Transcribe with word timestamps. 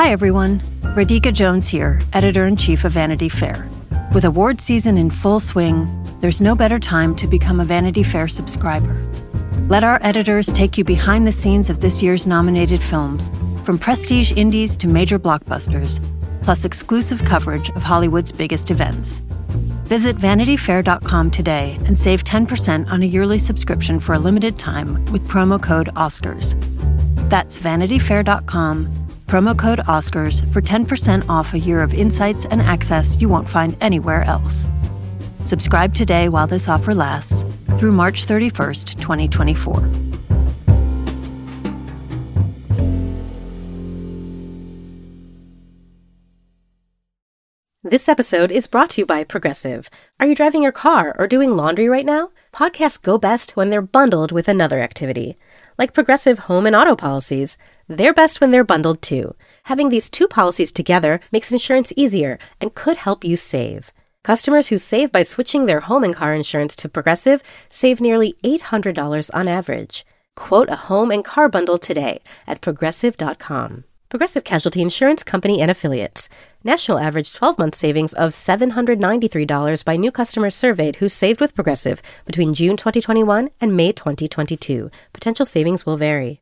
Hi, 0.00 0.12
everyone. 0.12 0.60
Radhika 0.96 1.30
Jones 1.30 1.68
here, 1.68 2.00
editor 2.14 2.46
in 2.46 2.56
chief 2.56 2.86
of 2.86 2.92
Vanity 2.92 3.28
Fair. 3.28 3.68
With 4.14 4.24
award 4.24 4.58
season 4.58 4.96
in 4.96 5.10
full 5.10 5.40
swing, 5.40 5.86
there's 6.22 6.40
no 6.40 6.54
better 6.54 6.78
time 6.78 7.14
to 7.16 7.26
become 7.26 7.60
a 7.60 7.66
Vanity 7.66 8.02
Fair 8.02 8.26
subscriber. 8.26 8.96
Let 9.68 9.84
our 9.84 9.98
editors 10.02 10.46
take 10.46 10.78
you 10.78 10.84
behind 10.84 11.26
the 11.26 11.32
scenes 11.32 11.68
of 11.68 11.80
this 11.80 12.02
year's 12.02 12.26
nominated 12.26 12.82
films, 12.82 13.30
from 13.62 13.78
prestige 13.78 14.32
indies 14.32 14.74
to 14.78 14.88
major 14.88 15.18
blockbusters, 15.18 16.00
plus 16.42 16.64
exclusive 16.64 17.22
coverage 17.22 17.68
of 17.68 17.82
Hollywood's 17.82 18.32
biggest 18.32 18.70
events. 18.70 19.20
Visit 19.84 20.16
vanityfair.com 20.16 21.30
today 21.30 21.78
and 21.84 21.98
save 21.98 22.24
10% 22.24 22.88
on 22.88 23.02
a 23.02 23.06
yearly 23.06 23.38
subscription 23.38 24.00
for 24.00 24.14
a 24.14 24.18
limited 24.18 24.58
time 24.58 25.04
with 25.12 25.28
promo 25.28 25.62
code 25.62 25.88
OSCARS. 25.88 26.58
That's 27.28 27.58
vanityfair.com, 27.58 28.99
promo 29.30 29.56
code 29.56 29.78
OSCARS 29.86 30.52
for 30.52 30.60
10% 30.60 31.28
off 31.28 31.54
a 31.54 31.58
year 31.58 31.82
of 31.82 31.94
insights 31.94 32.46
and 32.46 32.60
access 32.60 33.20
you 33.20 33.28
won't 33.28 33.48
find 33.48 33.76
anywhere 33.80 34.24
else. 34.24 34.66
Subscribe 35.44 35.94
today 35.94 36.28
while 36.28 36.48
this 36.48 36.68
offer 36.68 36.92
lasts 36.92 37.44
through 37.78 37.92
March 37.92 38.26
31st, 38.26 38.98
2024. 39.00 39.88
This 47.84 48.08
episode 48.08 48.50
is 48.50 48.66
brought 48.66 48.90
to 48.90 49.00
you 49.00 49.06
by 49.06 49.22
Progressive. 49.22 49.88
Are 50.18 50.26
you 50.26 50.34
driving 50.34 50.64
your 50.64 50.72
car 50.72 51.14
or 51.18 51.28
doing 51.28 51.56
laundry 51.56 51.88
right 51.88 52.04
now? 52.04 52.30
Podcasts 52.52 53.00
go 53.00 53.16
best 53.16 53.56
when 53.56 53.70
they're 53.70 53.80
bundled 53.80 54.32
with 54.32 54.48
another 54.48 54.80
activity. 54.80 55.38
Like 55.80 55.94
Progressive 55.94 56.40
home 56.40 56.66
and 56.66 56.76
auto 56.76 56.94
policies, 56.94 57.56
they're 57.88 58.12
best 58.12 58.38
when 58.38 58.50
they're 58.50 58.72
bundled 58.72 59.00
too. 59.00 59.34
Having 59.62 59.88
these 59.88 60.10
two 60.10 60.28
policies 60.28 60.72
together 60.72 61.20
makes 61.32 61.52
insurance 61.52 61.90
easier 61.96 62.38
and 62.60 62.74
could 62.74 62.98
help 62.98 63.24
you 63.24 63.34
save. 63.34 63.90
Customers 64.22 64.68
who 64.68 64.76
save 64.76 65.10
by 65.10 65.22
switching 65.22 65.64
their 65.64 65.80
home 65.80 66.04
and 66.04 66.14
car 66.14 66.34
insurance 66.34 66.76
to 66.76 66.90
Progressive 66.90 67.42
save 67.70 67.98
nearly 67.98 68.34
$800 68.44 69.30
on 69.32 69.48
average. 69.48 70.04
Quote 70.36 70.68
a 70.68 70.76
home 70.90 71.10
and 71.10 71.24
car 71.24 71.48
bundle 71.48 71.78
today 71.78 72.20
at 72.46 72.60
progressive.com. 72.60 73.84
Progressive 74.10 74.42
Casualty 74.42 74.82
Insurance 74.82 75.22
Company 75.22 75.60
and 75.62 75.70
Affiliates. 75.70 76.28
National 76.64 76.98
average 76.98 77.32
12 77.32 77.58
month 77.58 77.76
savings 77.76 78.12
of 78.12 78.30
$793 78.30 79.84
by 79.84 79.94
new 79.94 80.10
customers 80.10 80.52
surveyed 80.52 80.96
who 80.96 81.08
saved 81.08 81.40
with 81.40 81.54
Progressive 81.54 82.02
between 82.24 82.52
June 82.52 82.76
2021 82.76 83.50
and 83.60 83.76
May 83.76 83.92
2022. 83.92 84.90
Potential 85.12 85.46
savings 85.46 85.86
will 85.86 85.96
vary. 85.96 86.40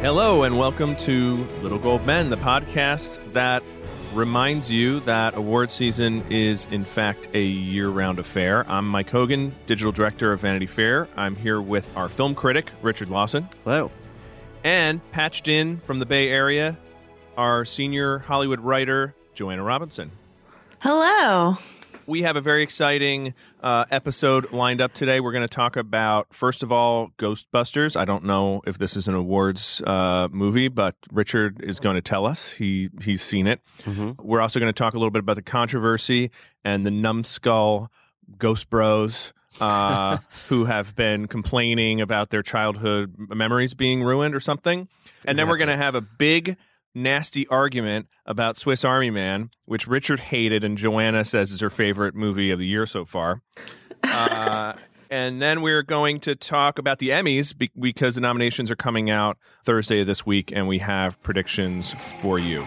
Hello, 0.00 0.42
and 0.42 0.58
welcome 0.58 0.96
to 0.96 1.46
Little 1.62 1.78
Gold 1.78 2.04
Men, 2.04 2.30
the 2.30 2.36
podcast 2.36 3.20
that 3.32 3.62
reminds 4.12 4.70
you 4.70 5.00
that 5.00 5.36
award 5.36 5.70
season 5.70 6.24
is, 6.30 6.66
in 6.70 6.84
fact, 6.84 7.28
a 7.34 7.42
year 7.42 7.88
round 7.88 8.18
affair. 8.18 8.64
I'm 8.68 8.88
Mike 8.88 9.10
Hogan, 9.10 9.54
digital 9.66 9.92
director 9.92 10.32
of 10.32 10.40
Vanity 10.40 10.66
Fair. 10.66 11.08
I'm 11.16 11.36
here 11.36 11.60
with 11.60 11.88
our 11.96 12.08
film 12.08 12.34
critic, 12.34 12.70
Richard 12.82 13.10
Lawson. 13.10 13.48
Hello. 13.64 13.90
And 14.64 15.00
patched 15.12 15.48
in 15.48 15.78
from 15.78 15.98
the 15.98 16.06
Bay 16.06 16.28
Area, 16.30 16.76
our 17.36 17.64
senior 17.64 18.18
Hollywood 18.18 18.60
writer, 18.60 19.14
Joanna 19.34 19.62
Robinson. 19.62 20.10
Hello 20.80 21.56
we 22.08 22.22
have 22.22 22.36
a 22.36 22.40
very 22.40 22.62
exciting 22.62 23.34
uh, 23.62 23.84
episode 23.90 24.50
lined 24.50 24.80
up 24.80 24.94
today. 24.94 25.20
We're 25.20 25.32
going 25.32 25.46
to 25.46 25.54
talk 25.54 25.76
about, 25.76 26.32
first 26.32 26.62
of 26.62 26.72
all, 26.72 27.10
Ghostbusters. 27.18 27.96
I 27.96 28.06
don't 28.06 28.24
know 28.24 28.62
if 28.66 28.78
this 28.78 28.96
is 28.96 29.08
an 29.08 29.14
awards 29.14 29.82
uh, 29.82 30.28
movie, 30.32 30.68
but 30.68 30.96
Richard 31.12 31.62
is 31.62 31.78
going 31.78 31.96
to 31.96 32.02
tell 32.02 32.24
us. 32.24 32.52
He 32.52 32.88
he's 33.02 33.20
seen 33.20 33.46
it. 33.46 33.60
Mm-hmm. 33.80 34.26
We're 34.26 34.40
also 34.40 34.58
going 34.58 34.72
to 34.72 34.76
talk 34.76 34.94
a 34.94 34.98
little 34.98 35.10
bit 35.10 35.20
about 35.20 35.36
the 35.36 35.42
controversy 35.42 36.30
and 36.64 36.86
the 36.86 36.90
numbskull 36.90 37.92
Ghost 38.38 38.70
Bros. 38.70 39.34
uh, 39.60 40.18
who 40.48 40.64
have 40.64 40.94
been 40.94 41.26
complaining 41.26 42.00
about 42.00 42.30
their 42.30 42.42
childhood 42.42 43.14
memories 43.18 43.74
being 43.74 44.02
ruined 44.02 44.34
or 44.34 44.40
something. 44.40 44.80
And 44.80 44.88
exactly. 44.88 45.34
then 45.34 45.48
we're 45.48 45.56
going 45.58 45.68
to 45.68 45.76
have 45.76 45.94
a 45.94 46.00
big 46.00 46.56
nasty 46.94 47.46
argument 47.48 48.08
about 48.26 48.56
Swiss 48.56 48.84
Army 48.84 49.10
Man, 49.10 49.50
which 49.64 49.86
Richard 49.86 50.20
hated 50.20 50.64
and 50.64 50.76
Joanna 50.76 51.24
says 51.24 51.52
is 51.52 51.60
her 51.60 51.70
favorite 51.70 52.14
movie 52.14 52.50
of 52.50 52.58
the 52.58 52.66
year 52.66 52.86
so 52.86 53.04
far. 53.04 53.42
Uh, 54.02 54.74
and 55.10 55.40
then 55.40 55.62
we're 55.62 55.82
going 55.82 56.20
to 56.20 56.34
talk 56.34 56.78
about 56.78 56.98
the 56.98 57.10
Emmys 57.10 57.56
be- 57.56 57.70
because 57.78 58.14
the 58.14 58.20
nominations 58.20 58.70
are 58.70 58.76
coming 58.76 59.10
out 59.10 59.38
Thursday 59.64 60.00
of 60.00 60.06
this 60.06 60.26
week, 60.26 60.52
and 60.54 60.68
we 60.68 60.78
have 60.78 61.20
predictions 61.22 61.94
for 62.20 62.38
you. 62.38 62.66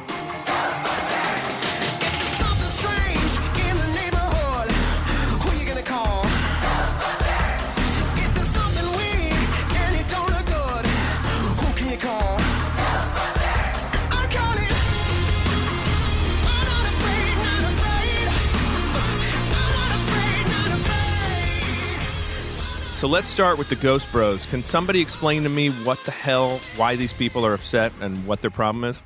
So 23.02 23.08
let's 23.08 23.30
start 23.30 23.58
with 23.58 23.68
the 23.68 23.76
Ghost 23.76 24.12
Bros. 24.12 24.46
Can 24.46 24.62
somebody 24.62 25.02
explain 25.02 25.42
to 25.42 25.50
me 25.50 25.70
what 25.70 25.98
the 26.06 26.12
hell, 26.12 26.60
why 26.76 26.96
these 26.96 27.12
people 27.12 27.44
are 27.44 27.56
upset 27.56 27.92
and 28.00 28.28
what 28.28 28.44
their 28.44 28.52
problem 28.52 28.84
is? 28.84 29.02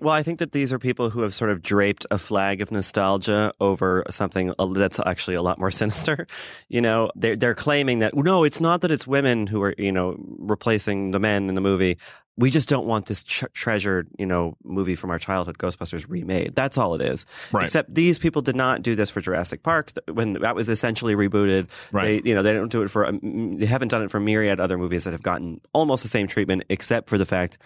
Well, 0.00 0.14
I 0.14 0.22
think 0.22 0.38
that 0.38 0.52
these 0.52 0.72
are 0.72 0.78
people 0.78 1.10
who 1.10 1.22
have 1.22 1.34
sort 1.34 1.50
of 1.50 1.62
draped 1.62 2.06
a 2.10 2.18
flag 2.18 2.60
of 2.60 2.70
nostalgia 2.70 3.52
over 3.60 4.04
something 4.10 4.52
that's 4.58 5.00
actually 5.00 5.34
a 5.34 5.42
lot 5.42 5.58
more 5.58 5.70
sinister. 5.72 6.26
You 6.68 6.80
know, 6.80 7.10
they're, 7.16 7.36
they're 7.36 7.54
claiming 7.54 7.98
that, 8.00 8.14
no, 8.14 8.44
it's 8.44 8.60
not 8.60 8.82
that 8.82 8.90
it's 8.90 9.06
women 9.06 9.46
who 9.46 9.62
are, 9.62 9.74
you 9.76 9.92
know, 9.92 10.16
replacing 10.38 11.10
the 11.10 11.18
men 11.18 11.48
in 11.48 11.54
the 11.54 11.60
movie. 11.60 11.98
We 12.36 12.52
just 12.52 12.68
don't 12.68 12.86
want 12.86 13.06
this 13.06 13.24
ch- 13.24 13.44
treasured, 13.52 14.08
you 14.16 14.26
know, 14.26 14.56
movie 14.62 14.94
from 14.94 15.10
our 15.10 15.18
childhood, 15.18 15.58
Ghostbusters, 15.58 16.06
remade. 16.08 16.54
That's 16.54 16.78
all 16.78 16.94
it 16.94 17.02
is. 17.02 17.26
Right. 17.50 17.64
Except 17.64 17.92
these 17.92 18.20
people 18.20 18.42
did 18.42 18.54
not 18.54 18.82
do 18.82 18.94
this 18.94 19.10
for 19.10 19.20
Jurassic 19.20 19.64
Park 19.64 19.92
when 20.12 20.34
that 20.34 20.54
was 20.54 20.68
essentially 20.68 21.16
rebooted. 21.16 21.66
Right. 21.90 22.22
They, 22.22 22.28
you 22.28 22.36
know, 22.36 22.44
they 22.44 22.52
don't 22.52 22.70
do 22.70 22.82
it 22.82 22.90
for, 22.90 23.06
um, 23.06 23.56
they 23.58 23.66
haven't 23.66 23.88
done 23.88 24.02
it 24.02 24.12
for 24.12 24.20
myriad 24.20 24.60
other 24.60 24.78
movies 24.78 25.02
that 25.02 25.10
have 25.10 25.22
gotten 25.22 25.60
almost 25.72 26.04
the 26.04 26.08
same 26.08 26.28
treatment, 26.28 26.62
except 26.68 27.10
for 27.10 27.18
the 27.18 27.26
fact 27.26 27.58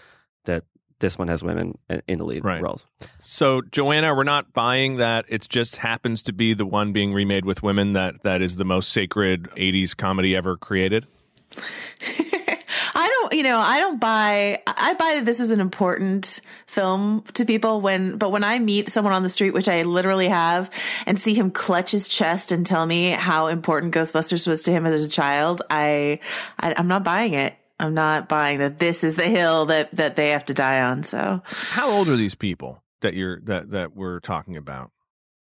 that 0.46 0.64
this 1.02 1.18
one 1.18 1.28
has 1.28 1.42
women 1.42 1.76
in 2.08 2.18
the 2.18 2.24
lead 2.24 2.42
right. 2.44 2.62
roles. 2.62 2.86
So, 3.20 3.60
Joanna, 3.60 4.14
we're 4.14 4.24
not 4.24 4.54
buying 4.54 4.96
that. 4.96 5.26
It 5.28 5.46
just 5.50 5.76
happens 5.76 6.22
to 6.22 6.32
be 6.32 6.54
the 6.54 6.64
one 6.64 6.92
being 6.92 7.12
remade 7.12 7.44
with 7.44 7.62
women 7.62 7.92
that 7.92 8.22
that 8.22 8.40
is 8.40 8.56
the 8.56 8.64
most 8.64 8.90
sacred 8.90 9.50
'80s 9.50 9.94
comedy 9.94 10.34
ever 10.34 10.56
created. 10.56 11.06
I 12.94 13.08
don't, 13.08 13.32
you 13.32 13.42
know, 13.42 13.58
I 13.58 13.78
don't 13.78 14.00
buy. 14.00 14.62
I 14.66 14.94
buy 14.94 15.14
that 15.16 15.24
this 15.24 15.40
is 15.40 15.50
an 15.50 15.60
important 15.60 16.40
film 16.66 17.24
to 17.34 17.44
people 17.44 17.80
when, 17.80 18.16
but 18.16 18.30
when 18.30 18.44
I 18.44 18.58
meet 18.58 18.88
someone 18.88 19.12
on 19.12 19.22
the 19.22 19.28
street, 19.28 19.52
which 19.52 19.68
I 19.68 19.82
literally 19.82 20.28
have, 20.28 20.70
and 21.06 21.20
see 21.20 21.34
him 21.34 21.50
clutch 21.50 21.90
his 21.90 22.08
chest 22.08 22.52
and 22.52 22.64
tell 22.66 22.86
me 22.86 23.10
how 23.10 23.48
important 23.48 23.94
Ghostbusters 23.94 24.46
was 24.46 24.62
to 24.64 24.72
him 24.72 24.86
as 24.86 25.04
a 25.04 25.08
child, 25.08 25.62
I, 25.68 26.20
I 26.60 26.74
I'm 26.76 26.88
not 26.88 27.04
buying 27.04 27.34
it. 27.34 27.54
I'm 27.82 27.94
not 27.94 28.28
buying 28.28 28.60
that 28.60 28.78
this 28.78 29.02
is 29.02 29.16
the 29.16 29.26
hill 29.26 29.66
that 29.66 29.90
that 29.96 30.14
they 30.14 30.30
have 30.30 30.44
to 30.46 30.54
die 30.54 30.80
on. 30.82 31.02
So, 31.02 31.42
how 31.44 31.90
old 31.90 32.08
are 32.08 32.16
these 32.16 32.36
people 32.36 32.82
that 33.00 33.14
you're 33.14 33.40
that 33.40 33.70
that 33.70 33.96
we're 33.96 34.20
talking 34.20 34.56
about? 34.56 34.92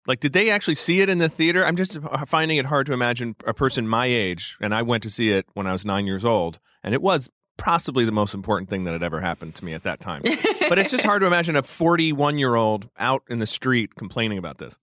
Like, 0.06 0.20
did 0.20 0.32
they 0.32 0.50
actually 0.50 0.75
see 0.75 1.00
it 1.00 1.09
in 1.09 1.19
the 1.19 1.28
theater? 1.28 1.65
I'm 1.65 1.76
just 1.76 1.98
finding 2.26 2.56
it 2.56 2.66
hard 2.66 2.87
to 2.87 2.92
imagine 2.92 3.37
a 3.47 3.54
person 3.54 3.87
my 3.87 4.06
age, 4.06 4.56
and 4.60 4.75
I 4.75 4.82
went 4.82 5.03
to 5.04 5.10
see 5.10 5.31
it 5.31 5.47
when 5.53 5.66
I 5.66 5.72
was 5.72 5.84
nine 5.84 6.06
years 6.06 6.25
old, 6.25 6.59
and 6.83 6.95
it 6.95 7.03
was 7.03 7.28
possibly 7.59 8.04
the 8.04 8.12
most 8.12 8.34
important 8.34 8.71
thing 8.71 8.84
that 8.84 8.92
had 8.92 9.03
ever 9.03 9.21
happened 9.21 9.54
to 9.57 9.65
me 9.65 9.74
at 9.74 9.83
that 9.83 10.01
time. 10.01 10.22
but 10.68 10.78
it's 10.78 10.91
just 10.91 11.04
hard 11.04 11.21
to 11.21 11.27
imagine 11.27 11.54
a 11.54 11.62
41 11.62 12.39
year 12.39 12.54
old 12.54 12.89
out 12.98 13.22
in 13.28 13.39
the 13.39 13.47
street 13.47 13.95
complaining 13.95 14.39
about 14.39 14.59
this. 14.59 14.77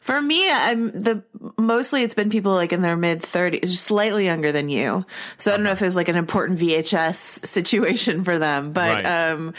For 0.00 0.20
me, 0.20 0.50
I'm 0.50 0.90
the 0.90 1.22
mostly 1.56 2.02
it's 2.02 2.14
been 2.14 2.30
people 2.30 2.52
like 2.54 2.72
in 2.72 2.82
their 2.82 2.96
mid 2.96 3.20
30s, 3.20 3.66
slightly 3.66 4.24
younger 4.24 4.52
than 4.52 4.68
you. 4.68 5.04
So 5.36 5.52
I 5.52 5.56
don't 5.56 5.64
know 5.64 5.72
if 5.72 5.82
it 5.82 5.84
was 5.84 5.96
like 5.96 6.08
an 6.08 6.16
important 6.16 6.58
VHS 6.58 7.46
situation 7.46 8.24
for 8.24 8.38
them, 8.38 8.72
but 8.72 9.04
right. 9.04 9.30
um, 9.30 9.54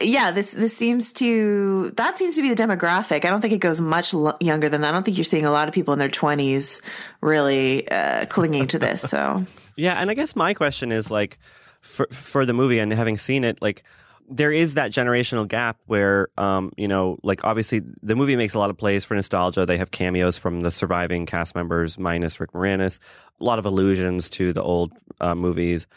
yeah, 0.00 0.30
this 0.30 0.52
this 0.52 0.76
seems 0.76 1.12
to 1.14 1.90
that 1.96 2.18
seems 2.18 2.36
to 2.36 2.42
be 2.42 2.52
the 2.52 2.62
demographic. 2.62 3.24
I 3.24 3.30
don't 3.30 3.40
think 3.40 3.52
it 3.52 3.58
goes 3.58 3.80
much 3.80 4.14
lo- 4.14 4.36
younger 4.40 4.68
than 4.68 4.80
that. 4.82 4.88
I 4.88 4.92
don't 4.92 5.02
think 5.02 5.16
you're 5.16 5.24
seeing 5.24 5.44
a 5.44 5.52
lot 5.52 5.68
of 5.68 5.74
people 5.74 5.92
in 5.92 5.98
their 5.98 6.08
20s 6.08 6.80
really 7.20 7.88
uh, 7.90 8.26
clinging 8.26 8.66
to 8.68 8.78
this. 8.78 9.02
So 9.02 9.44
yeah, 9.76 9.94
and 10.00 10.10
I 10.10 10.14
guess 10.14 10.36
my 10.36 10.54
question 10.54 10.92
is 10.92 11.10
like 11.10 11.38
for 11.80 12.06
for 12.10 12.44
the 12.44 12.52
movie 12.52 12.78
and 12.78 12.92
having 12.92 13.16
seen 13.16 13.44
it, 13.44 13.60
like 13.62 13.82
there 14.30 14.52
is 14.52 14.74
that 14.74 14.92
generational 14.92 15.46
gap 15.46 15.76
where, 15.86 16.28
um, 16.38 16.72
you 16.76 16.86
know, 16.86 17.18
like 17.24 17.44
obviously 17.44 17.82
the 18.02 18.14
movie 18.14 18.36
makes 18.36 18.54
a 18.54 18.58
lot 18.58 18.70
of 18.70 18.78
plays 18.78 19.04
for 19.04 19.14
nostalgia. 19.14 19.66
They 19.66 19.76
have 19.76 19.90
cameos 19.90 20.38
from 20.38 20.62
the 20.62 20.70
surviving 20.70 21.26
cast 21.26 21.56
members 21.56 21.98
minus 21.98 22.38
Rick 22.38 22.52
Moranis, 22.52 23.00
a 23.40 23.44
lot 23.44 23.58
of 23.58 23.66
allusions 23.66 24.30
to 24.30 24.52
the 24.52 24.62
old 24.62 24.92
uh, 25.20 25.34
movies. 25.34 25.88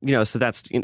You 0.00 0.12
know, 0.12 0.24
so 0.24 0.38
that's 0.38 0.62
in, 0.70 0.82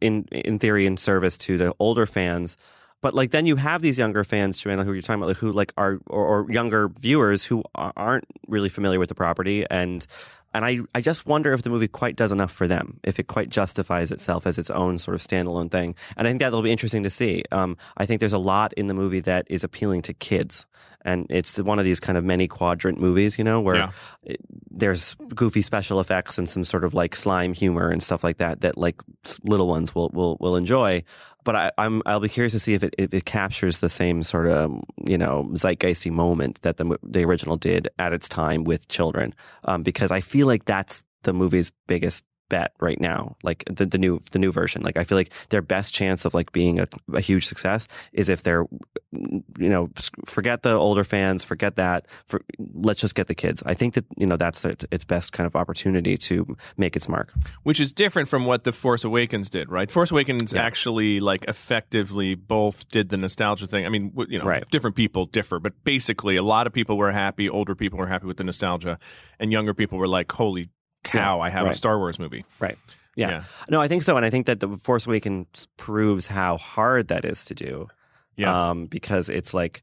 in 0.00 0.24
in 0.24 0.58
theory 0.58 0.86
in 0.86 0.96
service 0.96 1.38
to 1.38 1.56
the 1.56 1.72
older 1.78 2.04
fans. 2.04 2.56
But 3.00 3.14
like 3.14 3.30
then 3.30 3.46
you 3.46 3.56
have 3.56 3.80
these 3.80 3.98
younger 3.98 4.24
fans, 4.24 4.58
Joanna, 4.58 4.82
who 4.82 4.92
you're 4.92 5.02
talking 5.02 5.22
about, 5.22 5.28
like, 5.28 5.36
who 5.36 5.52
like 5.52 5.72
are 5.76 6.00
or, 6.06 6.46
or 6.46 6.52
younger 6.52 6.88
viewers 6.88 7.44
who 7.44 7.62
aren't 7.74 8.24
really 8.48 8.68
familiar 8.68 8.98
with 8.98 9.08
the 9.08 9.14
property 9.14 9.64
and 9.70 10.06
and 10.54 10.64
I, 10.64 10.78
I 10.94 11.00
just 11.00 11.26
wonder 11.26 11.52
if 11.52 11.62
the 11.62 11.70
movie 11.70 11.88
quite 11.88 12.14
does 12.14 12.30
enough 12.30 12.52
for 12.52 12.68
them, 12.68 13.00
if 13.02 13.18
it 13.18 13.26
quite 13.26 13.50
justifies 13.50 14.12
itself 14.12 14.46
as 14.46 14.56
its 14.56 14.70
own 14.70 14.98
sort 15.00 15.16
of 15.16 15.20
standalone 15.20 15.70
thing. 15.70 15.96
And 16.16 16.26
I 16.26 16.30
think 16.30 16.40
that'll 16.40 16.62
be 16.62 16.70
interesting 16.70 17.02
to 17.02 17.10
see. 17.10 17.42
Um, 17.50 17.76
I 17.96 18.06
think 18.06 18.20
there's 18.20 18.32
a 18.32 18.38
lot 18.38 18.72
in 18.74 18.86
the 18.86 18.94
movie 18.94 19.20
that 19.20 19.46
is 19.50 19.64
appealing 19.64 20.02
to 20.02 20.14
kids. 20.14 20.64
And 21.06 21.26
it's 21.28 21.58
one 21.58 21.78
of 21.78 21.84
these 21.84 22.00
kind 22.00 22.16
of 22.16 22.24
many 22.24 22.48
quadrant 22.48 22.98
movies, 22.98 23.36
you 23.36 23.44
know, 23.44 23.60
where 23.60 23.76
yeah. 23.76 23.90
it, 24.22 24.40
there's 24.70 25.14
goofy 25.34 25.60
special 25.60 26.00
effects 26.00 26.38
and 26.38 26.48
some 26.48 26.64
sort 26.64 26.84
of 26.84 26.94
like 26.94 27.14
slime 27.14 27.52
humor 27.52 27.90
and 27.90 28.02
stuff 28.02 28.24
like 28.24 28.38
that 28.38 28.62
that 28.62 28.78
like 28.78 29.02
little 29.42 29.68
ones 29.68 29.94
will 29.94 30.08
will, 30.14 30.38
will 30.40 30.56
enjoy 30.56 31.02
but 31.44 31.54
I, 31.54 31.70
am 31.78 32.02
I'll 32.06 32.20
be 32.20 32.28
curious 32.28 32.52
to 32.54 32.60
see 32.60 32.74
if 32.74 32.82
it 32.82 32.94
if 32.98 33.14
it 33.14 33.24
captures 33.24 33.78
the 33.78 33.88
same 33.88 34.22
sort 34.22 34.48
of 34.48 34.82
you 35.06 35.18
know 35.18 35.48
zeitgeisty 35.52 36.10
moment 36.10 36.62
that 36.62 36.78
the 36.78 36.98
the 37.02 37.24
original 37.24 37.56
did 37.56 37.88
at 37.98 38.12
its 38.12 38.28
time 38.28 38.64
with 38.64 38.88
children, 38.88 39.34
um, 39.64 39.82
because 39.82 40.10
I 40.10 40.20
feel 40.20 40.46
like 40.46 40.64
that's 40.64 41.04
the 41.22 41.32
movie's 41.32 41.70
biggest 41.86 42.24
bet 42.48 42.72
right 42.80 43.00
now 43.00 43.36
like 43.42 43.64
the, 43.70 43.86
the 43.86 43.98
new 43.98 44.20
the 44.32 44.38
new 44.38 44.52
version. 44.52 44.82
Like 44.82 44.96
i 44.96 45.04
feel 45.04 45.16
like 45.16 45.30
their 45.48 45.62
best 45.62 45.94
chance 45.94 46.24
of 46.24 46.34
like 46.34 46.52
being 46.52 46.80
a, 46.80 46.86
a, 47.12 47.20
huge 47.20 47.46
success 47.46 47.88
is 48.12 48.28
if 48.28 48.42
they're 48.42 48.66
you 49.12 49.68
know 49.68 49.90
forget 50.24 50.62
the 50.62 50.72
older 50.72 51.04
fans 51.04 51.44
forget 51.44 51.76
that 51.76 52.06
for 52.26 52.42
let's 52.74 53.00
just 53.00 53.14
get 53.14 53.28
the 53.28 53.34
kids. 53.34 53.62
I 53.64 53.74
think 53.74 53.94
that 53.94 54.04
you 54.16 54.26
know 54.26 54.36
that's 54.36 54.60
the, 54.62 54.76
its 54.90 55.04
best 55.04 55.32
kind 55.32 55.46
of 55.46 55.56
opportunity 55.56 56.16
to 56.18 56.56
make 56.76 56.96
its 56.96 57.08
mark. 57.08 57.32
Which 57.62 57.80
is 57.80 57.92
different 57.92 58.28
from 58.28 58.44
what 58.44 58.64
the 58.64 58.72
force 58.72 59.04
awakens 59.04 59.50
did 59.50 59.70
right? 59.70 59.90
Force 59.90 60.10
awakens 60.10 60.52
yeah. 60.52 60.62
actually 60.62 61.20
like 61.20 61.44
effectively 61.46 62.34
both 62.34 62.88
did 62.88 63.08
the 63.08 63.16
nostalgia 63.16 63.66
thing. 63.66 63.86
I 63.86 63.88
mean 63.88 64.12
you 64.28 64.38
know 64.38 64.44
right. 64.44 64.68
different 64.70 64.96
people 64.96 65.26
differ 65.26 65.58
but 65.58 65.72
basically 65.84 66.36
a 66.36 66.42
lot 66.42 66.66
of 66.66 66.72
people 66.72 66.96
were 66.96 67.12
happy 67.12 67.48
older 67.48 67.74
people 67.74 67.98
were 67.98 68.06
happy 68.06 68.26
with 68.26 68.36
the 68.36 68.44
nostalgia 68.44 68.98
and 69.38 69.52
younger 69.52 69.74
people 69.74 69.98
were 69.98 70.08
like 70.08 70.30
holy 70.32 70.68
cow, 71.04 71.38
yeah, 71.38 71.44
I 71.44 71.50
have 71.50 71.64
right. 71.64 71.74
a 71.74 71.76
Star 71.76 71.98
Wars 71.98 72.18
movie. 72.18 72.44
Right. 72.58 72.78
Yeah. 73.16 73.28
yeah. 73.28 73.44
No, 73.70 73.80
I 73.80 73.86
think 73.86 74.02
so. 74.02 74.16
And 74.16 74.26
I 74.26 74.30
think 74.30 74.46
that 74.46 74.60
The 74.60 74.68
Force 74.82 75.06
Awakens 75.06 75.68
proves 75.76 76.26
how 76.26 76.56
hard 76.56 77.08
that 77.08 77.24
is 77.24 77.44
to 77.44 77.54
do. 77.54 77.88
Yeah. 78.36 78.70
Um, 78.70 78.86
because 78.86 79.28
it's 79.28 79.54
like, 79.54 79.82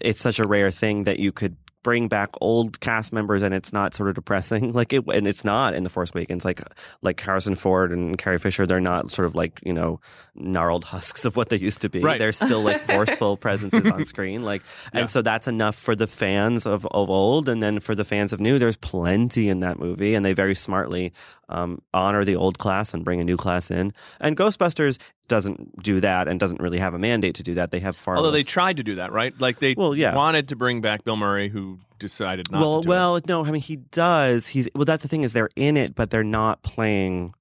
it's 0.00 0.20
such 0.20 0.38
a 0.38 0.46
rare 0.46 0.70
thing 0.70 1.04
that 1.04 1.20
you 1.20 1.30
could 1.30 1.56
bring 1.82 2.08
back 2.08 2.30
old 2.40 2.80
cast 2.80 3.12
members 3.12 3.42
and 3.42 3.54
it's 3.54 3.72
not 3.72 3.94
sort 3.94 4.08
of 4.08 4.14
depressing? 4.14 4.72
Like 4.82 4.92
it 4.92 5.04
and 5.06 5.28
it's 5.28 5.44
not 5.44 5.74
in 5.74 5.84
the 5.84 5.90
force 5.90 6.12
awakens. 6.14 6.44
Like 6.44 6.62
like 7.02 7.20
harrison 7.20 7.54
ford 7.54 7.92
and 7.92 8.16
carrie 8.16 8.38
fisher 8.38 8.66
they're 8.66 8.80
not 8.80 9.10
sort 9.10 9.26
of 9.26 9.34
like 9.34 9.60
you 9.62 9.72
know 9.72 10.00
gnarled 10.34 10.84
husks 10.92 11.24
of 11.24 11.36
what 11.36 11.50
they 11.50 11.58
used 11.58 11.82
to 11.82 11.88
be. 11.88 12.00
Right. 12.00 12.18
they're 12.18 12.32
still 12.32 12.62
like 12.62 12.80
forceful 12.86 13.36
presences 13.36 13.86
on 13.86 14.04
screen. 14.04 14.42
Like 14.42 14.62
and 14.92 15.02
yeah. 15.02 15.06
so 15.06 15.22
that's 15.22 15.46
enough 15.46 15.76
for 15.76 15.94
the 15.94 16.06
fans 16.06 16.66
of, 16.66 16.86
of 16.86 17.10
old. 17.10 17.48
And 17.48 17.62
then 17.62 17.80
for 17.80 17.94
the 17.94 18.04
fans 18.04 18.32
of 18.32 18.40
new 18.40 18.58
there's 18.58 18.76
plenty 18.76 19.48
in 19.48 19.60
that 19.60 19.78
movie. 19.78 20.14
And 20.14 20.24
they 20.24 20.32
very 20.32 20.54
smartly 20.54 21.12
um, 21.52 21.80
honor 21.94 22.24
the 22.24 22.36
old 22.36 22.58
class 22.58 22.92
and 22.94 23.04
bring 23.04 23.20
a 23.20 23.24
new 23.24 23.36
class 23.36 23.70
in 23.70 23.92
and 24.20 24.36
ghostbusters 24.36 24.98
doesn't 25.28 25.82
do 25.82 26.00
that 26.00 26.28
and 26.28 26.38
doesn't 26.38 26.60
really 26.60 26.78
have 26.78 26.92
a 26.92 26.98
mandate 26.98 27.34
to 27.36 27.42
do 27.42 27.54
that. 27.54 27.70
They 27.70 27.80
have 27.80 27.96
far. 27.96 28.16
Although 28.16 28.28
less... 28.28 28.40
they 28.40 28.42
tried 28.42 28.76
to 28.76 28.82
do 28.82 28.96
that, 28.96 29.12
right? 29.12 29.38
Like 29.40 29.60
they 29.60 29.74
well, 29.76 29.94
yeah. 29.94 30.14
wanted 30.14 30.48
to 30.48 30.56
bring 30.56 30.80
back 30.80 31.04
Bill 31.04 31.16
Murray, 31.16 31.48
who 31.48 31.78
decided 31.98 32.50
not. 32.50 32.60
Well, 32.60 32.82
well, 32.82 33.16
it. 33.16 33.26
no. 33.26 33.44
I 33.44 33.50
mean, 33.50 33.62
he 33.62 33.76
does. 33.76 34.48
He's 34.48 34.68
well. 34.74 34.84
That's 34.84 35.02
the 35.02 35.08
thing 35.08 35.22
is 35.22 35.32
they're 35.32 35.48
in 35.56 35.76
it, 35.76 35.94
but 35.94 36.10
they're 36.10 36.22
not 36.22 36.62
playing 36.62 37.34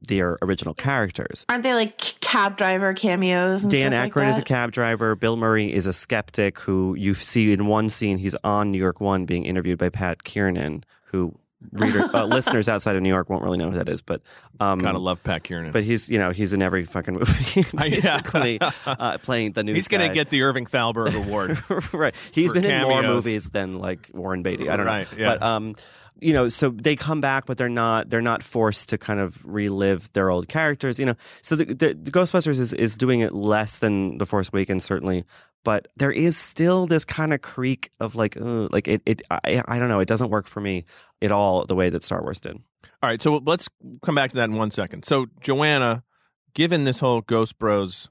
their 0.00 0.38
original 0.42 0.74
characters. 0.74 1.44
Aren't 1.48 1.62
they 1.62 1.74
like 1.74 1.98
cab 2.20 2.56
driver 2.56 2.94
cameos? 2.94 3.62
Dan 3.62 3.92
Aykroyd 3.92 4.16
like 4.16 4.28
is 4.28 4.38
a 4.38 4.42
cab 4.42 4.72
driver. 4.72 5.14
Bill 5.14 5.36
Murray 5.36 5.72
is 5.72 5.86
a 5.86 5.92
skeptic 5.92 6.58
who 6.60 6.94
you 6.94 7.14
see 7.14 7.52
in 7.52 7.66
one 7.66 7.90
scene. 7.90 8.18
He's 8.18 8.36
on 8.44 8.70
New 8.70 8.78
York 8.78 9.00
One 9.00 9.26
being 9.26 9.44
interviewed 9.44 9.78
by 9.78 9.90
Pat 9.90 10.24
Kiernan, 10.24 10.84
who 11.04 11.34
reader 11.72 12.08
uh, 12.14 12.24
listeners 12.26 12.68
outside 12.68 12.96
of 12.96 13.02
New 13.02 13.08
York 13.08 13.28
won't 13.30 13.42
really 13.42 13.58
know 13.58 13.70
who 13.70 13.76
that 13.76 13.88
is, 13.88 14.02
but 14.02 14.22
um, 14.60 14.80
kind 14.80 14.96
of 14.96 15.02
love 15.02 15.22
Pat 15.22 15.44
Kiernan. 15.44 15.72
But 15.72 15.84
he's 15.84 16.08
you 16.08 16.18
know 16.18 16.30
he's 16.30 16.52
in 16.52 16.62
every 16.62 16.84
fucking 16.84 17.14
movie 17.14 17.64
basically 17.76 18.58
uh, 18.60 19.18
playing 19.18 19.52
the 19.52 19.64
new. 19.64 19.74
He's 19.74 19.88
going 19.88 20.06
to 20.08 20.14
get 20.14 20.30
the 20.30 20.42
Irving 20.42 20.66
Thalberg 20.66 21.14
Award, 21.14 21.62
right? 21.92 22.14
He's 22.32 22.52
been 22.52 22.62
cameos. 22.62 22.82
in 22.82 22.88
more 22.88 23.02
movies 23.02 23.50
than 23.50 23.76
like 23.76 24.10
Warren 24.12 24.42
Beatty. 24.42 24.68
I 24.68 24.76
don't 24.76 24.86
right, 24.86 25.10
know, 25.10 25.18
yeah. 25.18 25.24
but 25.24 25.42
um, 25.42 25.74
you 26.20 26.32
know, 26.32 26.48
so 26.48 26.70
they 26.70 26.96
come 26.96 27.20
back, 27.20 27.46
but 27.46 27.58
they're 27.58 27.68
not 27.68 28.10
they're 28.10 28.22
not 28.22 28.42
forced 28.42 28.88
to 28.90 28.98
kind 28.98 29.20
of 29.20 29.44
relive 29.44 30.12
their 30.12 30.30
old 30.30 30.48
characters. 30.48 30.98
You 30.98 31.06
know, 31.06 31.14
so 31.42 31.56
the, 31.56 31.66
the, 31.66 31.94
the 31.94 32.10
Ghostbusters 32.10 32.60
is 32.60 32.72
is 32.72 32.96
doing 32.96 33.20
it 33.20 33.34
less 33.34 33.78
than 33.78 34.18
the 34.18 34.26
Force 34.26 34.48
Awakens 34.52 34.84
certainly, 34.84 35.24
but 35.64 35.88
there 35.96 36.12
is 36.12 36.36
still 36.36 36.86
this 36.86 37.04
kind 37.04 37.32
of 37.32 37.40
creak 37.42 37.90
of 37.98 38.14
like, 38.14 38.36
uh, 38.36 38.68
like 38.70 38.86
it, 38.86 39.02
it 39.06 39.22
I, 39.30 39.62
I 39.66 39.78
don't 39.78 39.88
know, 39.88 40.00
it 40.00 40.08
doesn't 40.08 40.30
work 40.30 40.46
for 40.46 40.60
me 40.60 40.84
at 41.22 41.32
all 41.32 41.64
the 41.64 41.74
way 41.74 41.90
that 41.90 42.04
Star 42.04 42.22
Wars 42.22 42.38
did. 42.38 42.58
All 43.02 43.10
right, 43.10 43.20
so 43.20 43.40
let's 43.44 43.68
come 44.02 44.14
back 44.14 44.30
to 44.30 44.36
that 44.36 44.44
in 44.44 44.56
one 44.56 44.70
second. 44.70 45.04
So, 45.04 45.26
Joanna, 45.40 46.04
given 46.52 46.84
this 46.84 46.98
whole 46.98 47.22
Ghost 47.22 47.58
Bros 47.58 48.10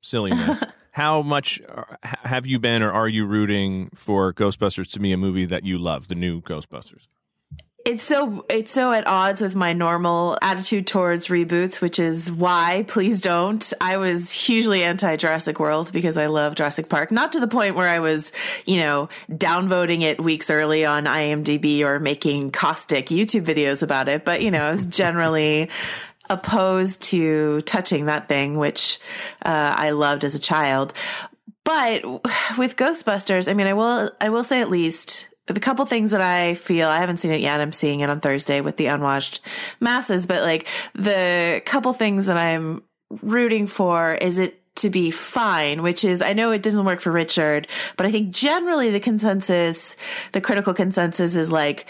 silliness, 0.00 0.62
how 0.92 1.22
much 1.22 1.60
uh, 1.68 1.84
have 2.02 2.46
you 2.46 2.58
been 2.58 2.82
or 2.82 2.92
are 2.92 3.08
you 3.08 3.26
rooting 3.26 3.90
for 3.94 4.32
Ghostbusters 4.32 4.90
to 4.92 5.00
be 5.00 5.12
a 5.12 5.16
movie 5.16 5.44
that 5.46 5.64
you 5.64 5.78
love, 5.78 6.08
the 6.08 6.14
new 6.14 6.40
Ghostbusters? 6.40 7.08
It's 7.84 8.02
so 8.04 8.44
it's 8.48 8.70
so 8.70 8.92
at 8.92 9.06
odds 9.08 9.40
with 9.40 9.56
my 9.56 9.72
normal 9.72 10.38
attitude 10.40 10.86
towards 10.86 11.26
reboots, 11.26 11.80
which 11.80 11.98
is 11.98 12.30
why 12.30 12.84
please 12.86 13.20
don't. 13.20 13.72
I 13.80 13.96
was 13.96 14.30
hugely 14.30 14.84
anti 14.84 15.16
Jurassic 15.16 15.58
World 15.58 15.92
because 15.92 16.16
I 16.16 16.26
love 16.26 16.54
Jurassic 16.54 16.88
Park, 16.88 17.10
not 17.10 17.32
to 17.32 17.40
the 17.40 17.48
point 17.48 17.74
where 17.74 17.88
I 17.88 17.98
was, 17.98 18.30
you 18.66 18.78
know, 18.78 19.08
downvoting 19.30 20.02
it 20.02 20.22
weeks 20.22 20.48
early 20.48 20.84
on 20.84 21.06
IMDb 21.06 21.80
or 21.80 21.98
making 21.98 22.52
caustic 22.52 23.06
YouTube 23.06 23.44
videos 23.44 23.82
about 23.82 24.08
it, 24.08 24.24
but 24.24 24.42
you 24.42 24.52
know, 24.52 24.64
I 24.64 24.70
was 24.70 24.86
generally 24.86 25.68
opposed 26.30 27.02
to 27.02 27.62
touching 27.62 28.06
that 28.06 28.28
thing, 28.28 28.56
which 28.56 29.00
uh, 29.44 29.74
I 29.76 29.90
loved 29.90 30.24
as 30.24 30.34
a 30.36 30.40
child. 30.40 30.94
But 31.64 32.04
with 32.58 32.76
Ghostbusters, 32.76 33.48
I 33.48 33.54
mean, 33.54 33.66
I 33.66 33.72
will 33.72 34.10
I 34.20 34.28
will 34.28 34.44
say 34.44 34.60
at 34.60 34.70
least 34.70 35.28
the 35.46 35.60
couple 35.60 35.84
things 35.86 36.12
that 36.12 36.20
I 36.20 36.54
feel 36.54 36.88
I 36.88 36.98
haven't 36.98 37.18
seen 37.18 37.32
it 37.32 37.40
yet. 37.40 37.60
I'm 37.60 37.72
seeing 37.72 38.00
it 38.00 38.10
on 38.10 38.20
Thursday 38.20 38.60
with 38.60 38.76
the 38.76 38.86
unwashed 38.86 39.40
masses, 39.80 40.26
but 40.26 40.42
like 40.42 40.66
the 40.94 41.62
couple 41.64 41.92
things 41.92 42.26
that 42.26 42.36
I'm 42.36 42.82
rooting 43.20 43.66
for 43.66 44.14
is 44.14 44.38
it 44.38 44.61
to 44.74 44.88
be 44.88 45.10
fine, 45.10 45.82
which 45.82 46.04
is, 46.04 46.22
I 46.22 46.32
know 46.32 46.50
it 46.50 46.62
doesn't 46.62 46.84
work 46.84 47.00
for 47.00 47.12
Richard, 47.12 47.68
but 47.96 48.06
I 48.06 48.10
think 48.10 48.30
generally 48.30 48.90
the 48.90 49.00
consensus, 49.00 49.96
the 50.32 50.40
critical 50.40 50.72
consensus 50.72 51.34
is 51.34 51.52
like 51.52 51.86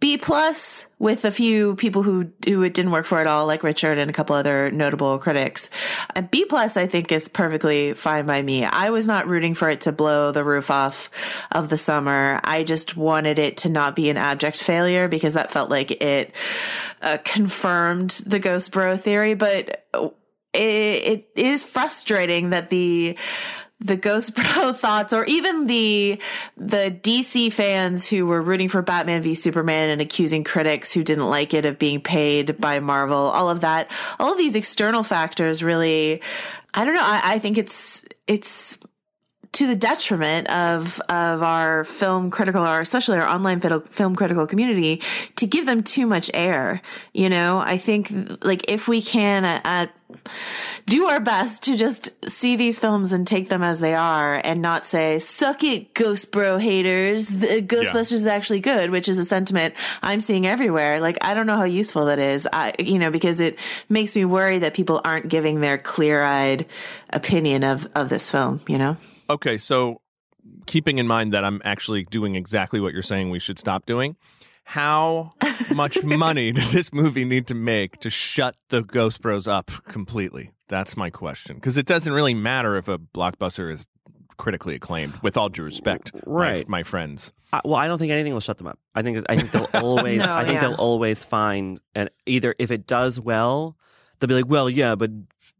B 0.00 0.18
plus 0.18 0.84
with 0.98 1.24
a 1.24 1.30
few 1.30 1.74
people 1.76 2.02
who, 2.02 2.30
who 2.44 2.62
it 2.62 2.74
didn't 2.74 2.90
work 2.90 3.06
for 3.06 3.20
at 3.20 3.26
all, 3.26 3.46
like 3.46 3.62
Richard 3.62 3.96
and 3.96 4.10
a 4.10 4.12
couple 4.12 4.36
other 4.36 4.70
notable 4.70 5.18
critics. 5.18 5.70
And 6.14 6.30
B 6.30 6.44
plus, 6.44 6.76
I 6.76 6.86
think 6.86 7.10
is 7.10 7.28
perfectly 7.28 7.94
fine 7.94 8.26
by 8.26 8.42
me. 8.42 8.66
I 8.66 8.90
was 8.90 9.06
not 9.06 9.26
rooting 9.26 9.54
for 9.54 9.70
it 9.70 9.82
to 9.82 9.92
blow 9.92 10.32
the 10.32 10.44
roof 10.44 10.70
off 10.70 11.08
of 11.50 11.70
the 11.70 11.78
summer. 11.78 12.40
I 12.44 12.64
just 12.64 12.96
wanted 12.96 13.38
it 13.38 13.58
to 13.58 13.70
not 13.70 13.96
be 13.96 14.10
an 14.10 14.18
abject 14.18 14.58
failure 14.58 15.08
because 15.08 15.34
that 15.34 15.50
felt 15.50 15.70
like 15.70 15.90
it 15.90 16.34
uh, 17.00 17.16
confirmed 17.24 18.10
the 18.26 18.38
ghost 18.38 18.72
bro 18.72 18.98
theory, 18.98 19.32
but 19.32 19.86
it, 20.56 21.28
is 21.36 21.64
frustrating 21.64 22.50
that 22.50 22.68
the 22.68 23.18
the 23.80 23.96
Ghost 23.96 24.34
Bro 24.54 24.72
thoughts 24.72 25.12
or 25.12 25.24
even 25.24 25.66
the 25.66 26.20
the 26.56 26.98
DC 27.02 27.52
fans 27.52 28.08
who 28.08 28.26
were 28.26 28.40
rooting 28.40 28.68
for 28.68 28.82
Batman 28.82 29.22
v 29.22 29.34
Superman 29.34 29.90
and 29.90 30.00
accusing 30.00 30.44
critics 30.44 30.92
who 30.92 31.04
didn't 31.04 31.28
like 31.28 31.54
it 31.54 31.66
of 31.66 31.78
being 31.78 32.00
paid 32.00 32.60
by 32.60 32.80
Marvel, 32.80 33.16
all 33.16 33.50
of 33.50 33.60
that, 33.60 33.90
all 34.18 34.32
of 34.32 34.38
these 34.38 34.56
external 34.56 35.02
factors 35.02 35.62
really 35.62 36.22
I 36.74 36.84
don't 36.84 36.94
know, 36.94 37.02
I, 37.02 37.20
I 37.24 37.38
think 37.38 37.58
it's 37.58 38.04
it's 38.26 38.78
to 39.56 39.66
the 39.66 39.76
detriment 39.76 40.48
of 40.50 41.00
of 41.08 41.42
our 41.42 41.84
film 41.84 42.30
critical 42.30 42.62
or 42.62 42.80
especially 42.80 43.18
our 43.18 43.28
online 43.28 43.60
film 43.60 44.14
critical 44.14 44.46
community 44.46 45.02
to 45.36 45.46
give 45.46 45.66
them 45.66 45.82
too 45.82 46.06
much 46.06 46.30
air 46.34 46.82
you 47.12 47.28
know? 47.28 47.58
I 47.58 47.78
think 47.78 48.12
like 48.44 48.70
if 48.70 48.88
we 48.88 49.00
can 49.02 49.44
uh, 49.44 49.60
uh, 49.64 49.86
do 50.84 51.06
our 51.06 51.18
best 51.18 51.62
to 51.64 51.76
just 51.76 52.30
see 52.30 52.56
these 52.56 52.78
films 52.78 53.12
and 53.12 53.26
take 53.26 53.48
them 53.48 53.62
as 53.62 53.80
they 53.80 53.94
are 53.94 54.40
and 54.44 54.60
not 54.60 54.86
say 54.86 55.18
suck 55.18 55.64
it 55.64 55.94
ghost 55.94 56.30
bro 56.30 56.58
haters. 56.58 57.26
The 57.26 57.62
ghostbusters 57.62 58.12
yeah. 58.12 58.16
is 58.16 58.26
actually 58.26 58.60
good 58.60 58.90
which 58.90 59.08
is 59.08 59.18
a 59.18 59.24
sentiment 59.24 59.74
i'm 60.02 60.20
seeing 60.20 60.46
everywhere. 60.46 61.00
Like 61.00 61.18
i 61.22 61.34
don't 61.34 61.46
know 61.46 61.56
how 61.56 61.64
useful 61.64 62.06
that 62.06 62.18
is. 62.18 62.46
I 62.52 62.74
you 62.78 62.98
know 62.98 63.10
because 63.10 63.40
it 63.40 63.58
makes 63.88 64.14
me 64.14 64.24
worry 64.24 64.58
that 64.60 64.74
people 64.74 65.00
aren't 65.04 65.28
giving 65.28 65.60
their 65.60 65.78
clear-eyed 65.78 66.66
opinion 67.10 67.64
of 67.64 67.88
of 67.94 68.08
this 68.08 68.30
film 68.30 68.60
you 68.68 68.78
know 68.78 68.96
Okay, 69.28 69.58
so 69.58 70.00
keeping 70.66 70.98
in 70.98 71.06
mind 71.06 71.32
that 71.32 71.44
I'm 71.44 71.60
actually 71.64 72.04
doing 72.04 72.34
exactly 72.34 72.80
what 72.80 72.92
you're 72.92 73.02
saying 73.02 73.30
we 73.30 73.38
should 73.38 73.58
stop 73.58 73.86
doing, 73.86 74.16
How 74.64 75.34
much 75.74 76.02
money 76.02 76.52
does 76.52 76.72
this 76.72 76.92
movie 76.92 77.24
need 77.24 77.46
to 77.48 77.54
make 77.54 78.00
to 78.00 78.10
shut 78.10 78.56
the 78.68 78.82
Ghost 78.82 79.20
Bros 79.20 79.46
up 79.46 79.70
completely? 79.88 80.52
That's 80.68 80.96
my 80.96 81.10
question. 81.10 81.56
Because 81.56 81.76
it 81.76 81.86
doesn't 81.86 82.12
really 82.12 82.34
matter 82.34 82.76
if 82.76 82.88
a 82.88 82.98
blockbuster 82.98 83.72
is 83.72 83.86
critically 84.36 84.74
acclaimed. 84.74 85.14
With 85.22 85.36
all 85.36 85.48
due 85.48 85.62
respect, 85.62 86.12
right, 86.26 86.68
my, 86.68 86.78
my 86.78 86.82
friends. 86.82 87.32
Uh, 87.52 87.60
well, 87.64 87.76
I 87.76 87.86
don't 87.86 87.98
think 87.98 88.12
anything 88.12 88.32
will 88.32 88.40
shut 88.40 88.58
them 88.58 88.66
up. 88.66 88.78
I 88.94 89.02
think 89.02 89.24
I 89.28 89.36
think 89.36 89.50
they'll 89.50 89.68
always 89.82 90.18
no, 90.18 90.34
I 90.34 90.44
think 90.44 90.54
yeah. 90.54 90.60
they'll 90.68 90.74
always 90.74 91.22
find 91.22 91.80
and 91.94 92.10
either 92.26 92.54
if 92.58 92.70
it 92.70 92.86
does 92.86 93.20
well, 93.20 93.76
they'll 94.18 94.28
be 94.28 94.34
like, 94.34 94.48
well, 94.48 94.68
yeah, 94.68 94.94
but 94.94 95.10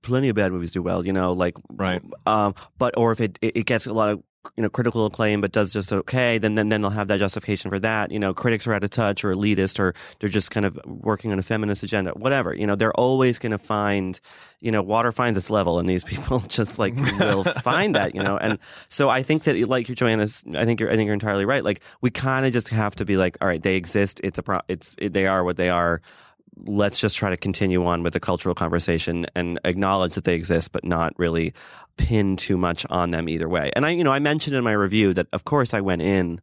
plenty 0.06 0.28
of 0.28 0.36
bad 0.36 0.52
movies 0.52 0.70
do 0.70 0.82
well, 0.82 1.04
you 1.04 1.12
know, 1.12 1.32
like 1.32 1.56
Right. 1.68 2.02
Um, 2.26 2.54
but 2.78 2.96
or 2.96 3.12
if 3.12 3.20
it 3.20 3.38
it, 3.42 3.56
it 3.58 3.66
gets 3.66 3.86
a 3.86 3.92
lot 3.92 4.10
of 4.10 4.22
you 4.56 4.62
know 4.62 4.68
critical 4.68 5.06
acclaim 5.06 5.40
but 5.40 5.52
does 5.52 5.72
just 5.72 5.92
okay 5.92 6.38
then 6.38 6.54
then 6.54 6.68
then 6.68 6.80
they'll 6.80 6.90
have 6.90 7.08
that 7.08 7.18
justification 7.18 7.70
for 7.70 7.78
that 7.78 8.12
you 8.12 8.18
know 8.18 8.32
critics 8.32 8.66
are 8.66 8.74
out 8.74 8.84
of 8.84 8.90
touch 8.90 9.24
or 9.24 9.34
elitist 9.34 9.80
or 9.80 9.94
they're 10.20 10.28
just 10.28 10.50
kind 10.50 10.64
of 10.64 10.78
working 10.86 11.32
on 11.32 11.38
a 11.38 11.42
feminist 11.42 11.82
agenda 11.82 12.12
whatever 12.12 12.54
you 12.54 12.66
know 12.66 12.76
they're 12.76 12.94
always 12.94 13.38
going 13.38 13.52
to 13.52 13.58
find 13.58 14.20
you 14.60 14.70
know 14.70 14.82
water 14.82 15.10
finds 15.12 15.36
its 15.36 15.50
level 15.50 15.78
and 15.78 15.88
these 15.88 16.04
people 16.12 16.38
just 16.40 16.78
like 16.78 16.94
will 17.18 17.44
find 17.44 17.94
that 17.96 18.14
you 18.14 18.22
know 18.22 18.36
and 18.36 18.58
so 18.88 19.08
i 19.08 19.22
think 19.22 19.44
that 19.44 19.56
like 19.68 19.88
your 19.88 19.96
joanna's 19.96 20.44
i 20.54 20.64
think 20.64 20.80
you're 20.80 20.90
i 20.90 20.96
think 20.96 21.06
you're 21.06 21.14
entirely 21.14 21.44
right 21.44 21.64
like 21.64 21.80
we 22.00 22.10
kind 22.10 22.46
of 22.46 22.52
just 22.52 22.68
have 22.68 22.94
to 22.94 23.04
be 23.04 23.16
like 23.16 23.36
all 23.40 23.48
right 23.48 23.62
they 23.62 23.76
exist 23.76 24.20
it's 24.22 24.38
a 24.38 24.42
pro 24.42 24.60
it's 24.68 24.94
it, 24.98 25.12
they 25.12 25.26
are 25.26 25.42
what 25.42 25.56
they 25.56 25.68
are 25.68 26.00
let's 26.64 26.98
just 26.98 27.16
try 27.16 27.30
to 27.30 27.36
continue 27.36 27.84
on 27.84 28.02
with 28.02 28.12
the 28.12 28.20
cultural 28.20 28.54
conversation 28.54 29.26
and 29.34 29.60
acknowledge 29.64 30.14
that 30.14 30.24
they 30.24 30.34
exist, 30.34 30.72
but 30.72 30.84
not 30.84 31.12
really 31.18 31.52
pin 31.96 32.36
too 32.36 32.56
much 32.56 32.86
on 32.88 33.10
them 33.10 33.28
either 33.28 33.48
way. 33.48 33.70
And 33.76 33.84
I, 33.84 33.90
you 33.90 34.04
know, 34.04 34.12
I 34.12 34.18
mentioned 34.18 34.56
in 34.56 34.64
my 34.64 34.72
review 34.72 35.12
that 35.14 35.26
of 35.32 35.44
course 35.44 35.74
I 35.74 35.80
went 35.80 36.02
in 36.02 36.40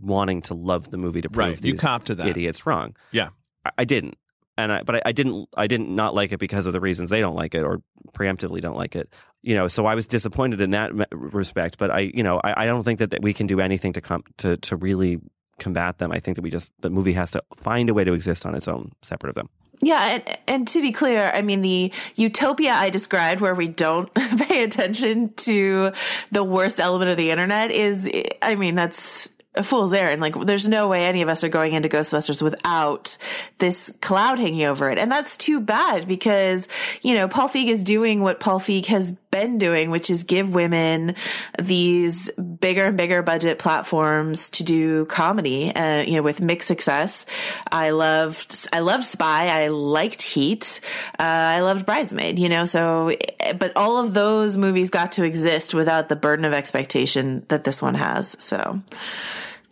wanting 0.00 0.42
to 0.42 0.54
love 0.54 0.90
the 0.90 0.96
movie 0.98 1.20
to 1.20 1.30
prove 1.30 1.46
Right. 1.48 1.64
You 1.64 1.72
these 1.72 1.80
cop 1.80 2.04
to 2.04 2.14
that. 2.16 2.26
idiots 2.26 2.66
wrong. 2.66 2.96
Yeah. 3.12 3.30
I, 3.64 3.70
I 3.78 3.84
didn't. 3.84 4.16
And 4.56 4.72
I, 4.72 4.82
but 4.82 4.96
I, 4.96 5.02
I 5.06 5.12
didn't, 5.12 5.48
I 5.56 5.68
didn't 5.68 5.94
not 5.94 6.14
like 6.16 6.32
it 6.32 6.38
because 6.38 6.66
of 6.66 6.72
the 6.72 6.80
reasons 6.80 7.10
they 7.10 7.20
don't 7.20 7.36
like 7.36 7.54
it 7.54 7.62
or 7.62 7.80
preemptively 8.12 8.60
don't 8.60 8.76
like 8.76 8.96
it. 8.96 9.08
You 9.42 9.54
know, 9.54 9.68
so 9.68 9.86
I 9.86 9.94
was 9.94 10.06
disappointed 10.08 10.60
in 10.60 10.70
that 10.72 10.90
respect. 11.12 11.78
But 11.78 11.92
I, 11.92 12.10
you 12.12 12.24
know, 12.24 12.40
I, 12.42 12.64
I 12.64 12.66
don't 12.66 12.82
think 12.82 12.98
that, 12.98 13.12
that 13.12 13.22
we 13.22 13.32
can 13.32 13.46
do 13.46 13.60
anything 13.60 13.92
to 13.92 14.00
come 14.00 14.24
to 14.38 14.56
to 14.56 14.74
really 14.74 15.20
combat 15.58 15.98
them. 15.98 16.12
I 16.12 16.20
think 16.20 16.36
that 16.36 16.42
we 16.42 16.50
just 16.50 16.70
the 16.80 16.90
movie 16.90 17.12
has 17.14 17.30
to 17.32 17.42
find 17.56 17.88
a 17.88 17.94
way 17.94 18.04
to 18.04 18.12
exist 18.12 18.46
on 18.46 18.54
its 18.54 18.68
own, 18.68 18.92
separate 19.02 19.30
of 19.30 19.34
them. 19.36 19.48
Yeah, 19.80 20.14
and, 20.14 20.38
and 20.48 20.68
to 20.68 20.80
be 20.80 20.90
clear, 20.90 21.30
I 21.32 21.42
mean 21.42 21.62
the 21.62 21.92
utopia 22.16 22.72
I 22.72 22.90
described, 22.90 23.40
where 23.40 23.54
we 23.54 23.68
don't 23.68 24.12
pay 24.38 24.62
attention 24.62 25.32
to 25.34 25.92
the 26.32 26.44
worst 26.44 26.80
element 26.80 27.10
of 27.10 27.16
the 27.16 27.30
internet, 27.30 27.70
is 27.70 28.10
I 28.42 28.54
mean 28.56 28.74
that's 28.74 29.30
a 29.54 29.62
fool's 29.62 29.92
errand. 29.92 30.20
Like, 30.20 30.34
there's 30.46 30.68
no 30.68 30.88
way 30.88 31.04
any 31.04 31.22
of 31.22 31.28
us 31.28 31.42
are 31.42 31.48
going 31.48 31.72
into 31.72 31.88
Ghostbusters 31.88 32.40
without 32.40 33.16
this 33.58 33.92
cloud 34.00 34.38
hanging 34.38 34.64
over 34.64 34.90
it, 34.90 34.98
and 34.98 35.10
that's 35.10 35.36
too 35.36 35.60
bad 35.60 36.08
because 36.08 36.68
you 37.02 37.14
know 37.14 37.28
Paul 37.28 37.48
Feig 37.48 37.66
is 37.66 37.84
doing 37.84 38.20
what 38.20 38.40
Paul 38.40 38.60
Feig 38.60 38.86
has 38.86 39.12
been 39.30 39.58
doing, 39.58 39.90
which 39.90 40.10
is 40.10 40.22
give 40.24 40.54
women 40.54 41.14
these 41.60 42.30
bigger 42.30 42.86
and 42.86 42.96
bigger 42.96 43.22
budget 43.22 43.58
platforms 43.58 44.48
to 44.50 44.64
do 44.64 45.04
comedy, 45.06 45.74
uh, 45.74 46.02
you 46.02 46.14
know, 46.14 46.22
with 46.22 46.40
mixed 46.40 46.68
success. 46.68 47.26
I 47.70 47.90
loved, 47.90 48.68
I 48.72 48.80
loved 48.80 49.04
Spy. 49.04 49.48
I 49.48 49.68
liked 49.68 50.22
Heat. 50.22 50.80
Uh, 51.18 51.22
I 51.22 51.60
loved 51.60 51.86
Bridesmaid, 51.86 52.38
you 52.38 52.48
know, 52.48 52.64
so, 52.66 53.14
but 53.58 53.76
all 53.76 53.98
of 53.98 54.14
those 54.14 54.56
movies 54.56 54.90
got 54.90 55.12
to 55.12 55.24
exist 55.24 55.74
without 55.74 56.08
the 56.08 56.16
burden 56.16 56.44
of 56.44 56.52
expectation 56.52 57.44
that 57.48 57.64
this 57.64 57.82
one 57.82 57.94
has. 57.94 58.36
So, 58.38 58.80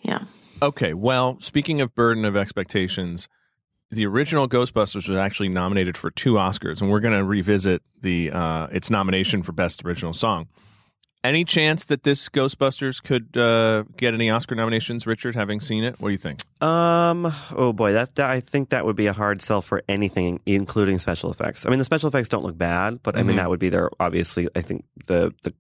yeah. 0.03 0.25
Okay, 0.63 0.95
well, 0.95 1.39
speaking 1.41 1.81
of 1.81 1.95
burden 1.95 2.25
of 2.25 2.37
expectations, 2.37 3.29
the 3.91 4.07
original 4.07 4.49
Ghostbusters 4.49 5.09
was 5.09 5.17
actually 5.19 5.49
nominated 5.49 5.97
for 5.97 6.11
two 6.11 6.35
Oscars, 6.35 6.81
and 6.81 6.91
we're 6.91 7.01
going 7.01 7.15
to 7.17 7.25
revisit 7.25 7.83
the 8.03 8.31
uh, 8.33 8.67
its 8.73 8.91
nomination 8.91 9.43
for 9.43 9.53
Best 9.53 9.85
Original 9.85 10.13
Song. 10.13 10.49
Any 11.25 11.45
chance 11.45 11.85
that 11.87 12.05
this 12.05 12.29
Ghostbusters 12.29 13.03
could 13.03 13.37
uh, 13.37 13.83
get 13.97 14.15
any 14.15 14.31
Oscar 14.31 14.55
nominations, 14.55 15.09
Richard? 15.09 15.35
Having 15.35 15.61
seen 15.61 15.83
it, 15.83 16.01
what 16.01 16.09
do 16.11 16.13
you 16.13 16.19
think? 16.19 16.39
Um. 16.63 17.33
Oh 17.57 17.73
boy, 17.73 17.93
that, 17.95 18.15
that 18.15 18.31
I 18.31 18.41
think 18.41 18.69
that 18.71 18.85
would 18.87 18.95
be 18.97 19.07
a 19.09 19.13
hard 19.13 19.43
sell 19.43 19.61
for 19.61 19.83
anything, 19.89 20.39
including 20.47 20.99
special 21.01 21.31
effects. 21.31 21.67
I 21.67 21.71
mean, 21.71 21.79
the 21.81 21.85
special 21.85 22.09
effects 22.09 22.29
don't 22.29 22.45
look 22.45 22.57
bad, 22.57 23.03
but 23.03 23.17
I 23.17 23.23
mean 23.25 23.35
Mhm. 23.35 23.41
that 23.41 23.51
would 23.51 23.59
be 23.61 23.71
their 23.71 23.91
obviously. 23.99 24.49
I 24.55 24.61
think 24.63 24.85
the 25.07 25.35
the 25.43 25.53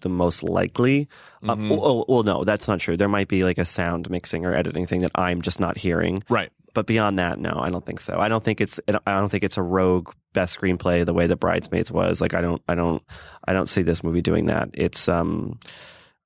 the 0.00 0.08
most 0.08 0.42
likely. 0.42 1.08
Um, 1.44 1.68
Mhm. 1.70 1.78
oh, 1.80 2.04
well, 2.08 2.22
no, 2.24 2.42
that's 2.42 2.66
not 2.66 2.80
true. 2.80 2.96
There 2.96 3.08
might 3.08 3.28
be 3.28 3.44
like 3.44 3.58
a 3.58 3.64
sound 3.64 4.10
mixing 4.10 4.44
or 4.44 4.54
editing 4.54 4.86
thing 4.86 5.02
that 5.02 5.12
I'm 5.14 5.42
just 5.42 5.60
not 5.60 5.78
hearing. 5.78 6.24
Right. 6.28 6.50
But 6.74 6.86
beyond 6.86 7.18
that, 7.18 7.38
no, 7.38 7.58
I 7.60 7.70
don't 7.70 7.84
think 7.84 8.00
so. 8.00 8.18
I 8.18 8.28
don't 8.28 8.42
think 8.42 8.60
it's. 8.60 8.80
I 9.06 9.12
don't 9.12 9.28
think 9.28 9.44
it's 9.44 9.58
a 9.58 9.62
rogue 9.62 10.12
best 10.32 10.58
screenplay 10.58 11.04
the 11.04 11.12
way 11.12 11.26
that 11.26 11.36
Bridesmaids 11.36 11.90
was. 11.92 12.20
Like 12.20 12.34
I 12.34 12.40
don't. 12.40 12.62
I 12.68 12.74
don't. 12.74 13.02
I 13.46 13.52
don't 13.52 13.68
see 13.68 13.82
this 13.82 14.02
movie 14.02 14.22
doing 14.22 14.46
that. 14.46 14.70
It's. 14.74 15.08
Um. 15.08 15.58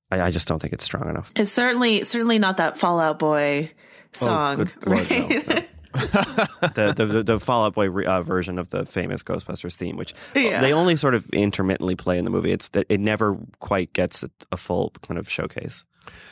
I, 0.09 0.21
I 0.21 0.31
just 0.31 0.47
don't 0.47 0.59
think 0.61 0.71
it's 0.73 0.85
strong 0.85 1.09
enough. 1.09 1.31
It's 1.35 1.51
certainly, 1.51 2.05
certainly 2.05 2.39
not 2.39 2.57
that 2.57 2.77
Fall 2.77 3.01
Out 3.01 3.19
Boy 3.19 3.73
song, 4.13 4.61
Oh, 4.61 4.63
good 4.63 4.87
Lord, 4.87 5.09
no, 5.09 5.25
right? 5.25 5.45
no. 5.49 5.61
the, 6.75 6.93
the 6.95 7.05
the 7.05 7.23
the 7.23 7.39
Fall 7.41 7.65
Out 7.65 7.73
Boy 7.73 7.89
re- 7.89 8.05
uh, 8.05 8.21
version 8.21 8.57
of 8.57 8.69
the 8.69 8.85
famous 8.85 9.21
Ghostbusters 9.21 9.75
theme, 9.75 9.97
which 9.97 10.13
Yeah. 10.33 10.61
they 10.61 10.71
only 10.71 10.95
sort 10.95 11.13
of 11.13 11.27
intermittently 11.31 11.95
play 11.95 12.17
in 12.17 12.23
the 12.23 12.31
movie. 12.31 12.51
It's 12.53 12.69
it 12.73 12.99
never 13.01 13.37
quite 13.59 13.91
gets 13.91 14.23
a, 14.23 14.29
a 14.51 14.55
full 14.57 14.93
kind 15.05 15.17
of 15.17 15.29
showcase. 15.29 15.83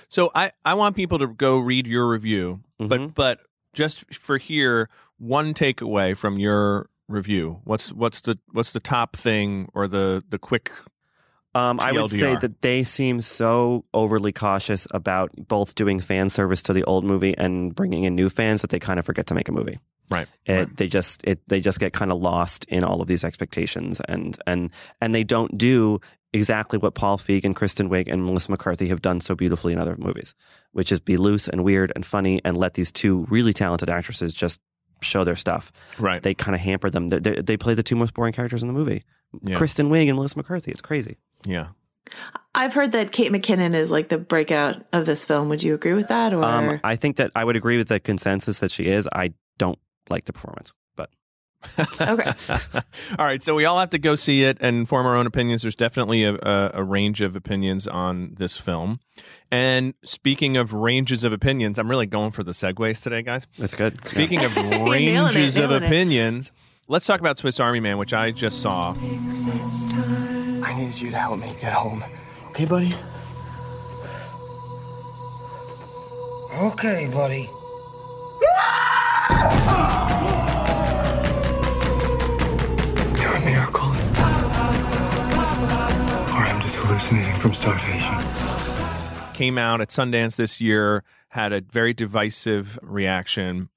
So 0.08 0.32
I, 0.34 0.54
I 0.64 0.76
want 0.76 0.96
people 0.96 1.20
to 1.20 1.28
go 1.28 1.58
read 1.58 1.86
your 1.86 2.08
review, 2.08 2.62
Mhm. 2.80 2.88
but 2.88 3.14
but 3.16 3.40
just 3.76 4.12
for 4.16 4.40
here, 4.40 4.90
one 5.20 5.54
takeaway 5.54 6.18
from 6.18 6.40
your 6.40 6.88
review. 7.08 7.62
What's 7.66 7.92
what's 7.92 8.22
the 8.22 8.40
what's 8.52 8.72
the 8.72 8.80
top 8.80 9.16
thing 9.16 9.70
or 9.76 9.88
the 9.88 10.24
the 10.28 10.40
quick 10.40 10.72
Um, 11.54 11.80
I 11.80 11.92
would 11.92 12.10
say 12.10 12.36
that 12.36 12.62
they 12.62 12.84
seem 12.84 13.22
so 13.22 13.86
overly 13.94 14.32
cautious 14.34 14.88
about 14.92 15.32
both 15.48 15.76
doing 15.76 16.00
fan 16.02 16.30
service 16.30 16.62
to 16.64 16.74
the 16.74 16.84
old 16.84 17.06
movie 17.06 17.38
and 17.38 17.74
bringing 17.74 18.04
in 18.04 18.16
new 18.16 18.30
fans 18.30 18.62
that 18.62 18.72
they 18.72 18.80
kind 18.80 19.00
of 19.00 19.06
forget 19.06 19.28
to 19.28 19.36
make 19.36 19.48
a 19.48 19.54
movie. 19.54 19.80
right? 20.10 20.28
It, 20.46 20.54
right. 20.54 20.78
They 20.78 20.88
just 20.88 21.24
it 21.24 21.40
they 21.48 21.62
just 21.62 21.80
get 21.80 21.94
kind 21.94 22.12
of 22.12 22.20
lost 22.22 22.66
in 22.66 22.84
all 22.84 23.02
of 23.02 23.08
these 23.08 23.24
expectations 23.24 24.02
and 24.02 24.38
and 24.46 24.70
and 25.00 25.16
they 25.16 25.24
don't 25.24 25.58
do 25.58 26.02
exactly 26.36 26.78
what 26.78 26.94
Paul 26.94 27.18
Feig 27.18 27.44
and 27.46 27.56
Kristen 27.56 27.90
Wiig 27.90 28.12
and 28.12 28.26
Melissa 28.26 28.52
McCarthy 28.52 28.88
have 28.90 29.02
done 29.02 29.22
so 29.22 29.34
beautifully 29.36 29.74
in 29.74 29.80
other 29.80 29.96
movies, 29.98 30.36
which 30.74 30.92
is 30.92 31.00
be 31.00 31.18
loose 31.18 31.48
and 31.48 31.64
weird 31.64 31.92
and 31.96 32.06
funny 32.06 32.42
and 32.46 32.58
let 32.58 32.74
these 32.76 32.92
two 32.92 33.26
really 33.30 33.54
talented 33.54 33.90
actresses 33.90 34.34
just 34.34 34.60
show 35.02 35.24
their 35.24 35.36
stuff. 35.36 35.72
Right. 36.00 36.22
They 36.22 36.34
kind 36.34 36.56
of 36.56 36.62
hamper 36.62 36.90
them. 36.90 37.10
They, 37.10 37.20
they, 37.20 37.42
they 37.42 37.58
play 37.58 37.74
the 37.74 37.84
two 37.84 37.96
most 37.96 38.14
boring 38.14 38.34
characters 38.34 38.62
in 38.64 38.68
the 38.68 38.74
movie: 38.74 39.04
Yeah. 39.44 39.56
Kristen 39.56 39.90
Wiig 39.90 40.08
and 40.08 40.16
Melissa 40.16 40.38
McCarthy. 40.38 40.72
It's 40.72 40.82
crazy. 40.82 41.18
yeah. 41.46 41.68
I've 42.54 42.74
heard 42.76 42.92
that 42.94 43.12
Kate 43.12 43.32
McKinnon 43.32 43.74
is 43.74 43.92
like 43.92 44.10
the 44.10 44.18
breakout 44.20 44.86
of 44.94 45.06
this 45.08 45.26
film. 45.26 45.50
Would 45.50 45.64
you 45.64 45.74
agree 45.74 45.94
with 45.94 46.08
that? 46.10 46.34
Or 46.34 46.44
Um, 46.44 46.80
I 46.84 46.96
think 46.96 47.18
that 47.18 47.32
I 47.36 47.44
would 47.44 47.56
agree 47.56 47.78
with 47.78 47.88
the 47.88 48.00
consensus 48.00 48.60
that 48.60 48.70
she 48.72 48.86
is. 48.86 49.10
I 49.12 49.34
don't 49.58 49.80
like 50.10 50.26
the 50.26 50.32
performance, 50.34 50.72
but 50.72 50.78
okay, 52.02 52.34
all 53.20 53.26
right, 53.26 53.42
so 53.44 53.56
we 53.56 53.66
all 53.66 53.80
have 53.80 53.90
to 53.92 53.98
go 53.98 54.16
see 54.16 54.44
it 54.44 54.58
and 54.62 54.88
form 54.88 55.06
our 55.06 55.16
own 55.16 55.26
opinions. 55.26 55.62
There's 55.62 55.76
definitely 55.76 56.24
a, 56.24 56.36
a, 56.36 56.72
a 56.76 56.84
range 56.84 57.22
of 57.22 57.36
opinions 57.36 57.88
on 57.88 58.36
this 58.38 58.58
film. 58.58 59.00
And 59.52 59.94
speaking 60.04 60.58
of 60.58 60.74
ranges 60.74 61.24
of 61.24 61.32
opinions, 61.34 61.80
I'm 61.80 61.90
really 61.90 62.06
going 62.08 62.32
for 62.32 62.44
the 62.44 62.52
segues 62.52 63.02
today, 63.02 63.22
guys. 63.22 63.48
That's 63.58 63.76
good. 63.76 64.06
Speaking 64.08 64.44
of 64.44 64.56
nailing 64.56 65.08
it, 65.08 65.20
ranges 65.36 65.58
of 65.58 65.70
nailing 65.70 65.84
it. 65.84 65.86
opinions, 65.88 66.52
let's 66.88 67.06
talk 67.06 67.20
about 67.20 67.38
Swiss 67.38 67.60
Army 67.60 67.80
Man, 67.80 67.98
which 67.98 68.14
I 68.14 68.32
just 68.32 68.62
saw. 68.62 68.96
I 68.98 70.74
needed 70.78 71.00
you 71.00 71.12
to 71.12 71.18
help 71.18 71.40
me 71.40 71.48
get 71.62 71.74
home. 71.74 72.04
Okay, 72.50 72.66
buddy? 72.66 72.96
Okay, 76.58 77.10
buddy. 77.12 77.50
Or 86.76 86.82
I'm 86.82 86.88
hallucinating 86.88 87.36
from 87.36 87.54
starvation. 87.54 89.34
Came 89.34 89.58
out 89.58 89.82
at 89.82 89.90
Sundance 89.90 90.36
this 90.36 90.60
year, 90.60 91.04
had 91.30 91.54
a 91.54 91.62
very 91.62 91.94
divisive 91.94 92.78
reaction. 92.82 93.70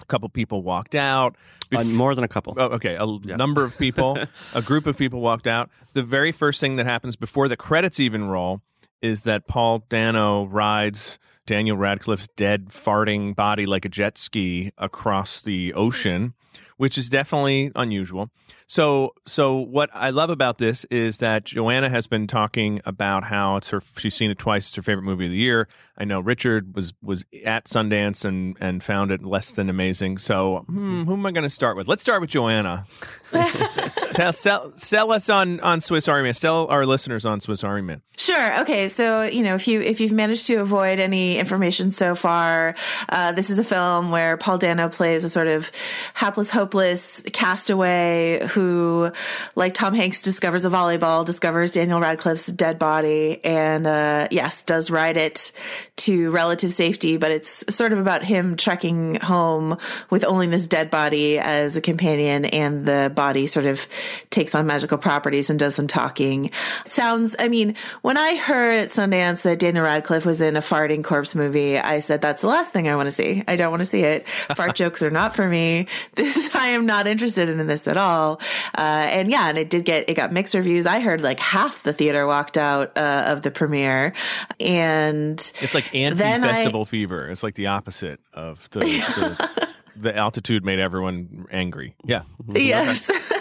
A 0.00 0.04
couple 0.06 0.28
people 0.28 0.62
walked 0.62 0.94
out. 0.94 1.36
Uh, 1.74 1.84
more 1.84 2.14
than 2.14 2.24
a 2.24 2.28
couple. 2.28 2.54
Oh, 2.56 2.66
okay, 2.70 2.96
a 2.96 3.06
number 3.36 3.62
of 3.62 3.76
people, 3.78 4.18
a 4.54 4.62
group 4.62 4.86
of 4.86 4.96
people 4.96 5.20
walked 5.20 5.46
out. 5.46 5.70
The 5.92 6.02
very 6.02 6.32
first 6.32 6.60
thing 6.60 6.76
that 6.76 6.86
happens 6.86 7.16
before 7.16 7.48
the 7.48 7.56
credits 7.56 8.00
even 8.00 8.24
roll 8.24 8.62
is 9.02 9.22
that 9.22 9.46
Paul 9.46 9.84
Dano 9.88 10.46
rides 10.46 11.18
Daniel 11.46 11.76
Radcliffe's 11.76 12.28
dead, 12.36 12.68
farting 12.68 13.34
body 13.34 13.66
like 13.66 13.84
a 13.84 13.88
jet 13.88 14.18
ski 14.18 14.72
across 14.78 15.40
the 15.42 15.72
ocean, 15.74 16.34
which 16.80 16.96
is 16.96 17.10
definitely 17.10 17.70
unusual. 17.76 18.30
So, 18.66 19.12
so 19.26 19.58
what 19.58 19.90
I 19.92 20.08
love 20.08 20.30
about 20.30 20.56
this 20.56 20.86
is 20.86 21.18
that 21.18 21.44
Joanna 21.44 21.90
has 21.90 22.06
been 22.06 22.26
talking 22.26 22.80
about 22.86 23.24
how 23.24 23.56
it's 23.56 23.68
her. 23.68 23.82
She's 23.98 24.14
seen 24.14 24.30
it 24.30 24.38
twice. 24.38 24.68
It's 24.68 24.76
her 24.76 24.82
favorite 24.82 25.02
movie 25.02 25.26
of 25.26 25.30
the 25.30 25.36
year. 25.36 25.68
I 25.98 26.06
know 26.06 26.20
Richard 26.20 26.74
was 26.74 26.94
was 27.02 27.26
at 27.44 27.66
Sundance 27.66 28.24
and 28.24 28.56
and 28.60 28.82
found 28.82 29.10
it 29.10 29.22
less 29.22 29.50
than 29.50 29.68
amazing. 29.68 30.16
So, 30.16 30.64
hmm, 30.68 31.02
who 31.02 31.12
am 31.12 31.26
I 31.26 31.32
going 31.32 31.42
to 31.42 31.50
start 31.50 31.76
with? 31.76 31.86
Let's 31.86 32.00
start 32.00 32.22
with 32.22 32.30
Joanna. 32.30 32.86
Tell, 34.12 34.32
sell, 34.32 34.72
sell 34.76 35.12
us 35.12 35.28
on 35.28 35.60
on 35.60 35.80
Swiss 35.80 36.08
Army 36.08 36.24
Man. 36.24 36.34
Sell 36.34 36.66
our 36.66 36.84
listeners 36.84 37.24
on 37.24 37.40
Swiss 37.40 37.62
Army 37.62 37.82
Man. 37.82 38.02
Sure. 38.16 38.60
Okay. 38.60 38.88
So 38.88 39.22
you 39.22 39.42
know, 39.42 39.54
if 39.54 39.66
you 39.68 39.80
if 39.80 40.00
you've 40.00 40.12
managed 40.12 40.46
to 40.48 40.56
avoid 40.56 40.98
any 40.98 41.38
information 41.38 41.90
so 41.90 42.14
far, 42.14 42.74
uh, 43.08 43.32
this 43.32 43.50
is 43.50 43.58
a 43.58 43.64
film 43.64 44.10
where 44.10 44.36
Paul 44.36 44.58
Dano 44.58 44.88
plays 44.88 45.24
a 45.24 45.28
sort 45.28 45.46
of 45.46 45.70
hapless, 46.12 46.50
hopeless 46.50 47.22
castaway 47.32 48.46
who, 48.48 49.10
like 49.54 49.74
Tom 49.74 49.94
Hanks, 49.94 50.20
discovers 50.20 50.64
a 50.64 50.70
volleyball, 50.70 51.24
discovers 51.24 51.70
Daniel 51.70 52.00
Radcliffe's 52.00 52.46
dead 52.46 52.78
body, 52.78 53.42
and 53.44 53.86
uh, 53.86 54.28
yes, 54.30 54.62
does 54.62 54.90
ride 54.90 55.16
it 55.16 55.52
to 55.96 56.30
relative 56.30 56.72
safety. 56.72 57.16
But 57.16 57.30
it's 57.30 57.74
sort 57.74 57.92
of 57.92 57.98
about 57.98 58.24
him 58.24 58.56
trekking 58.56 59.14
home 59.16 59.78
with 60.10 60.24
only 60.24 60.46
this 60.48 60.66
dead 60.66 60.90
body 60.90 61.38
as 61.38 61.76
a 61.76 61.80
companion, 61.80 62.44
and 62.44 62.84
the 62.84 63.10
body 63.14 63.46
sort 63.46 63.66
of 63.66 63.86
takes 64.30 64.54
on 64.54 64.66
magical 64.66 64.98
properties 64.98 65.50
and 65.50 65.58
does 65.58 65.74
some 65.74 65.86
talking. 65.86 66.46
It 66.46 66.52
sounds. 66.86 67.36
I 67.38 67.48
mean, 67.48 67.74
when 68.02 68.16
I 68.16 68.36
heard 68.36 68.78
at 68.78 68.88
Sundance 68.90 69.42
that 69.42 69.58
Daniel 69.58 69.84
Radcliffe 69.84 70.24
was 70.24 70.40
in 70.40 70.56
a 70.56 70.60
farting 70.60 71.02
corpse 71.04 71.34
movie, 71.34 71.78
I 71.78 72.00
said 72.00 72.20
that's 72.20 72.42
the 72.42 72.48
last 72.48 72.72
thing 72.72 72.88
I 72.88 72.96
want 72.96 73.06
to 73.06 73.10
see. 73.10 73.42
I 73.46 73.56
don't 73.56 73.70
want 73.70 73.80
to 73.80 73.86
see 73.86 74.02
it. 74.02 74.26
Fart 74.54 74.74
jokes 74.74 75.02
are 75.02 75.10
not 75.10 75.34
for 75.34 75.48
me. 75.48 75.86
This 76.14 76.54
I 76.54 76.68
am 76.68 76.86
not 76.86 77.06
interested 77.06 77.48
in 77.48 77.66
this 77.66 77.86
at 77.86 77.96
all. 77.96 78.40
Uh, 78.76 79.06
and 79.08 79.30
yeah, 79.30 79.48
and 79.48 79.58
it 79.58 79.70
did 79.70 79.84
get 79.84 80.08
it 80.08 80.14
got 80.14 80.32
mixed 80.32 80.54
reviews. 80.54 80.86
I 80.86 81.00
heard 81.00 81.22
like 81.22 81.40
half 81.40 81.82
the 81.82 81.92
theater 81.92 82.26
walked 82.26 82.58
out 82.58 82.96
uh, 82.96 83.24
of 83.26 83.42
the 83.42 83.50
premiere, 83.50 84.12
and 84.58 85.40
it's 85.60 85.74
like 85.74 85.94
anti-festival 85.94 86.84
fever. 86.84 87.28
It's 87.28 87.42
like 87.42 87.54
the 87.54 87.68
opposite 87.68 88.20
of 88.32 88.68
the. 88.70 88.80
the, 88.80 89.68
the 89.96 90.16
altitude 90.16 90.64
made 90.64 90.78
everyone 90.78 91.46
angry. 91.50 91.94
Yeah. 92.04 92.22
Yes. 92.48 93.10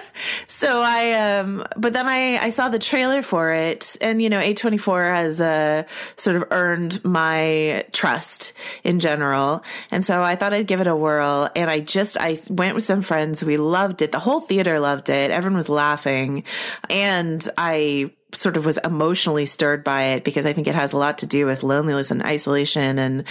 so 0.60 0.82
I 0.82 1.38
um 1.38 1.64
but 1.78 1.94
then 1.94 2.06
I 2.06 2.36
I 2.38 2.50
saw 2.50 2.68
the 2.68 2.80
trailer 2.80 3.22
for 3.22 3.54
it. 3.54 3.96
And 4.02 4.22
you 4.22 4.30
know 4.30 4.42
A24 4.42 5.14
has 5.14 5.40
uh 5.40 5.84
sort 6.18 6.36
of 6.36 6.44
earned 6.52 7.04
my 7.06 7.86
trust 7.94 8.52
in 8.84 9.00
general. 9.00 9.64
And 9.90 10.04
so 10.04 10.22
I 10.22 10.36
thought 10.36 10.54
I'd 10.54 10.68
give 10.68 10.82
it 10.82 10.88
a 10.88 10.96
whirl. 10.96 11.50
And 11.56 11.70
I 11.70 11.80
just 11.80 12.18
I 12.20 12.38
went 12.50 12.76
with 12.76 12.86
some 12.86 13.02
friends. 13.02 13.42
We 13.42 13.56
loved 13.56 14.02
it. 14.02 14.12
The 14.12 14.20
whole 14.20 14.42
theater 14.42 14.82
loved 14.82 15.08
it. 15.08 15.32
Everyone 15.32 15.56
was 15.56 15.70
laughing. 15.70 16.44
And 16.90 17.48
I 17.58 18.12
sort 18.34 18.58
of 18.58 18.66
was 18.66 18.78
emotionally 18.80 19.46
stirred 19.46 19.84
by 19.84 20.04
it 20.04 20.24
because 20.24 20.46
I 20.46 20.54
think 20.54 20.68
it 20.68 20.76
has 20.76 20.94
a 20.94 20.98
lot 20.98 21.18
to 21.20 21.26
do 21.26 21.46
with 21.46 21.64
loneliness 21.64 22.12
and 22.12 22.24
isolation 22.24 23.00
and 23.00 23.24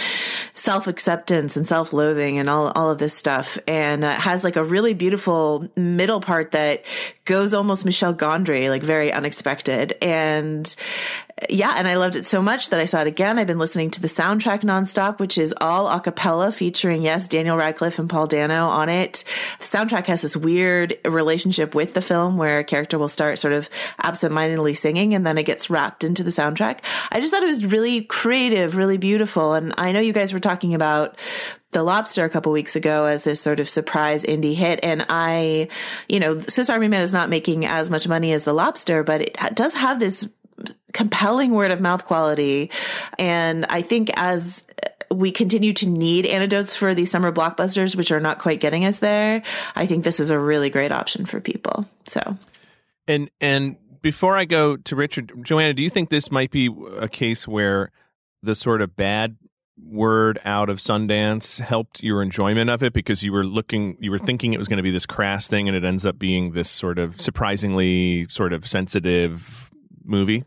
self 0.53 0.87
acceptance 0.87 1.55
and 1.55 1.67
self 1.67 1.93
loathing 1.93 2.37
and 2.37 2.49
all, 2.49 2.71
all 2.75 2.91
of 2.91 2.97
this 2.97 3.13
stuff. 3.13 3.57
And 3.67 4.03
uh, 4.03 4.11
has 4.11 4.43
like 4.43 4.55
a 4.55 4.63
really 4.63 4.93
beautiful 4.93 5.69
middle 5.75 6.19
part 6.19 6.51
that 6.51 6.83
goes 7.25 7.53
almost 7.53 7.85
Michel 7.85 8.13
Gondry, 8.13 8.69
like 8.69 8.83
very 8.83 9.13
unexpected. 9.13 9.97
And 10.01 10.75
yeah, 11.47 11.73
and 11.77 11.87
I 11.87 11.95
loved 11.95 12.15
it 12.15 12.25
so 12.25 12.41
much 12.41 12.69
that 12.69 12.79
I 12.79 12.85
saw 12.85 13.01
it 13.01 13.07
again. 13.07 13.37
I've 13.37 13.47
been 13.47 13.59
listening 13.59 13.91
to 13.91 14.01
the 14.01 14.07
soundtrack 14.07 14.61
nonstop, 14.61 15.19
which 15.19 15.37
is 15.37 15.53
all 15.61 15.87
a 15.87 15.99
cappella 15.99 16.51
featuring, 16.51 17.03
yes, 17.03 17.27
Daniel 17.27 17.55
Radcliffe 17.55 17.99
and 17.99 18.09
Paul 18.09 18.27
Dano 18.27 18.67
on 18.67 18.89
it. 18.89 19.23
The 19.59 19.65
soundtrack 19.65 20.07
has 20.07 20.21
this 20.21 20.35
weird 20.35 20.97
relationship 21.05 21.75
with 21.75 21.93
the 21.93 22.01
film 22.01 22.37
where 22.37 22.59
a 22.59 22.63
character 22.63 22.97
will 22.97 23.07
start 23.07 23.39
sort 23.39 23.53
of 23.53 23.69
absentmindedly 24.03 24.73
singing 24.73 25.13
and 25.13 25.25
then 25.25 25.37
it 25.37 25.43
gets 25.43 25.69
wrapped 25.69 26.03
into 26.03 26.23
the 26.23 26.31
soundtrack. 26.31 26.79
I 27.11 27.19
just 27.19 27.31
thought 27.31 27.43
it 27.43 27.47
was 27.47 27.65
really 27.65 28.01
creative, 28.01 28.75
really 28.75 28.97
beautiful. 28.97 29.53
And 29.53 29.73
I 29.77 29.91
know 29.91 29.99
you 29.99 30.13
guys 30.13 30.33
were 30.33 30.39
talking 30.39 30.73
about 30.73 31.17
the 31.71 31.83
Lobster 31.83 32.25
a 32.25 32.29
couple 32.29 32.51
weeks 32.51 32.75
ago 32.75 33.05
as 33.05 33.23
this 33.23 33.39
sort 33.39 33.59
of 33.59 33.69
surprise 33.69 34.23
indie 34.23 34.55
hit. 34.55 34.79
And 34.81 35.05
I, 35.09 35.67
you 36.07 36.19
know, 36.19 36.39
Swiss 36.39 36.69
Army 36.69 36.87
Man 36.87 37.01
is 37.01 37.13
not 37.13 37.29
making 37.29 37.65
as 37.65 37.89
much 37.91 38.07
money 38.07 38.33
as 38.33 38.43
The 38.43 38.53
Lobster, 38.53 39.03
but 39.03 39.21
it 39.21 39.37
does 39.53 39.75
have 39.75 39.99
this 39.99 40.27
compelling 40.93 41.51
word 41.51 41.71
of 41.71 41.81
mouth 41.81 42.05
quality. 42.05 42.71
And 43.17 43.65
I 43.69 43.81
think 43.81 44.09
as 44.15 44.63
we 45.11 45.31
continue 45.31 45.73
to 45.73 45.89
need 45.89 46.25
antidotes 46.25 46.75
for 46.75 46.93
these 46.93 47.09
summer 47.09 47.31
blockbusters, 47.31 47.95
which 47.95 48.11
are 48.11 48.19
not 48.19 48.39
quite 48.39 48.59
getting 48.59 48.85
us 48.85 48.99
there, 48.99 49.41
I 49.75 49.85
think 49.85 50.03
this 50.03 50.19
is 50.19 50.29
a 50.29 50.39
really 50.39 50.69
great 50.69 50.91
option 50.91 51.25
for 51.25 51.39
people. 51.39 51.87
So, 52.05 52.37
and, 53.07 53.29
and, 53.41 53.77
before 54.01 54.37
I 54.37 54.45
go 54.45 54.77
to 54.77 54.95
Richard, 54.95 55.33
Joanna, 55.43 55.73
do 55.73 55.83
you 55.83 55.89
think 55.89 56.09
this 56.09 56.31
might 56.31 56.51
be 56.51 56.73
a 56.97 57.09
case 57.09 57.45
where 57.45 57.91
the 58.41 58.55
sort 58.55 58.81
of 58.81 58.95
bad 58.95 59.35
word 59.83 60.39
out 60.45 60.69
of 60.69 60.77
Sundance 60.77 61.59
helped 61.59 62.01
your 62.01 62.21
enjoyment 62.21 62.69
of 62.69 62.83
it 62.83 62.93
because 62.93 63.23
you 63.23 63.31
were 63.31 63.45
looking, 63.45 63.97
you 63.99 64.11
were 64.11 64.19
thinking 64.19 64.53
it 64.53 64.57
was 64.57 64.67
going 64.67 64.77
to 64.77 64.83
be 64.83 64.91
this 64.91 65.05
crass 65.05 65.47
thing, 65.47 65.67
and 65.67 65.75
it 65.75 65.83
ends 65.83 66.05
up 66.05 66.17
being 66.17 66.53
this 66.53 66.69
sort 66.69 66.99
of 66.99 67.19
surprisingly 67.19 68.25
sort 68.29 68.53
of 68.53 68.67
sensitive 68.67 69.69
movie? 70.03 70.43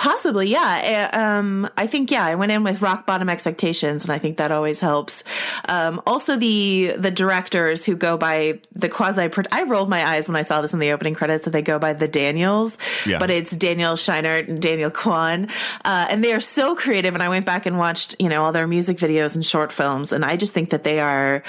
Possibly, 0.00 0.48
yeah. 0.48 1.10
Um, 1.12 1.68
I 1.76 1.86
think 1.86 2.10
yeah, 2.10 2.24
I 2.24 2.34
went 2.34 2.50
in 2.50 2.64
with 2.64 2.80
rock 2.80 3.04
bottom 3.04 3.28
expectations, 3.28 4.02
and 4.02 4.10
I 4.10 4.16
think 4.16 4.38
that 4.38 4.50
always 4.50 4.80
helps. 4.80 5.24
Um, 5.68 6.00
also, 6.06 6.38
the 6.38 6.94
the 6.96 7.10
directors 7.10 7.84
who 7.84 7.96
go 7.96 8.16
by 8.16 8.60
the 8.72 8.88
quasi. 8.88 9.28
I 9.52 9.64
rolled 9.64 9.90
my 9.90 10.02
eyes 10.02 10.26
when 10.26 10.36
I 10.36 10.42
saw 10.42 10.62
this 10.62 10.72
in 10.72 10.78
the 10.78 10.92
opening 10.92 11.12
credits 11.12 11.44
that 11.44 11.50
they 11.50 11.60
go 11.60 11.78
by 11.78 11.92
the 11.92 12.08
Daniels, 12.08 12.78
yeah. 13.04 13.18
but 13.18 13.28
it's 13.28 13.54
Daniel 13.54 13.92
Scheinert 13.92 14.48
and 14.48 14.62
Daniel 14.62 14.90
Kwan, 14.90 15.48
uh, 15.84 16.06
and 16.08 16.24
they 16.24 16.32
are 16.32 16.40
so 16.40 16.74
creative. 16.74 17.12
And 17.12 17.22
I 17.22 17.28
went 17.28 17.44
back 17.44 17.66
and 17.66 17.76
watched 17.76 18.16
you 18.18 18.30
know 18.30 18.42
all 18.42 18.52
their 18.52 18.66
music 18.66 18.96
videos 18.96 19.34
and 19.34 19.44
short 19.44 19.70
films, 19.70 20.12
and 20.12 20.24
I 20.24 20.36
just 20.36 20.54
think 20.54 20.70
that 20.70 20.82
they 20.82 21.00
are 21.00 21.42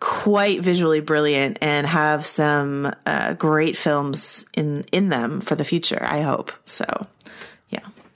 quite 0.00 0.62
visually 0.62 1.00
brilliant 1.00 1.58
and 1.60 1.86
have 1.86 2.24
some 2.24 2.90
uh, 3.04 3.34
great 3.34 3.76
films 3.76 4.46
in 4.54 4.86
in 4.92 5.10
them 5.10 5.42
for 5.42 5.56
the 5.56 5.64
future. 5.66 6.02
I 6.02 6.22
hope 6.22 6.52
so. 6.64 7.06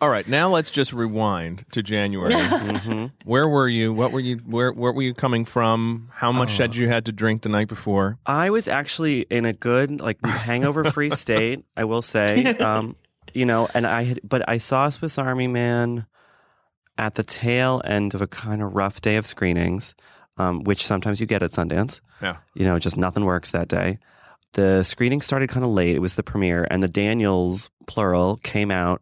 Yeah. 0.03 0.07
All 0.07 0.13
right, 0.13 0.27
now 0.27 0.49
let's 0.49 0.71
just 0.71 0.93
rewind 0.93 1.65
to 1.73 1.83
January. 1.83 2.35
mm-hmm. 2.35 3.07
Where 3.25 3.49
were 3.49 3.69
you? 3.69 3.93
What 3.93 4.11
were 4.11 4.19
you? 4.19 4.39
Where 4.39 4.73
where 4.73 4.93
were 4.93 5.03
you 5.03 5.15
coming 5.15 5.45
from? 5.45 6.11
How 6.13 6.33
much 6.33 6.61
oh. 6.61 6.65
you 6.73 6.89
had 6.89 7.07
to 7.07 7.13
drink 7.13 7.43
the 7.43 7.49
night 7.49 7.69
before? 7.69 8.19
I 8.27 8.51
was 8.51 8.67
actually 8.67 9.21
in 9.31 9.47
a 9.47 9.53
good, 9.53 10.01
like, 10.01 10.19
hangover-free 10.25 11.11
state. 11.15 11.65
I 11.77 11.85
will 11.85 12.03
say, 12.03 12.47
um, 12.57 12.97
you 13.33 13.45
know, 13.45 13.69
and 13.75 13.87
I 13.87 14.03
had, 14.03 14.21
but 14.25 14.43
I 14.49 14.59
saw 14.59 14.89
Swiss 14.89 15.19
Army 15.19 15.47
Man 15.47 16.07
at 16.99 17.15
the 17.15 17.23
tail 17.23 17.81
end 17.85 18.15
of 18.15 18.23
a 18.23 18.27
kind 18.27 18.61
of 18.61 18.75
rough 18.75 19.01
day 19.01 19.15
of 19.15 19.27
screenings, 19.27 19.95
um, 20.37 20.65
which 20.65 20.85
sometimes 20.85 21.21
you 21.21 21.27
get 21.27 21.45
at 21.45 21.53
Sundance. 21.53 22.01
Yeah, 22.21 22.39
you 22.55 22.65
know, 22.65 22.81
just 22.81 22.97
nothing 22.97 23.25
works 23.25 23.53
that 23.53 23.69
day. 23.69 24.01
The 24.55 24.83
screening 24.83 25.21
started 25.21 25.49
kind 25.49 25.65
of 25.65 25.71
late. 25.71 25.95
It 25.95 26.01
was 26.01 26.17
the 26.17 26.25
premiere, 26.25 26.67
and 26.73 26.83
the 26.83 26.89
Daniels 26.89 27.71
plural 27.87 28.39
came 28.39 28.73
out 28.73 29.01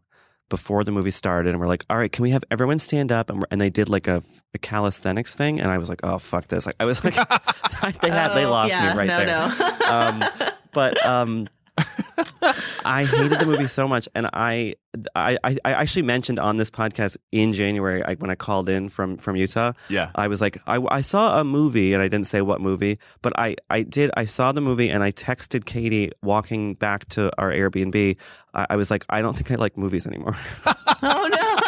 before 0.51 0.83
the 0.83 0.91
movie 0.91 1.09
started 1.09 1.49
and 1.49 1.59
we're 1.59 1.67
like, 1.67 1.83
all 1.89 1.97
right, 1.97 2.11
can 2.11 2.21
we 2.21 2.29
have 2.29 2.43
everyone 2.51 2.77
stand 2.77 3.11
up? 3.11 3.31
And, 3.31 3.43
and 3.49 3.59
they 3.59 3.71
did 3.71 3.89
like 3.89 4.07
a, 4.07 4.21
a, 4.53 4.59
calisthenics 4.59 5.33
thing. 5.33 5.59
And 5.59 5.71
I 5.71 5.79
was 5.79 5.89
like, 5.89 6.01
oh, 6.03 6.19
fuck 6.19 6.47
this. 6.49 6.67
Like, 6.67 6.75
I 6.79 6.85
was 6.85 7.03
like, 7.03 7.15
they 8.01 8.11
had, 8.11 8.31
oh, 8.31 8.35
they 8.35 8.45
lost 8.45 8.69
yeah, 8.69 8.91
me 8.91 8.99
right 8.99 9.07
no, 9.07 9.17
there. 9.17 9.77
No. 9.79 9.87
um, 9.89 10.51
but, 10.73 11.03
um, 11.03 11.47
I 12.85 13.05
hated 13.05 13.39
the 13.39 13.45
movie 13.45 13.67
so 13.67 13.87
much, 13.87 14.07
and 14.15 14.27
I, 14.33 14.75
I, 15.15 15.37
I 15.43 15.57
actually 15.63 16.03
mentioned 16.03 16.39
on 16.39 16.57
this 16.57 16.69
podcast 16.69 17.17
in 17.31 17.53
January 17.53 18.03
I, 18.03 18.15
when 18.15 18.29
I 18.29 18.35
called 18.35 18.69
in 18.69 18.89
from 18.89 19.17
from 19.17 19.35
Utah. 19.35 19.73
Yeah, 19.89 20.11
I 20.15 20.27
was 20.27 20.41
like, 20.41 20.57
I, 20.67 20.79
I 20.89 21.01
saw 21.01 21.39
a 21.39 21.43
movie, 21.43 21.93
and 21.93 22.01
I 22.01 22.07
didn't 22.07 22.27
say 22.27 22.41
what 22.41 22.61
movie, 22.61 22.99
but 23.21 23.33
I, 23.37 23.55
I 23.69 23.83
did. 23.83 24.11
I 24.15 24.25
saw 24.25 24.51
the 24.51 24.61
movie, 24.61 24.89
and 24.89 25.03
I 25.03 25.11
texted 25.11 25.65
Katie 25.65 26.11
walking 26.21 26.75
back 26.75 27.07
to 27.09 27.31
our 27.37 27.51
Airbnb. 27.51 28.17
I, 28.53 28.67
I 28.71 28.75
was 28.75 28.91
like, 28.91 29.05
I 29.09 29.21
don't 29.21 29.35
think 29.35 29.51
I 29.51 29.55
like 29.55 29.77
movies 29.77 30.05
anymore. 30.05 30.37
oh 31.01 31.29
no. 31.31 31.57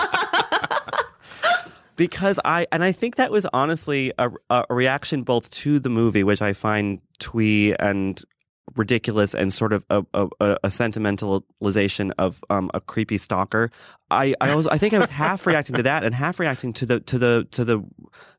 because 1.96 2.40
I 2.44 2.68
and 2.72 2.84
I 2.84 2.92
think 2.92 3.16
that 3.16 3.32
was 3.32 3.46
honestly 3.54 4.12
a, 4.18 4.32
a, 4.50 4.66
reaction 4.70 5.24
both 5.24 5.50
to 5.52 5.80
the 5.80 5.90
movie, 5.90 6.24
which 6.24 6.42
I 6.42 6.54
find 6.54 7.00
twee 7.20 7.76
and 7.76 8.22
ridiculous 8.76 9.34
and 9.34 9.54
sort 9.54 9.74
of 9.74 9.86
a, 9.90 10.04
a, 10.14 10.28
a 10.40 10.68
sentimentalization 10.68 12.12
of 12.18 12.44
um, 12.50 12.72
a 12.74 12.82
creepy 12.82 13.18
stalker. 13.18 13.72
I 14.14 14.34
I 14.42 14.56
was 14.56 14.68
I 14.68 14.78
think 14.78 14.94
I 14.94 15.00
was 15.00 15.10
half 15.10 15.46
reacting 15.46 15.76
to 15.76 15.84
that 15.84 16.04
and 16.04 16.14
half 16.14 16.40
reacting 16.40 16.74
to 16.74 16.86
the 16.86 17.00
to 17.02 17.18
the 17.18 17.48
to 17.52 17.66
the 17.66 17.84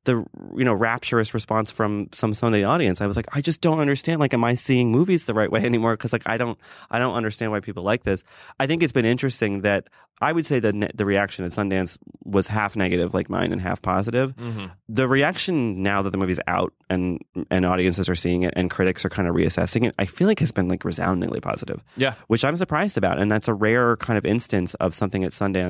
the 0.04 0.24
you 0.56 0.64
know 0.64 0.74
rapturous 0.74 1.34
response 1.34 1.70
from 1.70 2.08
some 2.12 2.34
some 2.34 2.48
of 2.48 2.52
the 2.52 2.64
audience. 2.64 3.00
I 3.00 3.06
was 3.06 3.16
like, 3.16 3.26
I 3.34 3.40
just 3.40 3.60
don't 3.60 3.80
understand. 3.80 4.20
Like, 4.20 4.34
am 4.34 4.44
I 4.44 4.54
seeing 4.54 4.90
movies 4.90 5.24
the 5.24 5.34
right 5.34 5.50
way 5.50 5.64
anymore? 5.64 5.96
Because 5.96 6.12
like 6.12 6.22
I 6.26 6.36
don't 6.36 6.58
I 6.90 6.98
don't 6.98 7.14
understand 7.14 7.52
why 7.52 7.60
people 7.60 7.82
like 7.82 8.04
this. 8.04 8.22
I 8.60 8.66
think 8.66 8.82
it's 8.82 8.92
been 8.92 9.06
interesting 9.06 9.62
that 9.62 9.88
I 10.20 10.32
would 10.32 10.46
say 10.46 10.60
that 10.60 10.92
the 10.96 11.04
reaction 11.04 11.44
at 11.44 11.52
Sundance 11.52 11.98
was 12.24 12.46
half 12.46 12.76
negative, 12.76 13.14
like 13.14 13.28
mine, 13.28 13.52
and 13.52 13.60
half 13.60 13.82
positive. 13.82 14.36
Mm-hmm. 14.36 14.66
The 14.88 15.08
reaction 15.08 15.82
now 15.82 16.02
that 16.02 16.10
the 16.10 16.18
movie's 16.18 16.40
out 16.46 16.72
and 16.88 17.20
and 17.50 17.66
audiences 17.66 18.08
are 18.08 18.14
seeing 18.14 18.42
it 18.42 18.54
and 18.56 18.70
critics 18.70 19.04
are 19.04 19.10
kind 19.10 19.26
of 19.26 19.34
reassessing 19.34 19.86
it, 19.86 19.94
I 19.98 20.04
feel 20.04 20.28
like 20.28 20.38
has 20.40 20.52
been 20.52 20.68
like 20.68 20.84
resoundingly 20.84 21.40
positive. 21.40 21.82
Yeah, 21.96 22.14
which 22.28 22.44
I'm 22.44 22.56
surprised 22.56 22.96
about, 22.96 23.18
and 23.18 23.30
that's 23.30 23.48
a 23.48 23.54
rare 23.54 23.96
kind 23.96 24.18
of 24.18 24.24
instance 24.24 24.74
of 24.74 24.94
something 24.94 25.24
at 25.24 25.32
Sundance 25.32 25.63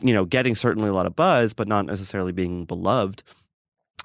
you 0.00 0.14
know, 0.14 0.24
getting 0.24 0.54
certainly 0.54 0.88
a 0.88 0.92
lot 0.92 1.06
of 1.06 1.16
buzz, 1.16 1.52
but 1.52 1.68
not 1.68 1.86
necessarily 1.86 2.32
being 2.32 2.64
beloved 2.64 3.22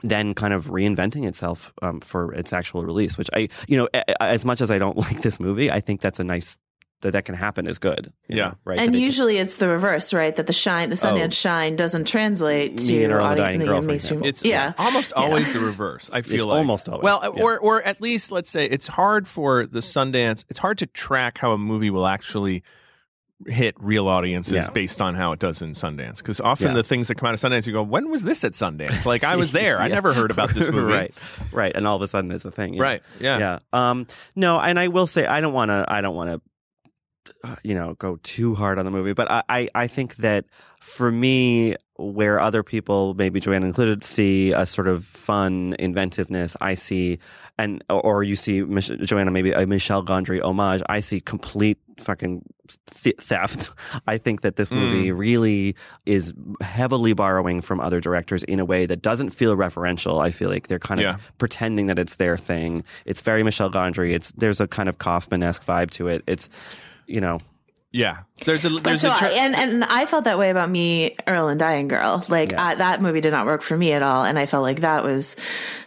then 0.04 0.34
kind 0.34 0.54
of 0.54 0.67
reinventing 0.67 1.28
itself 1.28 1.74
um, 1.82 2.00
for 2.02 2.34
its 2.34 2.54
actual 2.54 2.84
release, 2.84 3.17
which 3.17 3.30
I, 3.34 3.50
you 3.67 3.78
know, 3.78 3.88
as 4.20 4.46
much 4.46 4.62
as 4.62 4.72
I 4.72 4.80
don't 4.80 4.98
like 4.98 5.22
this 5.22 5.39
movie, 5.39 5.72
I 5.72 5.80
think 5.80 6.02
that's 6.02 6.20
a 6.20 6.24
nice 6.24 6.58
that 7.02 7.12
that 7.12 7.26
can 7.26 7.34
happen 7.34 7.67
is 7.67 7.80
good. 7.80 8.13
Yeah, 8.28 8.50
know, 8.50 8.54
right. 8.63 8.80
And 8.80 8.96
usually 8.96 9.38
it 9.38 9.41
it's 9.41 9.56
the 9.56 9.67
reverse, 9.67 10.13
right? 10.13 10.36
That 10.36 10.46
the 10.46 10.54
shine, 10.54 10.91
the 10.91 10.96
Sundance 10.96 11.26
oh, 11.26 11.30
shine, 11.32 11.76
doesn't 11.76 12.08
translate 12.08 12.78
to 12.78 13.12
audience, 13.20 13.86
mainstream. 13.86 14.24
It's 14.24 14.44
yeah, 14.44 14.74
almost 14.78 15.12
always 15.13 15.48
yeah. 15.48 15.54
the 15.54 15.65
reverse. 15.65 16.12
I 16.13 16.22
feel 16.22 16.38
it's 16.38 16.46
like 16.46 16.58
almost 16.58 16.89
always. 16.89 17.04
Well, 17.04 17.22
yeah. 17.24 17.44
or 17.44 17.58
or 17.60 17.82
at 17.82 18.02
least 18.02 18.32
let's 18.32 18.52
say 18.52 18.65
it's 18.65 18.88
hard 18.88 19.28
for 19.28 19.65
the 19.65 19.80
Sundance. 19.80 20.46
It's 20.50 20.60
hard 20.60 20.78
to 20.78 20.86
track 20.86 21.39
how 21.39 21.54
a 21.54 21.58
movie 21.58 21.89
will 21.89 22.06
actually 22.06 22.63
hit 23.47 23.75
real 23.80 24.08
audiences 24.08 24.54
yeah. 24.54 24.69
based 24.69 25.01
on 25.01 25.15
how 25.15 25.32
it 25.32 25.39
does 25.39 25.62
in 25.62 25.71
Sundance. 25.71 26.17
Because 26.17 26.39
often 26.39 26.67
yeah. 26.67 26.73
the 26.73 26.84
things 26.84 27.08
that 27.08 27.15
come 27.15 27.27
out 27.27 27.34
of 27.34 27.39
Sundance, 27.39 27.67
you 27.67 27.73
go, 27.73 27.84
when 27.84 28.10
was 28.10 28.23
this 28.23 28.43
at 28.43 28.54
Sundance? 28.54 29.06
Like 29.06 29.23
I 29.23 29.36
was 29.36 29.51
there. 29.54 29.77
yeah. 29.77 29.84
I 29.84 29.88
never 29.88 30.13
heard 30.13 30.32
about 30.32 30.54
this 30.54 30.67
movie. 30.71 30.93
right, 30.93 31.13
right, 31.51 31.75
and 31.75 31.88
all 31.88 31.95
of 31.95 32.01
a 32.01 32.08
sudden 32.08 32.32
it's 32.32 32.45
a 32.45 32.51
thing. 32.51 32.77
Right. 32.77 33.01
Yeah. 33.19 33.38
Yeah. 33.38 33.60
Um. 33.73 34.08
No, 34.36 34.60
and 34.60 34.80
I 34.80 34.88
will 34.88 35.08
say 35.08 35.25
I 35.25 35.41
don't 35.41 35.54
want 35.54 35.69
to. 35.69 35.86
I 35.88 36.01
don't 36.01 36.15
want 36.15 36.30
to. 36.32 36.41
Uh, 37.43 37.56
you 37.63 37.75
know, 37.75 37.93
go 37.95 38.17
too 38.23 38.56
hard 38.56 38.80
on 38.80 38.86
the 38.86 38.91
movie, 38.91 39.13
but 39.13 39.30
I, 39.30 39.43
I, 39.47 39.69
I 39.75 39.88
think 39.88 40.17
that 40.17 40.45
for 40.80 41.12
me, 41.12 41.75
where 42.01 42.39
other 42.39 42.63
people, 42.63 43.13
maybe 43.13 43.39
Joanna 43.39 43.67
included, 43.67 44.04
see 44.04 44.51
a 44.51 44.65
sort 44.65 44.88
of 44.88 45.06
fun 45.06 45.75
inventiveness, 45.80 46.58
I 46.60 46.75
see, 46.75 47.19
and 47.58 47.84
or 47.89 48.23
you 48.23 48.36
see 48.36 48.63
Joanna 49.04 49.32
maybe 49.32 49.51
a 49.51 49.65
Michel 49.67 50.04
Gondry 50.04 50.41
homage. 50.41 50.82
I 50.89 50.99
see 50.99 51.21
complete 51.21 51.77
fucking 51.99 52.43
th- 53.03 53.17
theft. 53.17 53.69
I 54.07 54.17
think 54.17 54.41
that 54.41 54.55
this 54.55 54.71
movie 54.71 55.10
mm. 55.10 55.17
really 55.17 55.75
is 56.05 56.34
heavily 56.62 57.13
borrowing 57.13 57.62
from 57.62 57.79
other 57.79 57.99
directors 57.99 58.43
in 58.43 58.60
a 58.60 58.65
way 58.65 58.86
that 58.86 59.01
doesn't 59.01 59.31
feel 59.31 59.55
referential. 59.55 60.21
I 60.21 60.31
feel 60.31 60.49
like 60.49 60.67
they're 60.67 60.79
kind 60.79 60.99
of 60.99 61.03
yeah. 61.03 61.17
pretending 61.38 61.88
that 61.88 61.99
it's 61.99 62.15
their 62.15 62.38
thing. 62.38 62.84
It's 63.05 63.21
very 63.21 63.43
Michel 63.43 63.71
Gondry. 63.71 64.13
It's 64.13 64.31
there's 64.34 64.62
a 64.62 64.67
kind 64.67 64.89
of 64.89 64.97
Kaufman 64.97 65.43
esque 65.43 65.65
vibe 65.65 65.91
to 65.91 66.07
it. 66.07 66.23
It's 66.27 66.49
you 67.07 67.21
know 67.21 67.39
yeah, 67.91 68.19
there's 68.45 68.63
a 68.63 68.69
there's 68.69 69.01
so 69.01 69.13
a 69.13 69.17
tra- 69.17 69.30
and 69.30 69.56
and 69.56 69.84
I 69.84 70.06
felt 70.06 70.23
that 70.23 70.39
way 70.39 70.49
about 70.49 70.69
me, 70.69 71.15
Earl 71.27 71.49
and 71.49 71.60
Dying 71.60 71.88
Girl. 71.88 72.23
Like 72.30 72.51
yeah. 72.51 72.63
I, 72.63 72.75
that 72.75 73.01
movie 73.01 73.21
did 73.21 73.32
not 73.32 73.45
work 73.45 73.62
for 73.62 73.75
me 73.75 73.91
at 73.91 74.01
all, 74.01 74.23
and 74.23 74.39
I 74.39 74.45
felt 74.45 74.63
like 74.63 74.82
that 74.82 75.04
was 75.04 75.36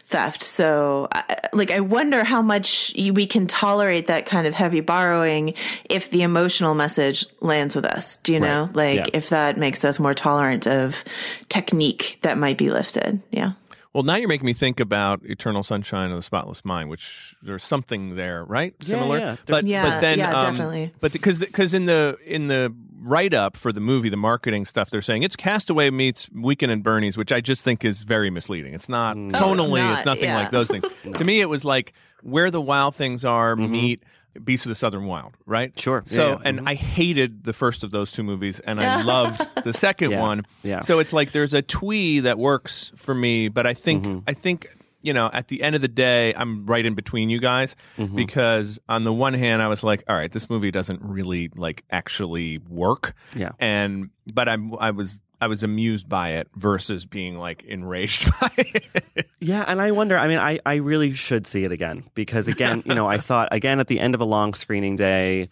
theft. 0.07 0.43
So, 0.43 1.09
like, 1.53 1.71
I 1.71 1.81
wonder 1.81 2.25
how 2.25 2.43
much 2.43 2.93
we 2.95 3.27
can 3.27 3.47
tolerate 3.47 4.09
that 4.09 4.27
kind 4.27 4.47
of 4.47 4.55
heavy 4.55 4.81
borrowing 4.81 5.55
if 5.89 6.11
the 6.11 6.23
emotional 6.23 6.75
message 6.75 7.27
lands 7.41 7.75
with 7.75 7.85
us. 7.85 8.17
Do 8.17 8.35
you 8.35 8.41
right. 8.41 8.49
know, 8.49 8.69
like, 8.73 8.97
yeah. 8.97 9.07
if 9.13 9.31
that 9.31 9.59
makes 9.59 9.85
us 9.85 9.99
more 9.99 10.15
tolerant 10.15 10.67
of 10.67 11.03
technique 11.49 12.19
that 12.23 12.39
might 12.39 12.59
be 12.59 12.71
lifted? 12.71 13.23
Yeah. 13.31 13.53
Well, 13.95 14.03
now 14.03 14.17
you're 14.17 14.29
making 14.29 14.47
me 14.47 14.55
think 14.55 14.81
about 14.81 15.25
Eternal 15.25 15.63
Sunshine 15.63 16.11
of 16.11 16.17
the 16.17 16.23
Spotless 16.23 16.65
Mind, 16.65 16.91
which 16.91 17.37
there's 17.43 17.63
something 17.63 18.17
there, 18.17 18.45
right? 18.45 18.75
Similar, 18.83 19.19
yeah, 19.19 19.25
yeah. 19.25 19.37
but 19.47 19.65
yeah, 19.65 19.83
but 19.85 20.01
then 20.01 20.19
yeah, 20.19 20.37
um, 20.37 20.43
definitely. 20.43 20.91
But 21.01 21.13
because 21.13 21.39
because 21.39 21.75
in 21.75 21.85
the 21.85 22.19
in 22.27 22.49
the 22.49 22.75
write 23.01 23.33
up 23.33 23.57
for 23.57 23.73
the 23.73 23.81
movie, 23.81 24.09
the 24.09 24.17
marketing 24.17 24.65
stuff, 24.65 24.91
they're 24.91 25.01
saying 25.01 25.23
it's 25.23 25.37
Castaway 25.37 25.91
meets 25.91 26.29
Weekend 26.31 26.73
at 26.73 26.83
Bernie's, 26.83 27.17
which 27.17 27.31
I 27.31 27.41
just 27.41 27.63
think 27.63 27.85
is 27.85 28.03
very 28.03 28.31
misleading. 28.31 28.75
It's 28.75 28.89
not 28.89 29.17
mm. 29.17 29.31
tonally, 29.31 29.89
oh, 29.89 29.95
it's, 29.95 30.05
not, 30.05 30.17
it's, 30.17 30.23
nothing 30.23 30.35
like 30.35 30.51
those 30.51 30.69
things. 30.69 30.85
no. 31.05 31.13
To 31.25 31.25
me, 31.25 31.41
it 31.41 31.49
was 31.49 31.65
like 31.65 31.93
where 32.23 32.51
the 32.51 32.61
wild 32.61 32.97
things 32.97 33.25
are 33.25 33.55
mm-hmm. 33.55 33.71
meet 33.71 34.03
Beasts 34.43 34.67
of 34.67 34.71
the 34.71 34.75
Southern 34.75 35.07
Wild, 35.07 35.35
right? 35.47 35.79
Sure. 35.79 36.03
So, 36.07 36.33
yeah, 36.33 36.39
and 36.45 36.59
mm-hmm. 36.59 36.69
I 36.69 36.75
hated 36.75 37.45
the 37.45 37.53
first 37.53 37.85
of 37.85 37.91
those 37.91 38.11
two 38.11 38.23
movies, 38.23 38.61
and 38.61 38.81
I 38.81 39.03
loved 39.05 39.47
the 39.63 39.73
second 39.73 40.13
yeah. 40.13 40.21
one. 40.21 40.47
Yeah. 40.63 40.81
So 40.81 40.99
it's 40.99 41.13
like 41.13 41.33
there's 41.33 41.55
a 41.55 41.63
twee 41.63 42.21
that 42.21 42.39
works 42.39 42.93
for 42.97 43.15
me, 43.15 43.49
but 43.49 43.67
I 43.67 43.75
think 43.75 44.05
mm-hmm. 44.05 44.19
I 44.27 44.35
think 44.35 44.77
you 45.03 45.13
know 45.13 45.31
at 45.33 45.49
the 45.49 45.63
end 45.63 45.77
of 45.77 45.83
the 45.83 45.89
day, 45.89 46.35
I'm 46.35 46.67
right 46.67 46.85
in 46.85 46.95
between 46.95 47.31
you 47.31 47.41
guys 47.41 47.77
mm-hmm. 47.97 48.17
because 48.17 48.79
on 48.89 49.05
the 49.05 49.13
one 49.13 49.35
hand, 49.35 49.63
I 49.63 49.69
was 49.69 49.83
like, 49.83 50.05
all 50.09 50.17
right, 50.17 50.33
this 50.33 50.51
movie 50.51 50.71
doesn't 50.71 51.03
really 51.03 51.51
like 51.55 51.85
actually 51.91 52.59
work. 52.59 53.15
Yeah. 53.35 53.53
And 53.59 54.11
but 54.27 54.49
I'm 54.49 54.75
I 54.79 54.91
was 54.91 55.21
I 55.45 55.47
was 55.47 55.63
amused 55.63 56.09
by 56.09 56.31
it 56.31 56.49
versus 56.57 57.05
being 57.05 57.37
like 57.37 57.65
enraged 57.65 58.31
by 58.41 58.51
it. 58.57 59.29
Yeah, 59.41 59.63
and 59.69 59.79
I 59.79 59.91
wonder. 59.91 60.17
I 60.17 60.27
mean, 60.27 60.39
I, 60.39 60.59
I 60.65 60.77
really 60.77 61.13
should 61.13 61.47
see 61.47 61.65
it 61.65 61.71
again 61.71 62.05
because 62.15 62.49
again, 62.49 62.83
you 62.87 62.95
know, 62.95 63.07
I 63.07 63.19
saw 63.19 63.43
it 63.43 63.51
again 63.53 63.79
at 63.79 63.89
the 63.89 64.01
end 64.01 64.15
of 64.15 64.23
a 64.23 64.25
long 64.25 64.55
screening 64.55 64.97
day 64.97 65.51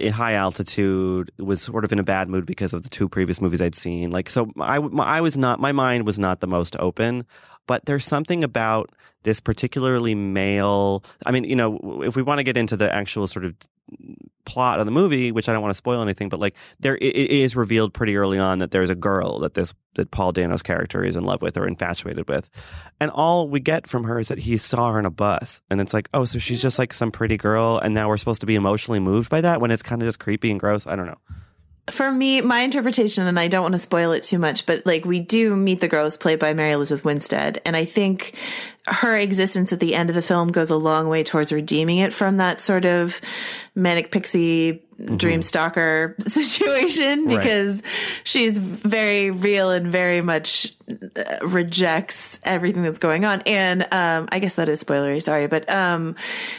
in 0.00 0.14
high 0.14 0.32
altitude. 0.32 1.30
Was 1.38 1.60
sort 1.60 1.84
of 1.84 1.92
in 1.92 1.98
a 1.98 2.02
bad 2.02 2.30
mood 2.30 2.46
because 2.46 2.72
of 2.72 2.84
the 2.84 2.88
two 2.88 3.06
previous 3.06 3.38
movies 3.38 3.60
I'd 3.60 3.74
seen. 3.74 4.10
Like, 4.10 4.30
so 4.30 4.50
I 4.58 4.76
I 4.76 5.20
was 5.20 5.36
not 5.36 5.60
my 5.60 5.72
mind 5.72 6.06
was 6.06 6.18
not 6.18 6.40
the 6.40 6.46
most 6.46 6.74
open. 6.78 7.26
But 7.66 7.84
there's 7.84 8.06
something 8.06 8.44
about 8.44 8.90
this 9.24 9.40
particularly 9.40 10.14
male. 10.14 11.04
I 11.26 11.32
mean, 11.32 11.44
you 11.44 11.56
know, 11.56 12.02
if 12.02 12.16
we 12.16 12.22
want 12.22 12.38
to 12.38 12.44
get 12.44 12.56
into 12.56 12.78
the 12.78 12.90
actual 12.94 13.26
sort 13.26 13.44
of 13.44 13.54
plot 14.44 14.78
of 14.78 14.86
the 14.86 14.92
movie, 14.92 15.32
which 15.32 15.48
I 15.48 15.52
don't 15.52 15.62
want 15.62 15.70
to 15.70 15.76
spoil 15.76 16.02
anything, 16.02 16.28
but 16.28 16.40
like 16.40 16.54
there 16.80 16.96
it 16.96 17.14
is 17.14 17.56
revealed 17.56 17.94
pretty 17.94 18.16
early 18.16 18.38
on 18.38 18.58
that 18.58 18.70
there's 18.70 18.90
a 18.90 18.94
girl 18.94 19.40
that 19.40 19.54
this 19.54 19.74
that 19.94 20.10
Paul 20.10 20.32
Dano's 20.32 20.62
character 20.62 21.04
is 21.04 21.16
in 21.16 21.24
love 21.24 21.42
with 21.42 21.56
or 21.56 21.66
infatuated 21.66 22.28
with, 22.28 22.50
and 23.00 23.10
all 23.10 23.48
we 23.48 23.60
get 23.60 23.86
from 23.86 24.04
her 24.04 24.18
is 24.18 24.28
that 24.28 24.38
he 24.38 24.56
saw 24.56 24.92
her 24.92 24.98
in 24.98 25.06
a 25.06 25.10
bus, 25.10 25.60
and 25.70 25.80
it's 25.80 25.94
like, 25.94 26.08
oh, 26.14 26.24
so 26.24 26.38
she's 26.38 26.62
just 26.62 26.78
like 26.78 26.92
some 26.92 27.10
pretty 27.10 27.36
girl, 27.36 27.78
and 27.78 27.94
now 27.94 28.08
we're 28.08 28.16
supposed 28.16 28.40
to 28.40 28.46
be 28.46 28.54
emotionally 28.54 29.00
moved 29.00 29.30
by 29.30 29.40
that 29.40 29.60
when 29.60 29.70
it's 29.70 29.82
kind 29.82 30.02
of 30.02 30.08
just 30.08 30.20
creepy 30.20 30.50
and 30.50 30.60
gross. 30.60 30.86
I 30.86 30.96
don't 30.96 31.06
know 31.06 31.18
for 31.90 32.10
me, 32.10 32.40
my 32.40 32.60
interpretation, 32.60 33.26
and 33.26 33.38
I 33.38 33.48
don't 33.48 33.62
want 33.62 33.72
to 33.72 33.78
spoil 33.78 34.12
it 34.12 34.22
too 34.22 34.38
much, 34.38 34.64
but 34.64 34.86
like 34.86 35.04
we 35.04 35.20
do 35.20 35.54
meet 35.54 35.80
the 35.80 35.88
girls 35.88 36.16
played 36.16 36.38
by 36.38 36.54
Mary 36.54 36.72
Elizabeth 36.72 37.04
Winstead. 37.04 37.60
And 37.66 37.76
I 37.76 37.84
think 37.84 38.34
her 38.86 39.16
existence 39.16 39.72
at 39.72 39.80
the 39.80 39.94
end 39.94 40.08
of 40.08 40.16
the 40.16 40.22
film 40.22 40.48
goes 40.48 40.70
a 40.70 40.76
long 40.76 41.08
way 41.08 41.22
towards 41.22 41.52
redeeming 41.52 41.98
it 41.98 42.12
from 42.12 42.38
that 42.38 42.58
sort 42.58 42.86
of 42.86 43.20
manic 43.74 44.10
pixie 44.10 44.82
mm-hmm. 44.98 45.16
dream 45.16 45.42
stalker 45.42 46.16
situation 46.26 47.28
because 47.28 47.82
right. 47.82 47.92
she's 48.24 48.58
very 48.58 49.30
real 49.30 49.70
and 49.70 49.88
very 49.88 50.22
much 50.22 50.74
uh, 50.90 51.46
rejects 51.46 52.40
everything 52.44 52.82
that's 52.82 52.98
going 52.98 53.26
on. 53.26 53.42
And, 53.42 53.82
um, 53.92 54.28
I 54.32 54.38
guess 54.38 54.54
that 54.54 54.70
is 54.70 54.82
spoilery. 54.82 55.22
Sorry. 55.22 55.48
But, 55.48 55.68
um, 55.70 56.16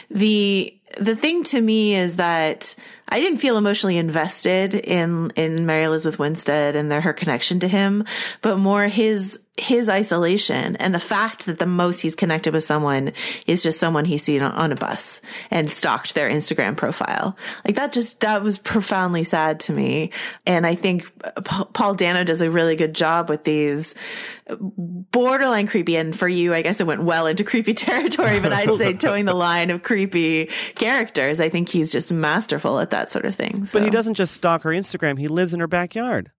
the, 0.08 0.72
the 1.00 1.16
thing 1.16 1.42
to 1.44 1.60
me 1.60 1.96
is 1.96 2.16
that 2.16 2.76
I 3.08 3.20
didn't 3.20 3.38
feel 3.38 3.56
emotionally 3.56 3.98
invested 3.98 4.74
in 4.74 5.30
in 5.36 5.66
Mary 5.66 5.84
Elizabeth 5.84 6.18
Winstead 6.18 6.76
and 6.76 6.90
their, 6.90 7.00
her 7.00 7.12
connection 7.12 7.60
to 7.60 7.68
him, 7.68 8.04
but 8.42 8.58
more 8.58 8.86
his 8.86 9.38
his 9.58 9.88
isolation 9.88 10.76
and 10.76 10.94
the 10.94 11.00
fact 11.00 11.46
that 11.46 11.58
the 11.58 11.66
most 11.66 12.00
he's 12.00 12.14
connected 12.14 12.52
with 12.52 12.62
someone 12.62 13.12
is 13.46 13.62
just 13.62 13.80
someone 13.80 14.04
he's 14.04 14.22
seen 14.22 14.42
on 14.42 14.70
a 14.70 14.76
bus 14.76 15.22
and 15.50 15.70
stalked 15.70 16.14
their 16.14 16.28
Instagram 16.28 16.76
profile. 16.76 17.36
Like 17.64 17.76
that 17.76 17.92
just, 17.92 18.20
that 18.20 18.42
was 18.42 18.58
profoundly 18.58 19.24
sad 19.24 19.60
to 19.60 19.72
me. 19.72 20.10
And 20.44 20.66
I 20.66 20.74
think 20.74 21.10
Paul 21.44 21.94
Dano 21.94 22.22
does 22.22 22.42
a 22.42 22.50
really 22.50 22.76
good 22.76 22.94
job 22.94 23.30
with 23.30 23.44
these 23.44 23.94
borderline 24.48 25.66
creepy. 25.66 25.96
And 25.96 26.16
for 26.16 26.28
you, 26.28 26.52
I 26.52 26.62
guess 26.62 26.80
it 26.80 26.86
went 26.86 27.02
well 27.02 27.26
into 27.26 27.42
creepy 27.42 27.74
territory, 27.74 28.40
but 28.40 28.52
I'd 28.52 28.74
say 28.74 28.92
toeing 28.94 29.24
the 29.24 29.34
line 29.34 29.70
of 29.70 29.82
creepy 29.82 30.50
characters. 30.74 31.40
I 31.40 31.48
think 31.48 31.70
he's 31.70 31.90
just 31.90 32.12
masterful 32.12 32.78
at 32.78 32.90
that 32.90 32.95
sort 33.10 33.24
of 33.24 33.34
thing. 33.34 33.64
So. 33.64 33.78
But 33.78 33.84
he 33.84 33.90
doesn't 33.90 34.14
just 34.14 34.34
stalk 34.34 34.62
her 34.62 34.70
Instagram. 34.70 35.18
He 35.18 35.28
lives 35.28 35.54
in 35.54 35.60
her 35.60 35.66
backyard. 35.66 36.32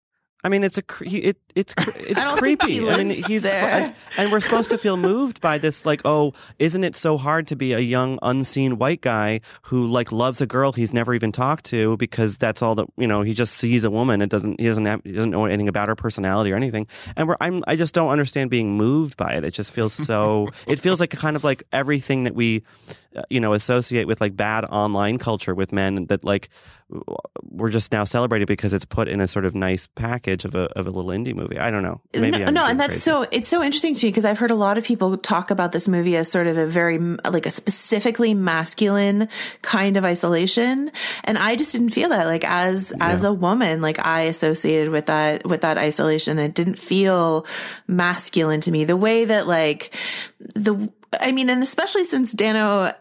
I 0.44 0.48
mean, 0.48 0.64
it's 0.64 0.78
a 0.78 0.84
it 1.00 1.38
it's 1.56 1.74
it's 1.78 2.22
creepy. 2.36 2.74
he 2.74 2.88
I 2.88 3.02
mean, 3.02 3.24
he's 3.24 3.44
there. 3.44 3.94
and 4.16 4.30
we're 4.30 4.40
supposed 4.40 4.70
to 4.70 4.78
feel 4.78 4.96
moved 4.96 5.40
by 5.40 5.56
this. 5.58 5.86
Like, 5.86 6.02
oh, 6.04 6.34
isn't 6.58 6.84
it 6.84 6.94
so 6.94 7.16
hard 7.16 7.48
to 7.48 7.56
be 7.56 7.72
a 7.72 7.80
young, 7.80 8.18
unseen 8.22 8.78
white 8.78 9.00
guy 9.00 9.40
who 9.62 9.86
like 9.86 10.12
loves 10.12 10.40
a 10.40 10.46
girl 10.46 10.72
he's 10.72 10.92
never 10.92 11.14
even 11.14 11.32
talked 11.32 11.64
to 11.66 11.96
because 11.96 12.36
that's 12.36 12.60
all 12.60 12.74
that 12.76 12.86
you 12.98 13.06
know. 13.06 13.22
He 13.22 13.32
just 13.32 13.54
sees 13.54 13.84
a 13.84 13.90
woman. 13.90 14.20
It 14.20 14.28
doesn't. 14.28 14.60
He 14.60 14.66
doesn't 14.66 14.84
have. 14.84 15.00
He 15.02 15.12
doesn't 15.12 15.30
know 15.30 15.46
anything 15.46 15.68
about 15.68 15.88
her 15.88 15.96
personality 15.96 16.52
or 16.52 16.56
anything. 16.56 16.86
And 17.16 17.26
we're. 17.26 17.36
I'm. 17.40 17.64
I 17.66 17.74
just 17.74 17.94
don't 17.94 18.10
understand 18.10 18.50
being 18.50 18.76
moved 18.76 19.16
by 19.16 19.32
it. 19.32 19.44
It 19.44 19.52
just 19.52 19.72
feels 19.72 19.92
so. 20.06 20.48
it 20.66 20.78
feels 20.78 21.00
like 21.00 21.10
kind 21.10 21.36
of 21.36 21.42
like 21.42 21.62
everything 21.72 22.24
that 22.24 22.34
we, 22.34 22.64
uh, 23.16 23.22
you 23.30 23.40
know, 23.40 23.54
associate 23.54 24.06
with 24.06 24.20
like 24.20 24.36
bad 24.36 24.66
online 24.66 25.16
culture 25.16 25.54
with 25.54 25.72
men 25.72 26.06
that 26.08 26.22
like 26.22 26.50
we're 27.42 27.70
just 27.70 27.90
now 27.92 28.04
celebrating 28.04 28.46
because 28.46 28.72
it's 28.72 28.84
put 28.84 29.08
in 29.08 29.20
a 29.20 29.26
sort 29.26 29.44
of 29.44 29.54
nice 29.54 29.88
package 29.94 30.44
of 30.44 30.54
a 30.54 30.64
of 30.78 30.86
a 30.86 30.90
little 30.90 31.10
indie 31.10 31.34
movie. 31.34 31.45
I 31.58 31.70
don't 31.70 31.82
know. 31.82 32.00
Maybe 32.12 32.38
no, 32.38 32.50
no 32.50 32.66
and 32.66 32.78
that's 32.80 32.94
crazy. 32.94 33.00
so 33.00 33.26
it's 33.30 33.48
so 33.48 33.62
interesting 33.62 33.94
to 33.94 34.06
me 34.06 34.10
because 34.10 34.24
I've 34.24 34.38
heard 34.38 34.50
a 34.50 34.56
lot 34.56 34.78
of 34.78 34.84
people 34.84 35.16
talk 35.16 35.50
about 35.50 35.72
this 35.72 35.88
movie 35.88 36.16
as 36.16 36.30
sort 36.30 36.46
of 36.46 36.56
a 36.58 36.66
very 36.66 36.98
like 36.98 37.46
a 37.46 37.50
specifically 37.50 38.34
masculine 38.34 39.28
kind 39.62 39.96
of 39.96 40.04
isolation, 40.04 40.90
and 41.24 41.38
I 41.38 41.56
just 41.56 41.72
didn't 41.72 41.90
feel 41.90 42.08
that. 42.10 42.26
Like 42.26 42.44
as 42.44 42.92
as 43.00 43.24
a 43.24 43.32
woman, 43.32 43.80
like 43.80 44.04
I 44.04 44.22
associated 44.22 44.90
with 44.90 45.06
that 45.06 45.46
with 45.46 45.62
that 45.62 45.78
isolation. 45.78 46.38
It 46.38 46.54
didn't 46.54 46.78
feel 46.78 47.46
masculine 47.86 48.60
to 48.62 48.70
me 48.70 48.84
the 48.84 48.96
way 48.96 49.24
that 49.24 49.46
like 49.46 49.94
the 50.54 50.90
I 51.20 51.32
mean, 51.32 51.50
and 51.50 51.62
especially 51.62 52.04
since 52.04 52.32
Dano 52.32 52.92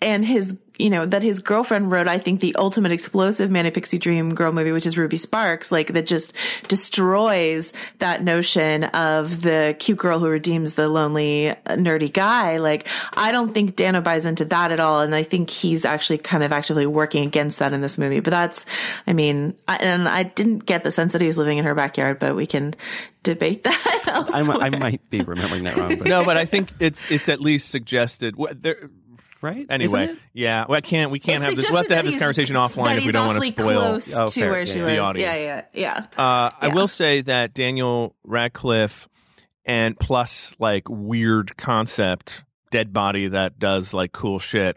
and 0.00 0.24
his, 0.24 0.58
you 0.78 0.90
know, 0.90 1.04
that 1.04 1.22
his 1.22 1.40
girlfriend 1.40 1.90
wrote, 1.90 2.06
I 2.06 2.18
think, 2.18 2.40
the 2.40 2.54
ultimate 2.56 2.92
explosive 2.92 3.50
Manic 3.50 3.74
Pixie 3.74 3.98
Dream 3.98 4.34
girl 4.34 4.52
movie, 4.52 4.70
which 4.70 4.86
is 4.86 4.96
Ruby 4.96 5.16
Sparks, 5.16 5.72
like 5.72 5.92
that 5.92 6.06
just 6.06 6.32
destroys 6.68 7.72
that 7.98 8.22
notion 8.22 8.84
of 8.84 9.42
the 9.42 9.74
cute 9.78 9.98
girl 9.98 10.20
who 10.20 10.28
redeems 10.28 10.74
the 10.74 10.88
lonely, 10.88 11.50
uh, 11.50 11.56
nerdy 11.70 12.12
guy. 12.12 12.58
Like, 12.58 12.86
I 13.14 13.32
don't 13.32 13.52
think 13.52 13.74
Dano 13.74 14.00
buys 14.00 14.24
into 14.24 14.44
that 14.46 14.70
at 14.70 14.78
all. 14.78 15.00
And 15.00 15.14
I 15.14 15.24
think 15.24 15.50
he's 15.50 15.84
actually 15.84 16.18
kind 16.18 16.44
of 16.44 16.52
actively 16.52 16.86
working 16.86 17.26
against 17.26 17.58
that 17.58 17.72
in 17.72 17.80
this 17.80 17.98
movie. 17.98 18.20
But 18.20 18.30
that's, 18.30 18.64
I 19.06 19.12
mean, 19.12 19.56
I, 19.66 19.76
and 19.76 20.08
I 20.08 20.22
didn't 20.22 20.60
get 20.60 20.84
the 20.84 20.92
sense 20.92 21.12
that 21.12 21.20
he 21.20 21.26
was 21.26 21.38
living 21.38 21.58
in 21.58 21.64
her 21.64 21.74
backyard, 21.74 22.20
but 22.20 22.36
we 22.36 22.46
can 22.46 22.76
debate 23.24 23.62
that. 23.64 24.28
I, 24.32 24.40
I 24.40 24.70
might 24.70 25.10
be 25.10 25.22
remembering 25.22 25.64
that 25.64 25.76
wrong. 25.76 25.96
But, 25.98 26.06
no, 26.06 26.24
but 26.24 26.36
I 26.36 26.44
think 26.44 26.70
it's 26.78 27.10
it's 27.10 27.28
at 27.28 27.40
least 27.40 27.70
suggested. 27.70 28.36
There, 28.60 28.90
right? 29.40 29.66
anyway, 29.70 30.04
Isn't 30.04 30.18
yeah, 30.32 30.64
well, 30.68 30.78
I 30.78 30.80
can't. 30.80 31.10
We 31.10 31.18
can't 31.20 31.38
It's 31.42 31.46
have 31.46 31.56
this. 31.56 31.64
We'll 31.70 31.76
have 31.78 31.84
suggested 31.86 31.88
to 31.88 31.94
have 31.96 32.04
that 32.04 32.06
this 32.06 32.14
he's- 32.14 32.20
conversation 32.22 32.56
offline 32.56 32.96
if 32.98 33.06
we 33.06 33.12
don't 33.12 33.26
want 33.26 33.42
to 33.42 33.48
awfully 33.50 33.64
spoil. 33.72 33.80
close 33.80 34.14
Oh, 34.14 34.28
to 34.28 34.40
fair. 34.40 34.50
where 34.50 34.66
she 34.66 34.78
Yeah. 34.78 34.84
The 34.84 34.90
lives. 34.92 35.00
audience. 35.00 35.34
Yeah, 35.36 35.62
yeah, 35.74 36.06
yeah. 36.16 36.22
Uh, 36.22 36.50
I 36.60 36.68
will 36.68 36.88
say 36.88 37.20
that 37.22 37.54
Daniel 37.54 38.14
Radcliffe 38.24 39.08
and 39.64 39.98
plus 39.98 40.54
like 40.58 40.88
weird 40.88 41.56
concept 41.56 42.44
dead 42.70 42.92
body 42.92 43.28
that 43.28 43.58
does 43.58 43.94
like 43.94 44.12
cool 44.12 44.38
shit 44.38 44.76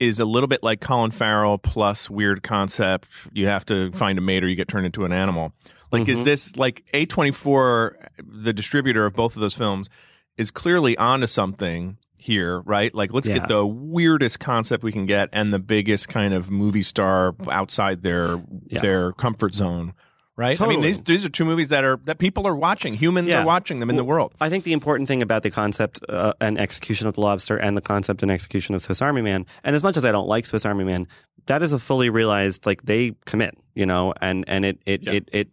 is 0.00 0.20
a 0.20 0.24
little 0.24 0.46
bit 0.46 0.62
like 0.62 0.80
Colin 0.80 1.10
Farrell 1.10 1.58
plus 1.58 2.08
weird 2.08 2.42
concept. 2.42 3.08
You 3.32 3.46
have 3.48 3.64
to 3.66 3.90
find 3.92 4.16
a 4.18 4.20
mate 4.20 4.44
or 4.44 4.48
you 4.48 4.54
get 4.56 4.68
turned 4.68 4.86
into 4.86 5.04
an 5.04 5.12
animal. 5.12 5.52
Like, 5.90 6.06
is 6.08 6.22
this 6.22 6.54
like 6.56 6.84
A24, 6.94 7.92
the 8.22 8.52
distributor 8.52 9.06
of 9.06 9.14
both 9.14 9.34
of 9.36 9.40
those 9.40 9.54
films, 9.54 9.88
is 10.36 10.50
clearly 10.50 10.96
onto 10.98 11.26
something 11.26 11.96
here, 12.18 12.60
right? 12.60 12.94
Like, 12.94 13.12
let's 13.12 13.28
Yeah. 13.28 13.38
get 13.38 13.48
the 13.48 13.64
weirdest 13.66 14.40
concept 14.40 14.82
we 14.82 14.92
can 14.92 15.06
get 15.06 15.28
and 15.32 15.52
the 15.52 15.58
biggest 15.58 16.08
kind 16.08 16.34
of 16.34 16.50
movie 16.50 16.82
star 16.82 17.34
outside 17.50 18.02
their 18.02 18.40
Yeah. 18.66 18.80
their 18.80 19.12
comfort 19.12 19.54
zone. 19.54 19.94
Right. 20.36 20.60
I 20.60 20.68
mean, 20.68 20.82
these 20.82 21.00
these 21.00 21.24
are 21.24 21.28
two 21.28 21.44
movies 21.44 21.68
that 21.70 21.82
are 21.82 21.98
that 22.04 22.18
people 22.18 22.46
are 22.46 22.54
watching. 22.54 22.94
Humans 22.94 23.28
Yeah. 23.28 23.42
are 23.42 23.44
watching 23.44 23.80
them 23.80 23.90
in 23.90 23.96
the 23.96 24.04
world. 24.04 24.32
I 24.40 24.48
think 24.48 24.62
the 24.62 24.72
important 24.72 25.08
thing 25.08 25.20
about 25.20 25.42
the 25.42 25.50
concept 25.50 25.98
uh, 26.08 26.32
and 26.40 26.58
execution 26.60 27.08
of 27.08 27.14
the 27.14 27.20
lobster 27.22 27.56
and 27.56 27.76
the 27.76 27.80
concept 27.80 28.22
and 28.22 28.30
execution 28.30 28.76
of 28.76 28.82
Swiss 28.82 29.02
Army 29.02 29.20
Man, 29.20 29.46
and 29.64 29.74
as 29.74 29.82
much 29.82 29.96
as 29.96 30.04
I 30.04 30.12
don't 30.12 30.28
like 30.28 30.46
Swiss 30.46 30.64
Army 30.64 30.84
Man, 30.84 31.08
that 31.46 31.60
is 31.64 31.72
a 31.72 31.78
fully 31.80 32.08
realized 32.08 32.66
like 32.66 32.82
they 32.82 33.14
commit, 33.26 33.56
you 33.74 33.84
know, 33.84 34.14
and 34.20 34.44
and 34.46 34.64
it 34.64 34.78
it 34.86 35.08
it, 35.08 35.28
it 35.32 35.48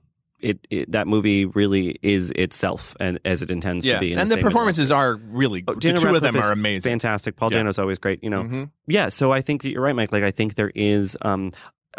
it 0.45 0.59
it 0.69 0.91
that 0.91 1.07
movie 1.07 1.45
really 1.45 1.97
is 2.01 2.31
itself 2.31 2.95
and 2.99 3.19
as 3.25 3.41
it 3.41 3.49
intends 3.51 3.83
to 3.85 3.99
be. 3.99 4.13
and 4.13 4.29
the 4.29 4.35
with 4.35 4.43
performances 4.43 4.91
are 4.91 5.15
really 5.15 5.63
Oh, 5.67 5.73
the 5.73 5.93
two 5.93 6.15
of 6.15 6.21
them 6.21 6.35
are 6.37 6.51
amazing. 6.51 6.91
Fantastic. 6.91 7.35
Paul 7.35 7.51
Yeah. 7.51 7.57
Dano's 7.59 7.79
always 7.79 7.97
great. 7.97 8.23
You 8.23 8.29
know, 8.29 8.43
Mhm. 8.43 8.69
yeah. 8.87 9.09
So 9.09 9.31
I 9.33 9.41
think 9.41 9.63
that 9.63 9.71
you're 9.71 9.81
right, 9.81 9.95
Mike. 9.95 10.11
Like 10.11 10.23
I 10.23 10.31
think 10.31 10.55
there 10.55 10.71
is, 10.75 11.17
um, 11.23 11.51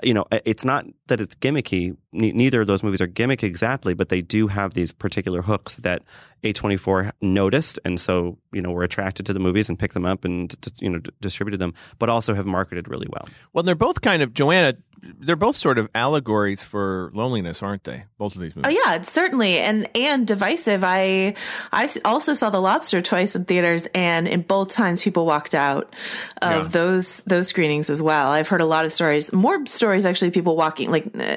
you 0.03 0.15
know, 0.15 0.25
it's 0.45 0.65
not 0.65 0.85
that 1.09 1.21
it's 1.21 1.35
gimmicky. 1.35 1.97
Ne- 2.17 2.33
neither 2.33 2.61
of 2.63 2.67
those 2.67 2.83
movies 2.83 3.01
are 3.01 3.07
gimmick 3.07 3.43
exactly, 3.45 3.95
but 3.95 4.09
they 4.09 4.21
do 4.23 4.47
have 4.49 4.75
these 4.75 4.93
particular 4.93 5.43
hooks 5.43 5.77
that 5.77 6.03
A24 6.45 7.13
noticed, 7.21 7.79
and 7.85 8.01
so 8.01 8.39
you 8.53 8.63
know 8.63 8.71
we're 8.71 8.85
attracted 8.85 9.27
to 9.27 9.33
the 9.33 9.41
movies 9.41 9.69
and 9.69 9.79
pick 9.79 9.93
them 9.93 10.05
up 10.07 10.25
and 10.25 10.55
you 10.81 10.91
know 10.91 10.99
d- 10.99 11.11
distributed 11.21 11.61
them, 11.61 11.75
but 11.99 12.09
also 12.09 12.35
have 12.35 12.47
marketed 12.47 12.89
really 12.89 13.09
well. 13.11 13.29
Well, 13.53 13.65
they're 13.65 13.75
both 13.75 14.01
kind 14.01 14.23
of 14.23 14.33
Joanna. 14.35 14.75
They're 15.21 15.37
both 15.37 15.57
sort 15.57 15.79
of 15.79 15.89
allegories 15.95 16.65
for 16.65 17.11
loneliness, 17.15 17.63
aren't 17.63 17.85
they? 17.85 18.05
Both 18.19 18.35
of 18.35 18.41
these 18.41 18.57
movies. 18.57 18.75
Oh 18.77 18.83
yeah, 18.91 19.03
certainly 19.03 19.59
and 19.59 19.89
and 19.95 20.27
divisive. 20.27 20.83
I 20.83 21.35
I 21.73 21.89
also 22.05 22.35
saw 22.35 22.51
The 22.51 22.61
Lobster 22.61 23.03
twice 23.03 23.37
in 23.37 23.45
theaters, 23.45 23.87
and 23.95 24.27
in 24.27 24.43
both 24.43 24.71
times 24.71 25.03
people 25.03 25.25
walked 25.27 25.55
out 25.55 25.95
of 26.43 26.63
Yeah. 26.65 26.69
those 26.69 27.19
those 27.27 27.47
screenings 27.49 27.89
as 27.91 28.01
well. 28.03 28.31
I've 28.31 28.49
heard 28.49 28.63
a 28.63 28.67
lot 28.67 28.85
of 28.85 28.93
stories, 28.93 29.33
more 29.33 29.65
stories 29.67 30.05
actually. 30.07 30.31
People 30.31 30.57
walking 30.57 30.91
like 30.91 31.07
uh, 31.15 31.37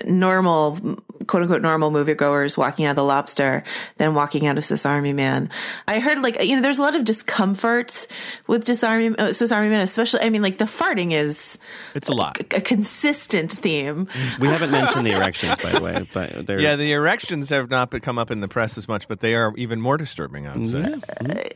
normal, 0.74 1.04
quote 1.28 1.44
unquote, 1.44 1.62
normal 1.62 1.92
moviegoers 1.92 2.58
walking 2.58 2.86
out 2.86 2.92
of 2.92 2.96
The 2.98 3.04
Lobster 3.04 3.64
than 3.98 4.14
walking 4.14 4.48
out 4.48 4.58
of 4.58 4.66
Swiss 4.66 4.86
Army 4.86 5.14
Man. 5.14 5.50
I 5.88 6.00
heard 6.00 6.22
like 6.22 6.44
you 6.44 6.56
know 6.56 6.62
there's 6.62 6.80
a 6.80 6.82
lot 6.82 6.96
of 6.96 7.06
discomfort 7.06 8.08
with 8.48 8.66
Swiss 8.66 8.84
Army 8.84 9.10
uh, 9.18 9.34
Swiss 9.34 9.52
Army 9.52 9.70
Man, 9.70 9.82
especially. 9.82 10.22
I 10.22 10.30
mean 10.30 10.42
like 10.42 10.58
the 10.58 10.66
farting 10.66 11.12
is 11.12 11.58
It's 11.96 12.08
a 12.10 12.14
lot. 12.14 12.38
a 12.54 12.62
consistent 12.62 13.52
theme. 13.52 14.08
We 14.40 14.48
haven't 14.48 14.72
mentioned 14.72 15.06
the 15.06 15.12
erections, 15.12 15.58
by 15.62 15.72
the 15.72 15.82
way, 15.82 16.08
but 16.14 16.46
they're 16.46 16.60
Yeah, 16.60 16.76
the 16.76 16.94
erections 16.94 17.50
have 17.50 17.70
not 17.70 17.90
come 18.02 18.18
up 18.18 18.32
in 18.32 18.40
the 18.40 18.48
press 18.48 18.78
as 18.78 18.88
much, 18.88 19.08
but 19.08 19.20
they 19.20 19.36
are 19.36 19.54
even 19.58 19.82
more 19.82 19.98
disturbing. 19.98 20.48
I 20.48 20.56
would 20.58 20.70
say. 20.70 21.52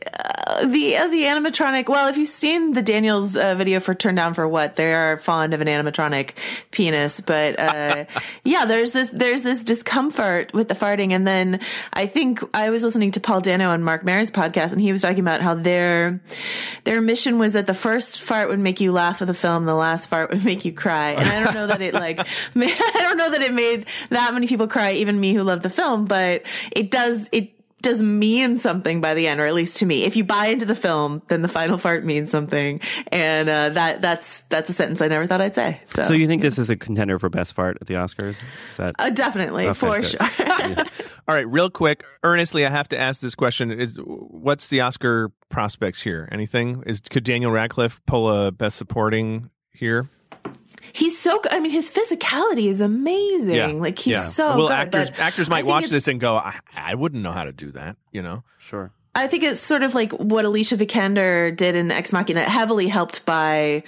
The 0.64 0.96
uh, 0.96 1.08
the 1.08 1.24
animatronic. 1.24 1.90
Well, 1.90 2.08
if 2.08 2.16
you've 2.16 2.28
seen 2.28 2.72
the 2.72 2.80
Daniels 2.80 3.36
uh, 3.36 3.54
video 3.54 3.80
for 3.80 3.92
"Turn 3.92 4.14
Down 4.14 4.32
for 4.32 4.48
What," 4.48 4.76
they 4.76 4.94
are 4.94 5.18
fond 5.18 5.52
of 5.52 5.60
an 5.60 5.68
animatronic 5.68 6.30
penis. 6.70 7.20
But 7.20 7.58
uh, 7.60 8.06
yeah, 8.44 8.64
there's 8.64 8.92
this 8.92 9.10
there's 9.10 9.42
this 9.42 9.62
discomfort 9.62 10.54
with 10.54 10.68
the 10.68 10.74
farting, 10.74 11.12
and 11.12 11.26
then 11.26 11.60
I 11.92 12.06
think 12.06 12.40
I 12.54 12.70
was 12.70 12.82
listening 12.82 13.10
to 13.12 13.20
Paul 13.20 13.42
Dano 13.42 13.68
on 13.70 13.82
Marc 13.82 14.04
Maron's 14.04 14.30
podcast, 14.30 14.72
and 14.72 14.80
he 14.80 14.90
was 14.90 15.02
talking 15.02 15.20
about 15.20 15.42
how 15.42 15.54
their 15.54 16.22
their 16.84 17.02
mission 17.02 17.38
was 17.38 17.52
that 17.52 17.66
the 17.66 17.74
first 17.74 18.22
fart 18.22 18.48
would 18.48 18.58
make 18.58 18.80
you 18.80 18.90
laugh 18.90 19.20
at 19.20 19.28
the 19.28 19.34
film, 19.34 19.66
the 19.66 19.74
last 19.74 20.08
fart 20.08 20.30
would 20.30 20.46
make 20.46 20.64
you 20.64 20.72
cry. 20.72 21.10
And 21.10 21.28
I 21.28 21.44
don't 21.44 21.54
know 21.54 21.66
that 21.66 21.82
it 21.82 21.92
like 22.04 22.20
I 22.56 22.98
don't 23.00 23.18
know 23.18 23.30
that 23.30 23.42
it 23.42 23.52
made 23.52 23.84
that 24.08 24.32
many 24.32 24.46
people 24.46 24.66
cry, 24.66 24.92
even 24.92 25.20
me 25.20 25.34
who 25.34 25.42
loved 25.42 25.62
the 25.62 25.68
film, 25.68 26.06
but 26.06 26.42
it 26.72 26.90
does 26.90 27.28
it 27.32 27.50
does 27.84 28.02
mean 28.02 28.58
something 28.58 29.00
by 29.00 29.14
the 29.14 29.28
end, 29.28 29.40
or 29.40 29.46
at 29.46 29.54
least 29.54 29.76
to 29.78 29.86
me. 29.86 30.02
If 30.04 30.16
you 30.16 30.24
buy 30.24 30.46
into 30.46 30.66
the 30.66 30.74
film, 30.74 31.22
then 31.28 31.42
the 31.42 31.48
final 31.48 31.78
fart 31.78 32.04
means 32.04 32.30
something, 32.30 32.80
and 33.12 33.48
uh, 33.48 33.68
that 33.68 34.02
that's 34.02 34.40
that's 34.48 34.68
a 34.70 34.72
sentence 34.72 35.00
I 35.00 35.06
never 35.08 35.26
thought 35.28 35.40
I'd 35.40 35.54
say. 35.54 35.80
So, 35.86 36.02
So 36.02 36.14
you 36.14 36.26
think 36.26 36.42
this 36.42 36.58
is 36.58 36.70
a 36.70 36.76
contender 36.76 37.18
for 37.20 37.28
best 37.28 37.52
fart 37.52 37.78
at 37.80 37.86
the 37.86 37.94
Oscars? 37.94 38.40
Is 38.70 38.76
that 38.78 38.96
uh, 38.98 39.10
definitely 39.10 39.68
Okay, 39.68 39.74
for 39.74 40.00
good. 40.00 40.06
sure. 40.06 40.84
All 41.28 41.34
right, 41.34 41.48
real 41.48 41.70
quick, 41.70 42.04
earnestly, 42.22 42.66
I 42.66 42.70
have 42.70 42.88
to 42.88 42.98
ask 42.98 43.20
this 43.20 43.34
question: 43.34 43.70
Is 43.70 43.96
what's 44.02 44.68
the 44.68 44.80
Oscar 44.80 45.30
prospects 45.48 46.02
here? 46.02 46.28
Anything? 46.32 46.82
Is 46.86 47.00
could 47.00 47.22
Daniel 47.24 47.50
Radcliffe 47.52 48.00
pull 48.06 48.30
a 48.30 48.50
Best 48.50 48.76
Supporting 48.76 49.50
here? 49.72 50.08
He's 50.92 51.18
so. 51.18 51.40
good. 51.40 51.52
I 51.52 51.60
mean, 51.60 51.70
his 51.72 51.90
physicality 51.90 52.68
is 52.68 52.80
amazing. 52.80 53.80
Like 53.80 53.98
he's 53.98 54.14
yeah. 54.14 54.22
so 54.22 54.56
well. 54.56 54.68
good. 54.68 54.72
actors 54.72 55.10
but 55.10 55.20
actors 55.20 55.50
might 55.50 55.66
watch 55.66 55.88
this 55.88 56.08
and 56.08 56.20
go, 56.20 56.36
I, 56.36 56.58
"I 56.74 56.94
wouldn't 56.94 57.22
know 57.22 57.32
how 57.32 57.44
to 57.44 57.52
do 57.52 57.72
that." 57.72 57.96
You 58.12 58.22
know. 58.22 58.44
sure? 58.58 58.92
I 59.16 59.28
think 59.28 59.44
it's 59.44 59.60
sort 59.60 59.84
of 59.84 59.94
like 59.94 60.12
what 60.12 60.44
Alicia 60.44 60.76
Vikander 60.76 61.56
did 61.56 61.76
in 61.76 61.92
Ex 61.92 62.12
Machina, 62.12 62.42
heavily 62.42 62.88
helped 62.88 63.24
by, 63.24 63.84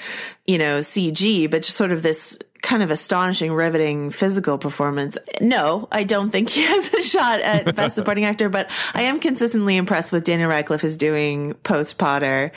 you 0.46 0.56
know, 0.56 0.78
CG, 0.78 1.50
but 1.50 1.62
just 1.62 1.76
sort 1.76 1.90
of 1.90 2.02
this 2.02 2.38
kind 2.62 2.82
of 2.82 2.90
astonishing, 2.90 3.52
riveting 3.52 4.10
physical 4.10 4.58
performance. 4.58 5.18
No, 5.40 5.88
I 5.90 6.04
don't 6.04 6.30
think 6.30 6.50
he 6.50 6.62
has 6.66 6.92
a 6.94 7.02
shot 7.02 7.40
at 7.40 7.74
Best 7.76 7.96
Supporting 7.96 8.24
Actor, 8.24 8.48
but 8.50 8.70
I 8.94 9.02
am 9.02 9.18
consistently 9.18 9.76
impressed 9.76 10.12
with 10.12 10.24
Daniel 10.24 10.48
Radcliffe 10.48 10.84
is 10.84 10.96
doing 10.96 11.54
post 11.54 11.98
Potter. 11.98 12.52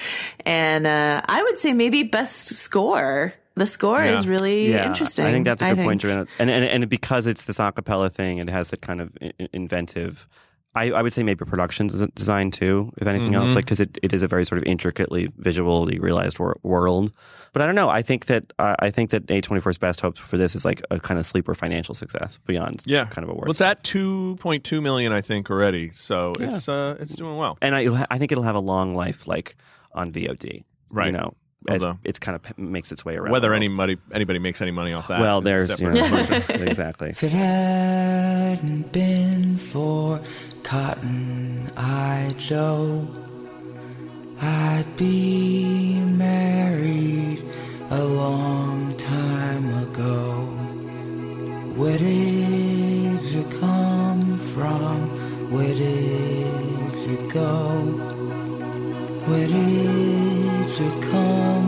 And 0.46 0.86
uh, 0.86 1.22
I 1.28 1.44
would 1.44 1.60
say 1.60 1.74
maybe 1.74 2.04
Best 2.04 2.48
Score. 2.50 3.34
The 3.60 3.66
score 3.66 4.00
Yeah. 4.04 4.18
is 4.18 4.28
really 4.28 4.72
yeah, 4.72 4.88
interesting. 4.88 5.26
I 5.26 5.32
think 5.32 5.46
that's 5.46 5.62
a 5.62 5.76
good 5.76 5.84
point, 5.84 6.02
think. 6.02 6.12
Joanna. 6.14 6.26
And, 6.40 6.50
and 6.50 6.66
and 6.66 6.90
because 6.90 7.26
it's 7.28 7.44
this 7.44 7.58
acapella 7.60 8.12
thing, 8.12 8.38
it 8.40 8.50
has 8.50 8.70
that 8.72 8.82
kind 8.82 9.02
of 9.02 9.08
i- 9.22 9.32
i- 9.40 9.50
inventive 9.54 10.28
I, 10.76 10.92
I 10.92 11.02
would 11.02 11.14
say 11.14 11.24
maybe 11.24 11.44
production 11.46 11.88
design 12.14 12.52
too, 12.52 12.94
if 12.98 13.08
anything 13.08 13.32
Mhm. 13.32 13.38
else, 13.48 13.56
like 13.56 13.66
because 13.66 13.80
it, 13.80 13.98
it 14.04 14.14
is 14.14 14.22
a 14.22 14.28
very 14.28 14.46
sort 14.46 14.60
of 14.60 14.66
intricately 14.66 15.28
visually 15.38 15.98
realized 15.98 16.38
wor- 16.38 16.60
world. 16.62 17.12
But 17.54 17.64
I 17.64 17.66
don't 17.66 17.74
know. 17.74 17.90
I 17.90 18.04
think 18.04 18.28
that 18.28 18.54
uh, 18.60 18.76
I 18.80 18.92
think 18.92 19.10
that 19.10 19.26
A24's 19.26 19.80
best 19.80 20.00
hopes 20.00 20.20
for 20.20 20.38
this 20.38 20.56
is 20.56 20.66
like 20.66 20.84
a 20.92 21.00
kind 21.00 21.20
of 21.20 21.26
sleeper 21.26 21.56
financial 21.56 21.96
success 21.96 22.38
beyond 22.46 22.84
Yeah. 22.86 23.06
kind 23.06 23.24
of 23.26 23.30
awards. 23.30 23.48
Well, 23.48 23.52
it's 23.58 23.62
at 23.62 23.84
two 23.84 24.38
point 24.40 24.64
two 24.64 24.80
million, 24.80 25.12
I 25.12 25.22
think, 25.22 25.50
already. 25.50 25.90
So 25.90 26.34
it's 26.40 26.70
uh, 26.70 26.98
it's 27.02 27.16
doing 27.16 27.36
well. 27.38 27.58
and 27.64 27.74
I 27.76 28.06
I 28.12 28.20
think 28.20 28.32
it'll 28.32 28.44
have 28.52 28.56
a 28.64 28.66
long 28.74 28.96
life 28.96 29.28
like 29.28 29.56
on 29.94 30.12
VOD. 30.12 30.64
Right. 30.92 31.08
You 31.08 31.14
know, 31.14 31.34
as 31.68 31.84
Although- 31.84 32.00
it's 32.04 32.20
kind 32.20 32.36
of 32.36 32.44
p- 32.44 32.54
makes 32.62 32.92
its 32.92 33.04
way 33.04 33.16
around. 33.18 33.32
Whether 33.32 33.54
anybody 33.54 33.98
anybody 34.14 34.40
makes 34.40 34.62
any 34.62 34.72
money 34.72 34.94
off 34.94 35.08
that. 35.10 35.20
well, 35.20 35.42
there's 35.42 35.80
you 35.80 35.90
know, 35.92 36.06
exactly. 36.50 37.10
If 37.10 37.24
it 37.24 37.32
hadn't 37.32 38.92
been 38.94 39.58
for 39.58 40.22
Cotton 40.64 41.70
Eye 41.76 42.34
Joe, 42.38 43.08
I'd 44.42 44.86
be 44.98 46.00
married 46.00 47.44
a 47.92 48.04
long 48.04 48.96
time 48.98 49.84
ago. 49.84 50.46
Where 51.76 51.98
did 51.98 53.22
you 53.24 53.44
come 53.60 54.38
from? 54.38 55.52
Where 55.52 55.74
did 55.74 57.10
you 57.10 57.30
go? 57.32 57.48
Where 59.28 59.48
did 59.48 60.19
you 60.80 61.59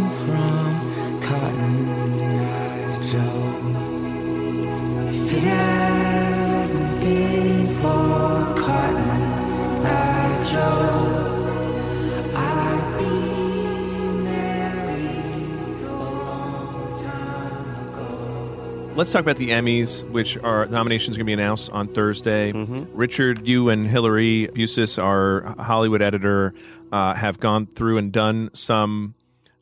Let's 18.94 19.12
talk 19.12 19.22
about 19.22 19.38
the 19.38 19.50
Emmys, 19.50 20.08
which 20.12 20.38
are 20.38 20.66
nominations 20.68 21.16
going 21.18 21.26
to 21.26 21.30
be 21.30 21.34
announced 21.34 21.70
on 21.72 21.88
Thursday. 21.88 22.52
Mm-hmm. 22.52 22.96
Richard, 22.96 23.48
you 23.48 23.70
and 23.70 23.88
Hillary 23.88 24.50
Busis, 24.54 25.02
our 25.02 25.56
Hollywood 25.58 26.02
editor, 26.02 26.54
uh, 26.92 27.14
have 27.16 27.40
gone 27.40 27.68
through 27.68 27.98
and 27.98 28.12
done 28.12 28.50
some 28.54 29.16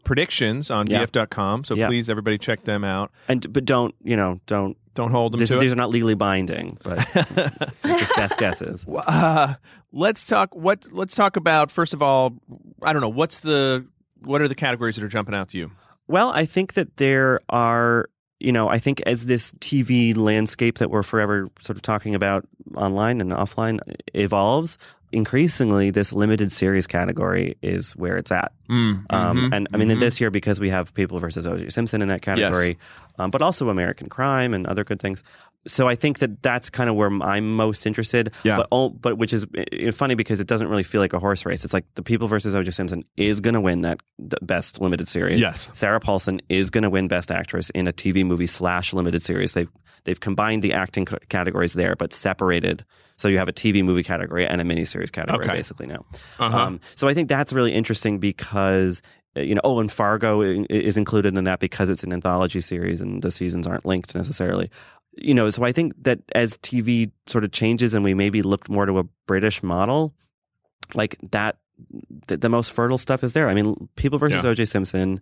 predictions 0.04 0.72
on 0.72 0.88
Yeah. 0.88 1.06
VF.com. 1.06 1.63
So 1.63 1.76
Yeah. 1.76 1.88
please, 1.88 2.10
everybody, 2.10 2.38
check 2.38 2.63
them 2.63 2.84
out. 2.84 3.12
And 3.28 3.52
but 3.54 3.65
don't 3.65 3.94
you 4.04 4.15
know 4.15 4.39
don't. 4.48 4.76
Don't 4.96 5.12
hold 5.12 5.32
them 5.32 5.39
This, 5.39 5.50
these 5.52 5.62
it. 5.62 5.72
are 5.72 5.76
not 5.78 5.92
legally 5.92 6.15
binding, 6.15 6.78
but 6.84 6.98
just 7.86 8.13
best 8.18 8.38
guesses. 8.38 8.86
uh, 8.94 9.54
let's 9.94 10.26
talk. 10.26 10.54
What? 10.54 10.88
Let's 10.92 11.15
talk 11.15 11.38
about 11.38 11.72
first 11.72 11.94
of 11.94 12.02
all. 12.02 12.34
I 12.82 12.92
don't 12.92 13.02
know. 13.02 13.08
What's 13.08 13.39
the 13.39 13.86
what 14.24 14.42
are 14.42 14.50
the 14.50 14.56
categories 14.56 14.98
that 14.98 15.06
are 15.06 15.08
jumping 15.08 15.36
out 15.36 15.50
to 15.50 15.58
you? 15.58 15.72
Well, 16.10 16.30
I 16.30 16.44
think 16.46 16.74
that 16.74 16.98
there 16.98 17.39
are, 17.48 18.10
you 18.39 18.52
know, 18.52 18.69
I 18.69 18.80
think 18.80 19.02
as 19.06 19.25
this 19.25 19.52
TV 19.60 20.15
landscape 20.15 20.78
that 20.78 20.89
we're 20.89 21.04
forever 21.04 21.47
sort 21.62 21.78
of 21.78 21.82
talking 21.82 22.15
about 22.15 22.47
online 22.75 23.19
and 23.21 23.32
offline 23.32 23.80
evolves, 24.13 24.78
increasingly 25.12 25.89
this 25.89 26.13
limited 26.13 26.52
series 26.52 26.88
category 26.88 27.58
is 27.62 27.95
where 27.95 28.17
it's 28.17 28.32
at. 28.32 28.52
Mm, 28.69 29.06
Um, 29.10 29.38
mhm, 29.38 29.49
and 29.56 29.67
I 29.73 29.78
mean, 29.78 29.89
mhm. 29.89 29.99
this 29.99 30.21
year 30.21 30.30
because 30.30 30.60
we 30.60 30.69
have 30.69 30.93
People 30.93 31.17
versus 31.19 31.47
O.J. 31.47 31.69
Simpson 31.71 32.02
in 32.02 32.10
that 32.10 32.21
category, 32.21 32.78
um, 33.17 33.32
but 33.32 33.41
also 33.41 33.69
American 33.69 34.08
Crime 34.08 34.54
and 34.54 34.67
other 34.67 34.84
good 34.84 34.99
things. 34.99 35.23
So 35.67 35.88
I 35.88 35.95
think 35.95 36.19
that 36.19 36.41
that's 36.41 36.69
kind 36.69 36.89
of 36.89 36.95
where 36.95 37.10
I'm 37.22 37.56
most 37.56 37.86
interested. 37.86 38.32
Yeah. 38.43 38.58
But 38.58 38.67
all, 38.72 38.89
but 38.89 39.17
which 39.17 39.34
is 39.34 39.45
funny 39.93 40.15
because 40.15 40.39
it 40.39 40.48
doesn't 40.48 40.67
really 40.67 40.84
feel 40.84 41.02
like 41.02 41.13
a 41.13 41.19
horse 41.19 41.45
race. 41.45 41.65
It's 41.65 41.74
like 41.74 41.86
the 41.95 42.02
People 42.02 42.28
versus 42.28 42.56
O.J. 42.56 42.72
Simpson 42.72 43.04
is 43.17 43.41
going 43.41 43.54
to 43.56 43.62
win 43.62 43.82
that 43.82 44.00
the 44.17 44.38
best 44.41 44.80
limited 44.80 45.08
series. 45.10 45.41
Yes. 45.41 45.67
Sarah 45.74 46.00
Paulson 46.00 46.41
is 46.50 46.69
going 46.69 46.84
to 46.84 46.89
win 46.89 47.08
Best 47.08 47.30
Actress 47.30 47.69
in 47.72 47.88
a 47.88 47.93
TV 47.93 48.26
movie 48.26 48.48
slash 48.48 48.93
limited 48.93 49.22
series. 49.22 49.52
They've 49.52 49.69
they've 50.06 50.19
combined 50.19 50.63
the 50.63 50.74
acting 50.74 51.06
c- 51.08 51.17
categories 51.28 51.74
there, 51.74 51.95
but 51.95 52.13
separated. 52.13 52.86
So 53.17 53.28
you 53.28 53.38
have 53.38 53.50
a 53.50 53.54
TV 53.54 53.84
movie 53.84 54.04
category 54.04 54.48
and 54.48 54.62
a 54.62 54.63
miniseries 54.63 55.12
category 55.12 55.45
Okay. 55.45 55.58
basically 55.58 55.88
now. 55.88 56.06
Uh-huh. 56.39 56.58
Um, 56.58 56.80
so 56.95 57.10
I 57.10 57.13
think 57.13 57.28
that's 57.28 57.52
really 57.52 57.74
interesting 57.74 58.17
because 58.19 59.02
uh, 59.38 59.41
you 59.41 59.54
know, 59.54 59.62
oh, 59.63 59.80
and 59.80 59.91
Fargo 59.91 60.41
is 60.41 60.98
included 60.98 61.38
in 61.38 61.43
that 61.43 61.60
because 61.60 61.89
it's 61.89 62.04
an 62.04 62.12
anthology 62.13 62.62
series 62.62 63.00
and 63.02 63.22
the 63.22 63.30
seasons 63.30 63.67
aren't 63.67 63.86
linked 63.86 64.15
necessarily. 64.15 64.72
You 65.13 65.34
know, 65.34 65.50
so 65.50 65.63
I 65.63 65.72
think 65.72 65.93
that 66.04 66.19
as 66.34 66.58
TV 66.60 67.12
sort 67.28 67.43
of 67.43 67.52
changes 67.52 67.93
and 67.93 68.04
we 68.04 68.13
maybe 68.13 68.41
look 68.41 68.69
more 68.69 68.86
to 68.86 69.00
a 69.00 69.04
British 69.28 69.62
model, 69.63 70.13
like 70.93 71.17
that, 71.32 71.58
the, 72.28 72.38
the 72.38 72.50
most 72.50 72.72
fertile 72.72 72.98
stuff 72.98 73.24
is 73.24 73.34
there. 73.34 73.50
I 73.50 73.54
mean, 73.54 73.89
People 73.95 74.19
versus 74.19 74.43
Yeah. 74.43 74.52
O.J. 74.52 74.65
Simpson, 74.65 75.22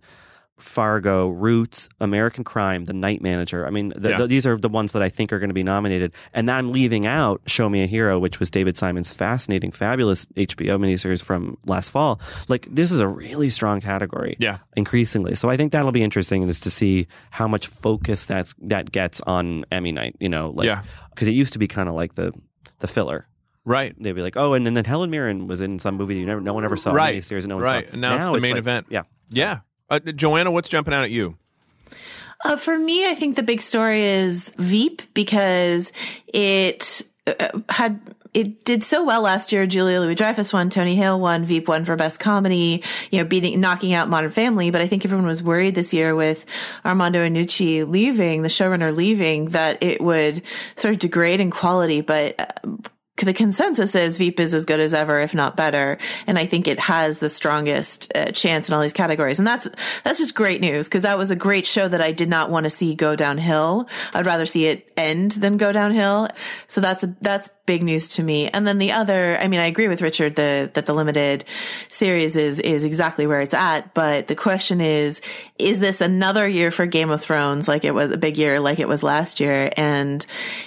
Fargo, 0.60 1.28
Roots, 1.28 1.88
American 2.00 2.44
Crime, 2.44 2.84
The 2.84 2.92
Night 2.92 3.22
Manager. 3.22 3.66
I 3.66 3.70
mean, 3.70 3.92
the, 3.96 4.10
Yeah. 4.10 4.18
the- 4.18 4.26
these 4.26 4.46
are 4.46 4.56
the 4.56 4.68
ones 4.68 4.92
that 4.92 5.02
I 5.02 5.08
think 5.08 5.32
are 5.32 5.38
going 5.38 5.50
to 5.50 5.54
be 5.54 5.62
nominated. 5.62 6.12
And 6.34 6.48
then 6.48 6.56
I'm 6.56 6.72
leaving 6.72 7.06
out 7.06 7.40
Show 7.46 7.68
Me 7.68 7.82
a 7.82 7.86
Hero, 7.86 8.18
which 8.18 8.38
was 8.38 8.50
David 8.50 8.76
Simon's 8.76 9.10
fascinating, 9.10 9.70
fabulous 9.70 10.26
HBO 10.36 10.78
miniseries 10.78 11.22
from 11.22 11.56
last 11.66 11.90
fall. 11.90 12.20
Like, 12.48 12.66
this 12.70 12.90
is 12.90 13.00
a 13.00 13.08
really 13.08 13.50
strong 13.50 13.80
category. 13.80 14.36
Yeah. 14.38 14.58
Increasingly. 14.76 15.34
So 15.34 15.48
I 15.50 15.56
think 15.56 15.72
that'll 15.72 15.92
be 15.92 16.02
interesting 16.02 16.48
is 16.48 16.60
to 16.60 16.70
see 16.70 17.06
how 17.30 17.48
much 17.48 17.66
focus 17.68 18.24
that's, 18.26 18.54
that 18.62 18.92
gets 18.92 19.20
on 19.22 19.64
Emmy 19.70 19.92
night, 19.92 20.16
you 20.20 20.28
know, 20.28 20.50
like, 20.50 20.66
Yeah. 20.66 20.82
because 21.10 21.28
it 21.28 21.32
used 21.32 21.52
to 21.54 21.58
be 21.58 21.68
kind 21.68 21.88
of 21.88 21.94
like 21.94 22.14
the, 22.14 22.32
the 22.80 22.86
filler. 22.86 23.26
Right. 23.64 23.94
They'd 24.02 24.12
be 24.12 24.22
like, 24.22 24.36
oh, 24.36 24.54
and, 24.54 24.66
then 24.66 24.82
Helen 24.84 25.10
Mirren 25.10 25.46
was 25.46 25.60
in 25.60 25.78
some 25.78 25.96
movie 25.96 26.16
you 26.16 26.24
never, 26.24 26.40
no 26.40 26.54
one 26.54 26.64
ever 26.64 26.76
saw. 26.76 26.92
Right. 26.92 27.22
And 27.30 27.46
no 27.48 27.56
one 27.56 27.64
Right. 27.64 27.84
saw. 27.86 27.92
And 27.92 28.00
now 28.00 28.16
it's 28.16 28.26
the 28.26 28.40
main 28.40 28.52
like- 28.52 28.58
event. 28.60 28.86
Yeah. 28.88 29.02
Yeah. 29.30 29.58
Uh, 29.90 29.98
Joanna, 30.00 30.50
what's 30.50 30.68
jumping 30.68 30.94
out 30.94 31.04
at 31.04 31.10
you? 31.10 31.36
Uh, 32.44 32.56
for 32.56 32.78
me, 32.78 33.08
I 33.08 33.14
think 33.14 33.36
the 33.36 33.42
big 33.42 33.60
story 33.60 34.04
is 34.04 34.50
Veep 34.58 35.02
because 35.12 35.92
it 36.28 37.02
uh, 37.26 37.60
had 37.68 38.00
it 38.34 38.64
did 38.64 38.84
so 38.84 39.04
well 39.04 39.22
last 39.22 39.52
year. 39.52 39.66
Julia 39.66 40.00
Louis 40.00 40.14
Dreyfus 40.14 40.52
won, 40.52 40.70
Tony 40.70 40.94
Hale 40.94 41.18
won, 41.18 41.44
Veep 41.44 41.66
won 41.66 41.84
for 41.84 41.96
best 41.96 42.20
comedy. 42.20 42.84
You 43.10 43.18
know, 43.18 43.24
beating 43.24 43.60
knocking 43.60 43.92
out 43.92 44.08
Modern 44.08 44.30
Family. 44.30 44.70
But 44.70 44.80
I 44.80 44.86
think 44.86 45.04
everyone 45.04 45.26
was 45.26 45.42
worried 45.42 45.74
this 45.74 45.92
year 45.92 46.14
with 46.14 46.46
Armando 46.84 47.26
Iannucci 47.26 47.88
leaving, 47.88 48.42
the 48.42 48.48
showrunner 48.48 48.94
leaving, 48.94 49.46
that 49.46 49.82
it 49.82 50.00
would 50.00 50.42
sort 50.76 50.94
of 50.94 51.00
degrade 51.00 51.40
in 51.40 51.50
quality. 51.50 52.00
But 52.00 52.38
uh, 52.38 52.68
the 53.26 53.32
consensus 53.32 53.94
is 53.94 54.16
Veep 54.16 54.40
is 54.40 54.54
as 54.54 54.64
good 54.64 54.80
as 54.80 54.92
ever, 54.92 55.20
if 55.20 55.34
not 55.34 55.56
better. 55.56 55.98
And 56.26 56.38
I 56.38 56.46
think 56.46 56.66
it 56.66 56.80
has 56.80 57.18
the 57.18 57.28
strongest 57.28 58.12
uh, 58.16 58.32
chance 58.32 58.68
in 58.68 58.74
all 58.74 58.82
these 58.82 58.92
categories. 58.92 59.38
And 59.38 59.46
that's, 59.46 59.68
that's 60.02 60.18
just 60.18 60.34
great 60.34 60.60
news 60.60 60.88
because 60.88 61.02
that 61.02 61.16
was 61.16 61.30
a 61.30 61.36
great 61.36 61.66
show 61.66 61.86
that 61.86 62.00
I 62.00 62.12
did 62.12 62.28
not 62.28 62.50
want 62.50 62.64
to 62.64 62.70
see 62.70 62.94
go 62.94 63.14
downhill. 63.14 63.88
I'd 64.12 64.26
rather 64.26 64.46
see 64.46 64.66
it 64.66 64.90
end 64.96 65.32
than 65.32 65.58
go 65.58 65.70
downhill. 65.70 66.28
So 66.66 66.80
that's, 66.80 67.04
that's 67.20 67.50
big 67.66 67.82
news 67.82 68.08
to 68.08 68.22
me. 68.22 68.48
And 68.48 68.66
then 68.66 68.78
the 68.78 68.92
other, 68.92 69.38
I 69.38 69.46
mean, 69.46 69.60
I 69.60 69.66
agree 69.66 69.88
with 69.88 70.02
Richard 70.02 70.34
the, 70.34 70.70
that 70.74 70.86
the 70.86 70.94
limited 70.94 71.44
series 71.88 72.36
is, 72.36 72.58
is 72.58 72.82
exactly 72.82 73.26
where 73.26 73.42
it's 73.42 73.54
at. 73.54 73.94
But 73.94 74.26
the 74.26 74.34
question 74.34 74.80
is, 74.80 75.20
is 75.58 75.78
this 75.78 76.00
another 76.00 76.48
year 76.48 76.70
for 76.70 76.86
Game 76.86 77.10
of 77.10 77.20
Thrones 77.20 77.68
like 77.68 77.84
it 77.84 77.94
was 77.94 78.10
a 78.10 78.16
big 78.16 78.38
year 78.38 78.58
like 78.58 78.78
it 78.78 78.88
was 78.88 79.02
last 79.02 79.40
year? 79.40 79.70
And 79.76 80.24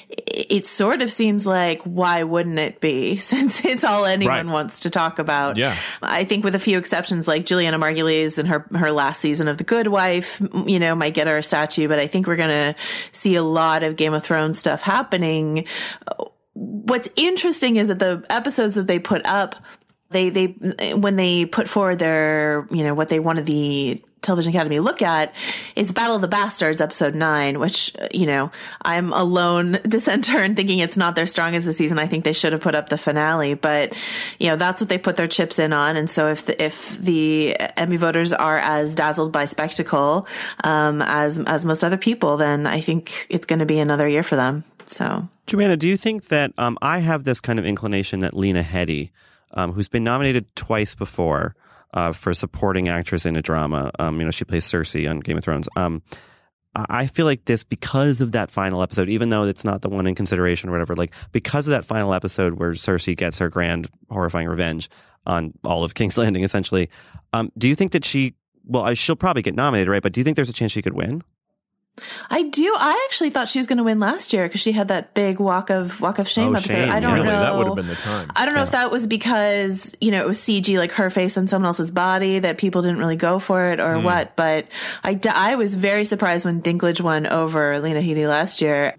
it 0.09 0.61
it 0.61 0.67
sort 0.67 1.01
of 1.01 1.11
seems 1.11 1.47
like 1.47 1.81
why 1.81 2.23
wouldn't 2.41 2.57
it 2.59 2.79
be 2.81 3.15
since 3.31 3.63
it's 3.63 3.83
all 3.83 4.05
anyone 4.05 4.47
Right. 4.47 4.53
wants 4.53 4.79
to 4.81 4.89
talk 4.89 5.19
about 5.19 5.57
Yeah. 5.57 5.75
i 6.01 6.23
think 6.23 6.43
with 6.43 6.55
a 6.55 6.59
few 6.59 6.79
exceptions 6.79 7.27
like 7.27 7.45
julianna 7.45 7.77
margulies 7.77 8.39
and 8.39 8.47
her 8.47 8.65
her 8.73 8.91
last 8.91 9.21
season 9.21 9.47
of 9.47 9.57
the 9.59 9.63
good 9.63 9.87
wife 9.87 10.41
you 10.65 10.79
know 10.79 10.95
might 10.95 11.13
get 11.13 11.27
her 11.27 11.37
a 11.37 11.43
statue 11.43 11.87
but 11.87 11.99
i 11.99 12.07
think 12.07 12.25
we're 12.25 12.35
gonna 12.35 12.73
see 13.11 13.35
a 13.35 13.43
lot 13.43 13.83
of 13.83 13.95
game 13.95 14.13
of 14.13 14.23
thrones 14.23 14.57
stuff 14.57 14.81
happening 14.81 15.65
what's 16.53 17.07
interesting 17.15 17.75
is 17.75 17.87
that 17.89 17.99
the 17.99 18.25
episodes 18.29 18.75
that 18.75 18.87
they 18.87 18.99
put 18.99 19.25
up 19.25 19.55
they 20.11 20.29
they 20.29 20.47
when 20.93 21.15
they 21.15 21.45
put 21.45 21.67
forward 21.67 21.99
their 21.99 22.67
you 22.71 22.83
know 22.83 22.93
what 22.93 23.09
they 23.09 23.19
wanted 23.19 23.45
the 23.45 24.01
television 24.21 24.51
academy 24.51 24.75
to 24.75 24.83
look 24.83 25.01
at 25.01 25.33
it's 25.75 25.91
battle 25.91 26.15
of 26.15 26.21
the 26.21 26.27
bastards 26.27 26.79
episode 26.79 27.15
9 27.15 27.59
which 27.59 27.95
you 28.13 28.27
know 28.27 28.51
i'm 28.83 29.11
a 29.13 29.23
lone 29.23 29.79
dissenter 29.87 30.37
and 30.37 30.55
thinking 30.55 30.77
it's 30.77 30.95
not 30.95 31.15
their 31.15 31.25
strongest 31.25 31.65
this 31.65 31.77
season. 31.77 31.97
I 31.97 32.05
think 32.05 32.23
they 32.23 32.33
should 32.33 32.53
have 32.53 32.61
put 32.61 32.75
up 32.75 32.89
the 32.89 32.97
finale 32.97 33.55
but 33.55 33.97
you 34.39 34.47
know 34.49 34.57
that's 34.57 34.79
what 34.79 34.89
they 34.89 34.97
put 34.97 35.17
their 35.17 35.27
chips 35.27 35.57
in 35.57 35.73
on. 35.73 35.95
And 35.95 36.09
so 36.09 36.27
if 36.27 36.45
the, 36.45 36.63
if 36.63 36.97
the 36.99 37.55
emmy 37.77 37.97
voters 37.97 38.31
are 38.31 38.59
as 38.59 38.93
dazzled 38.93 39.31
by 39.31 39.45
spectacle 39.45 40.27
um, 40.63 41.01
as 41.01 41.39
as 41.39 41.65
most 41.65 41.83
other 41.83 41.97
people 41.97 42.37
then 42.37 42.67
i 42.67 42.79
think 42.79 43.27
it's 43.29 43.45
going 43.45 43.59
to 43.59 43.65
be 43.65 43.79
another 43.79 44.07
year 44.07 44.23
for 44.23 44.35
them. 44.35 44.63
So 44.85 45.27
Joanna, 45.47 45.77
do 45.77 45.87
you 45.87 45.97
think 45.97 46.27
that 46.27 46.53
um, 46.57 46.77
I 46.81 46.99
have 46.99 47.23
this 47.23 47.41
kind 47.41 47.59
of 47.59 47.65
inclination 47.65 48.19
that 48.21 48.35
Lena 48.35 48.63
Headey, 48.63 49.09
um, 49.53 49.71
who's 49.71 49.87
been 49.87 50.03
nominated 50.03 50.53
twice 50.55 50.95
before 50.95 51.55
uh, 51.93 52.11
for 52.11 52.33
supporting 52.33 52.87
actress 52.87 53.25
in 53.25 53.35
a 53.35 53.41
drama, 53.41 53.91
um, 53.99 54.19
you 54.19 54.25
know, 54.25 54.31
she 54.31 54.45
plays 54.45 54.65
Cersei 54.65 55.09
on 55.09 55.19
Game 55.19 55.37
of 55.37 55.43
Thrones. 55.43 55.67
Um, 55.75 56.01
I 56.73 57.07
feel 57.07 57.25
like 57.25 57.43
this 57.45 57.63
because 57.63 58.21
of 58.21 58.31
that 58.31 58.49
final 58.49 58.81
episode, 58.81 59.09
even 59.09 59.29
though 59.29 59.43
it's 59.43 59.65
not 59.65 59.81
the 59.81 59.89
one 59.89 60.07
in 60.07 60.15
consideration 60.15 60.69
or 60.69 60.71
whatever, 60.71 60.95
like 60.95 61.13
because 61.33 61.67
of 61.67 61.73
that 61.73 61.83
final 61.83 62.13
episode 62.13 62.53
where 62.53 62.71
Cersei 62.71 63.15
gets 63.15 63.39
her 63.39 63.49
grand, 63.49 63.89
horrifying 64.09 64.47
revenge 64.47 64.89
on 65.25 65.53
all 65.65 65.83
of 65.83 65.95
King's 65.95 66.17
Landing, 66.17 66.43
essentially. 66.43 66.89
Um, 67.33 67.51
do 67.57 67.67
you 67.67 67.75
think 67.75 67.91
that 67.91 68.05
she, 68.05 68.35
well, 68.63 68.93
she'll 68.93 69.17
probably 69.17 69.41
get 69.41 69.55
nominated, 69.55 69.89
right? 69.89 70.01
But 70.01 70.13
do 70.13 70.21
you 70.21 70.23
think 70.23 70.35
there's 70.35 70.49
a 70.49 70.53
chance 70.53 70.71
she 70.71 70.81
could 70.81 70.93
win? 70.93 71.23
I 72.31 72.43
do. 72.43 72.73
I 72.77 73.05
actually 73.07 73.29
thought 73.29 73.47
she 73.47 73.59
was 73.59 73.67
going 73.67 73.77
to 73.77 73.83
win 73.83 73.99
last 73.99 74.33
year 74.33 74.47
because 74.47 74.61
she 74.61 74.71
had 74.71 74.87
that 74.87 75.13
big 75.13 75.39
walk 75.39 75.69
of 75.69 75.99
walk 76.01 76.17
of 76.19 76.27
shame 76.27 76.53
Oh, 76.55 76.57
episode. 76.57 76.73
shame. 76.73 76.91
I 76.91 76.99
don't 76.99 77.13
Really, 77.15 77.25
know. 77.27 77.39
that 77.41 77.55
would 77.55 77.67
have 77.67 77.75
been 77.75 77.87
the 77.87 77.95
time. 77.95 78.31
I 78.35 78.45
don't 78.45 78.55
know 78.55 78.63
if 78.63 78.71
that 78.71 78.89
was 78.89 79.05
because 79.05 79.95
you 80.01 80.09
know 80.09 80.21
it 80.21 80.25
was 80.27 80.39
CG, 80.39 80.77
like 80.77 80.93
her 80.93 81.09
face 81.09 81.37
on 81.37 81.47
someone 81.47 81.67
else's 81.67 81.91
body, 81.91 82.39
that 82.39 82.57
people 82.57 82.81
didn't 82.81 82.97
really 82.97 83.17
go 83.17 83.37
for 83.39 83.71
it, 83.71 83.79
or 83.79 83.97
Hmm. 83.99 84.03
what. 84.03 84.35
But 84.35 84.67
I 85.03 85.19
I 85.29 85.55
was 85.55 85.75
very 85.75 86.05
surprised 86.05 86.43
when 86.45 86.61
Dinklage 86.61 87.01
won 87.01 87.27
over 87.27 87.79
Lena 87.79 87.99
Headey 88.01 88.27
last 88.27 88.61
year. 88.61 88.95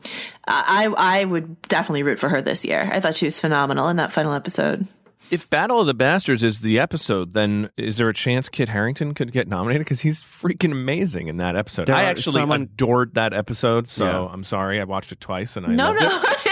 I 0.46 0.92
I 0.96 1.24
would 1.24 1.60
definitely 1.62 2.04
root 2.04 2.20
for 2.20 2.28
her 2.28 2.40
this 2.42 2.64
year. 2.64 2.88
I 2.92 3.00
thought 3.00 3.16
she 3.16 3.24
was 3.24 3.40
phenomenal 3.40 3.88
in 3.88 3.96
that 3.96 4.12
final 4.12 4.32
episode. 4.32 4.86
If 5.32 5.48
Battle 5.48 5.80
of 5.80 5.86
the 5.86 5.94
Bastards 5.94 6.42
is 6.42 6.60
the 6.60 6.78
episode, 6.78 7.32
then 7.32 7.70
is 7.78 7.96
there 7.96 8.10
a 8.10 8.12
chance 8.12 8.50
Kit 8.50 8.68
Harington 8.68 9.14
could 9.14 9.32
get 9.32 9.48
nominated? 9.48 9.80
Because 9.80 10.02
he's 10.02 10.20
freaking 10.20 10.72
amazing 10.72 11.28
in 11.28 11.38
that 11.38 11.56
episode. 11.56 11.86
There 11.86 11.96
I 11.96 12.02
actually 12.02 12.42
someone- 12.42 12.62
adored 12.62 13.14
that 13.14 13.32
episode, 13.32 13.88
so 13.88 14.04
Yeah. 14.04 14.28
I'm 14.30 14.44
sorry. 14.44 14.78
I 14.78 14.84
watched 14.84 15.10
it 15.10 15.20
twice 15.20 15.56
and 15.56 15.64
I 15.66 15.70
No, 15.70 15.90
loved 15.92 16.02
it. 16.02 16.51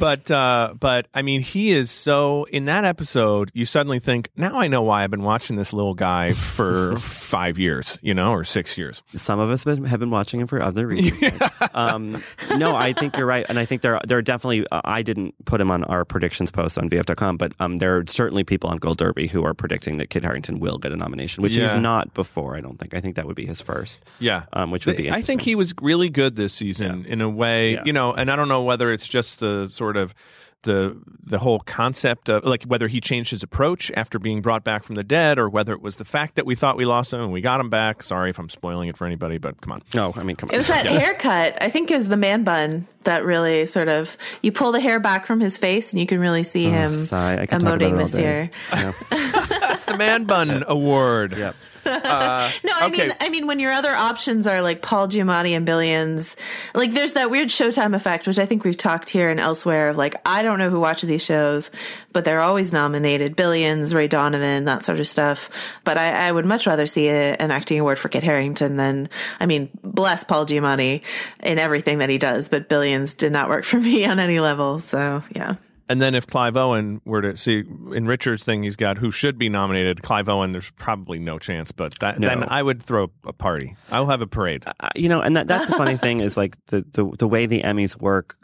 no, 0.00 0.12
it's 0.12 0.30
okay. 0.30 0.30
But 0.30 0.30
uh, 0.34 0.74
but 0.78 1.06
I 1.14 1.22
mean, 1.22 1.40
he 1.42 1.70
is 1.70 1.90
so 1.90 2.44
in 2.44 2.64
that 2.66 2.84
episode. 2.84 3.50
You 3.54 3.64
suddenly 3.64 3.98
think, 3.98 4.30
now 4.36 4.58
I 4.58 4.68
know 4.68 4.82
why 4.82 5.04
I've 5.04 5.10
been 5.10 5.22
watching 5.22 5.56
this 5.56 5.72
little 5.72 5.94
guy 5.94 6.32
for 6.32 6.96
five 6.98 7.58
years, 7.58 7.98
you 8.02 8.14
know, 8.14 8.32
or 8.32 8.44
six 8.44 8.76
years. 8.78 9.02
Some 9.14 9.38
of 9.38 9.50
us 9.50 9.64
have 9.64 10.00
been 10.00 10.10
watching 10.10 10.40
him 10.40 10.46
for 10.46 10.62
other 10.62 10.86
reasons. 10.86 11.40
um, 11.74 12.22
no, 12.56 12.74
I 12.74 12.92
think 12.92 13.16
you're 13.16 13.26
right, 13.26 13.44
and 13.48 13.58
I 13.58 13.64
think 13.64 13.82
there 13.82 14.00
there 14.06 14.18
are 14.18 14.22
definitely. 14.22 14.66
Uh, 14.70 14.80
I 14.84 15.02
didn't 15.02 15.34
put 15.44 15.60
him 15.60 15.70
on 15.70 15.84
our 15.84 16.04
predictions 16.04 16.50
post 16.50 16.78
on 16.78 16.88
VF.com, 16.88 17.36
but 17.36 17.52
um, 17.60 17.78
there 17.78 17.96
are 17.98 18.04
certainly 18.06 18.44
people 18.44 18.70
on 18.70 18.78
Gold 18.78 18.98
Derby 18.98 19.26
who 19.26 19.44
are 19.44 19.54
predicting 19.54 19.98
that 19.98 20.10
Kit 20.10 20.22
Harington 20.24 20.58
will 20.60 20.78
get 20.78 20.92
a 20.92 20.96
nomination, 20.96 21.42
which 21.42 21.52
Yeah. 21.52 21.72
he's 21.72 21.80
not 21.80 22.12
before. 22.14 22.56
I 22.56 22.60
don't 22.60 22.78
think. 22.78 22.94
I 22.94 23.00
think 23.00 23.16
that 23.16 23.26
would 23.26 23.36
be 23.36 23.46
his 23.46 23.60
first. 23.60 24.00
Yeah, 24.18 24.44
um, 24.52 24.70
which 24.70 24.86
would 24.86 24.96
be. 24.96 25.10
I 25.10 25.22
think 25.22 25.42
he 25.42 25.54
was 25.54 25.74
really 25.80 26.08
good 26.08 26.36
this 26.36 26.54
season 26.54 27.04
in 27.06 27.20
a 27.20 27.28
way, 27.28 27.74
Yeah. 27.74 27.82
you 27.84 27.92
know. 27.92 28.12
And 28.12 28.30
I 28.30 28.36
don't 28.36 28.48
know 28.48 28.62
whether 28.62 28.92
it's 28.92 29.06
just 29.06 29.40
the 29.40 29.68
sort 29.70 29.89
of 29.96 30.14
the 30.62 30.94
the 31.22 31.38
whole 31.38 31.60
concept 31.60 32.28
of 32.28 32.44
like 32.44 32.64
whether 32.64 32.86
he 32.86 33.00
changed 33.00 33.30
his 33.30 33.42
approach 33.42 33.90
after 33.96 34.18
being 34.18 34.42
brought 34.42 34.62
back 34.62 34.84
from 34.84 34.94
the 34.94 35.02
dead, 35.02 35.38
or 35.38 35.48
whether 35.48 35.72
it 35.72 35.80
was 35.80 35.96
the 35.96 36.04
fact 36.04 36.34
that 36.34 36.44
we 36.44 36.54
thought 36.54 36.76
we 36.76 36.84
lost 36.84 37.12
him 37.12 37.20
and 37.20 37.32
we 37.32 37.40
got 37.40 37.60
him 37.60 37.70
back. 37.70 38.02
Sorry 38.02 38.28
if 38.30 38.38
I'm 38.38 38.50
spoiling 38.50 38.88
it 38.88 38.96
for 38.96 39.06
anybody, 39.06 39.38
but 39.38 39.60
come 39.60 39.72
on. 39.72 39.82
No, 39.94 40.12
I 40.16 40.22
mean, 40.22 40.36
come 40.36 40.50
on. 40.50 40.54
It 40.54 40.58
was 40.58 40.66
that 40.68 40.84
haircut. 40.86 41.56
I 41.62 41.70
think 41.70 41.90
it 41.90 41.96
was 41.96 42.08
the 42.08 42.16
man 42.16 42.44
bun 42.44 42.86
that 43.04 43.24
really 43.24 43.64
sort 43.64 43.88
of 43.88 44.18
you 44.42 44.52
pull 44.52 44.72
the 44.72 44.80
hair 44.80 45.00
back 45.00 45.26
from 45.26 45.40
his 45.40 45.56
face 45.56 45.92
and 45.92 46.00
you 46.00 46.06
can 46.06 46.20
really 46.20 46.42
see 46.42 46.66
oh, 46.66 46.70
him 46.70 46.92
Oh, 46.92 46.96
sigh. 46.96 47.34
I 47.34 47.46
could 47.46 47.60
talk 47.60 47.62
about 47.62 47.82
it 47.82 47.92
emoting 47.92 47.98
this 47.98 48.12
day. 48.12 48.22
year. 48.22 48.50
Yeah. 48.72 48.92
That's 49.10 49.84
the 49.84 49.96
Man 49.96 50.24
Bun 50.24 50.64
Award. 50.66 51.36
Yep. 51.36 51.56
Uh, 51.86 52.50
No, 52.64 52.72
I 52.74 52.86
okay. 52.86 53.06
mean, 53.06 53.16
I 53.20 53.28
mean, 53.28 53.46
when 53.46 53.58
your 53.60 53.72
other 53.72 53.94
options 53.94 54.46
are 54.46 54.62
like 54.62 54.82
Paul 54.82 55.08
Giamatti 55.08 55.56
and 55.56 55.64
Billions, 55.64 56.36
like 56.74 56.92
there's 56.92 57.14
that 57.14 57.30
weird 57.30 57.48
Showtime 57.48 57.94
effect, 57.94 58.26
which 58.26 58.38
I 58.38 58.46
think 58.46 58.64
we've 58.64 58.76
talked 58.76 59.10
here 59.10 59.30
and 59.30 59.40
elsewhere 59.40 59.90
of 59.90 59.96
like, 59.96 60.14
I 60.26 60.42
don't 60.42 60.58
know 60.58 60.70
who 60.70 60.80
watches 60.80 61.08
these 61.08 61.24
shows, 61.24 61.70
but 62.12 62.24
they're 62.24 62.40
always 62.40 62.72
nominated. 62.72 63.36
Billions, 63.36 63.94
Ray 63.94 64.08
Donovan, 64.08 64.64
that 64.64 64.84
sort 64.84 65.00
of 65.00 65.06
stuff. 65.06 65.48
But 65.84 65.98
I, 65.98 66.28
I 66.28 66.32
would 66.32 66.46
much 66.46 66.66
rather 66.66 66.86
see 66.86 67.08
a, 67.08 67.34
an 67.34 67.50
acting 67.50 67.80
award 67.80 67.98
for 67.98 68.08
Kit 68.08 68.22
Harington 68.24 68.76
than, 68.76 69.08
I 69.38 69.46
mean, 69.46 69.70
bless 69.82 70.24
Paul 70.24 70.46
Giamatti 70.46 71.02
in 71.42 71.58
everything 71.58 71.98
that 71.98 72.08
he 72.08 72.18
does, 72.18 72.48
but 72.48 72.68
Billions 72.68 73.14
did 73.14 73.32
not 73.32 73.48
work 73.48 73.64
for 73.64 73.78
me 73.78 74.04
on 74.06 74.18
any 74.18 74.40
level. 74.40 74.80
So 74.80 75.22
yeah. 75.34 75.54
And 75.90 76.00
then 76.00 76.14
if 76.14 76.24
Clive 76.24 76.56
Owen 76.56 77.00
were 77.04 77.20
to 77.20 77.36
see 77.36 77.64
in 77.92 78.06
Richard's 78.06 78.44
thing, 78.44 78.62
he's 78.62 78.76
got 78.76 78.96
who 78.98 79.10
should 79.10 79.36
be 79.38 79.48
nominated. 79.48 80.02
Clive 80.02 80.28
Owen, 80.28 80.52
there's 80.52 80.70
probably 80.78 81.18
no 81.18 81.36
chance, 81.36 81.72
but 81.72 81.98
that, 81.98 82.20
No. 82.20 82.28
then 82.28 82.44
I 82.44 82.62
would 82.62 82.80
throw 82.80 83.10
a 83.26 83.32
party. 83.32 83.74
I'll 83.90 84.06
have 84.06 84.22
a 84.22 84.26
parade. 84.28 84.64
Uh, 84.78 84.88
you 84.94 85.08
know, 85.08 85.20
and 85.20 85.34
that 85.34 85.48
that's 85.48 85.68
the 85.68 85.76
funny 85.76 85.96
thing 85.96 86.20
is 86.20 86.36
like 86.36 86.56
the, 86.66 86.86
the 86.92 87.04
the 87.18 87.26
way 87.26 87.46
the 87.46 87.62
Emmys 87.62 88.00
work. 88.00 88.36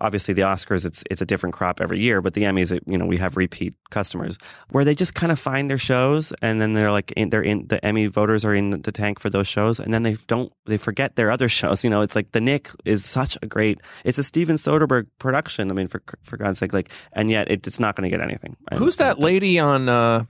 Obviously, 0.00 0.34
the 0.34 0.42
Oscars 0.42 0.84
it's 0.84 1.02
it's 1.10 1.22
a 1.22 1.26
different 1.26 1.54
crop 1.54 1.80
every 1.80 2.00
year, 2.00 2.20
but 2.20 2.34
the 2.34 2.42
Emmys, 2.42 2.78
you 2.86 2.98
know, 2.98 3.06
we 3.06 3.16
have 3.18 3.36
repeat 3.36 3.74
customers 3.90 4.38
where 4.70 4.84
they 4.84 4.94
just 4.94 5.14
kind 5.14 5.32
of 5.32 5.38
find 5.38 5.70
their 5.70 5.78
shows, 5.78 6.32
and 6.42 6.60
then 6.60 6.72
they're 6.72 6.90
like, 6.90 7.12
in, 7.12 7.30
they're 7.30 7.42
in 7.42 7.66
the 7.68 7.84
Emmy 7.84 8.06
voters 8.06 8.44
are 8.44 8.54
in 8.54 8.70
the 8.82 8.92
tank 8.92 9.20
for 9.20 9.30
those 9.30 9.46
shows, 9.46 9.80
and 9.80 9.92
then 9.92 10.02
they 10.02 10.16
don't 10.26 10.52
they 10.66 10.76
forget 10.76 11.16
their 11.16 11.30
other 11.30 11.48
shows. 11.48 11.84
You 11.84 11.90
know, 11.90 12.00
it's 12.00 12.16
like 12.16 12.32
The 12.32 12.40
Knick 12.40 12.70
is 12.84 13.04
such 13.04 13.38
a 13.42 13.46
great, 13.46 13.80
it's 14.04 14.18
a 14.18 14.22
Steven 14.22 14.56
Soderbergh 14.56 15.06
production. 15.18 15.70
I 15.70 15.74
mean, 15.74 15.88
for 15.88 16.02
for 16.22 16.36
God's 16.36 16.58
sake, 16.58 16.72
like, 16.72 16.90
and 17.12 17.30
yet 17.30 17.50
it, 17.50 17.66
it's 17.66 17.80
not 17.80 17.96
going 17.96 18.10
to 18.10 18.16
get 18.16 18.24
anything. 18.24 18.56
Who's 18.74 18.96
that 18.96 19.18
lady 19.18 19.58
on 19.58 19.88
uh, 19.88 20.24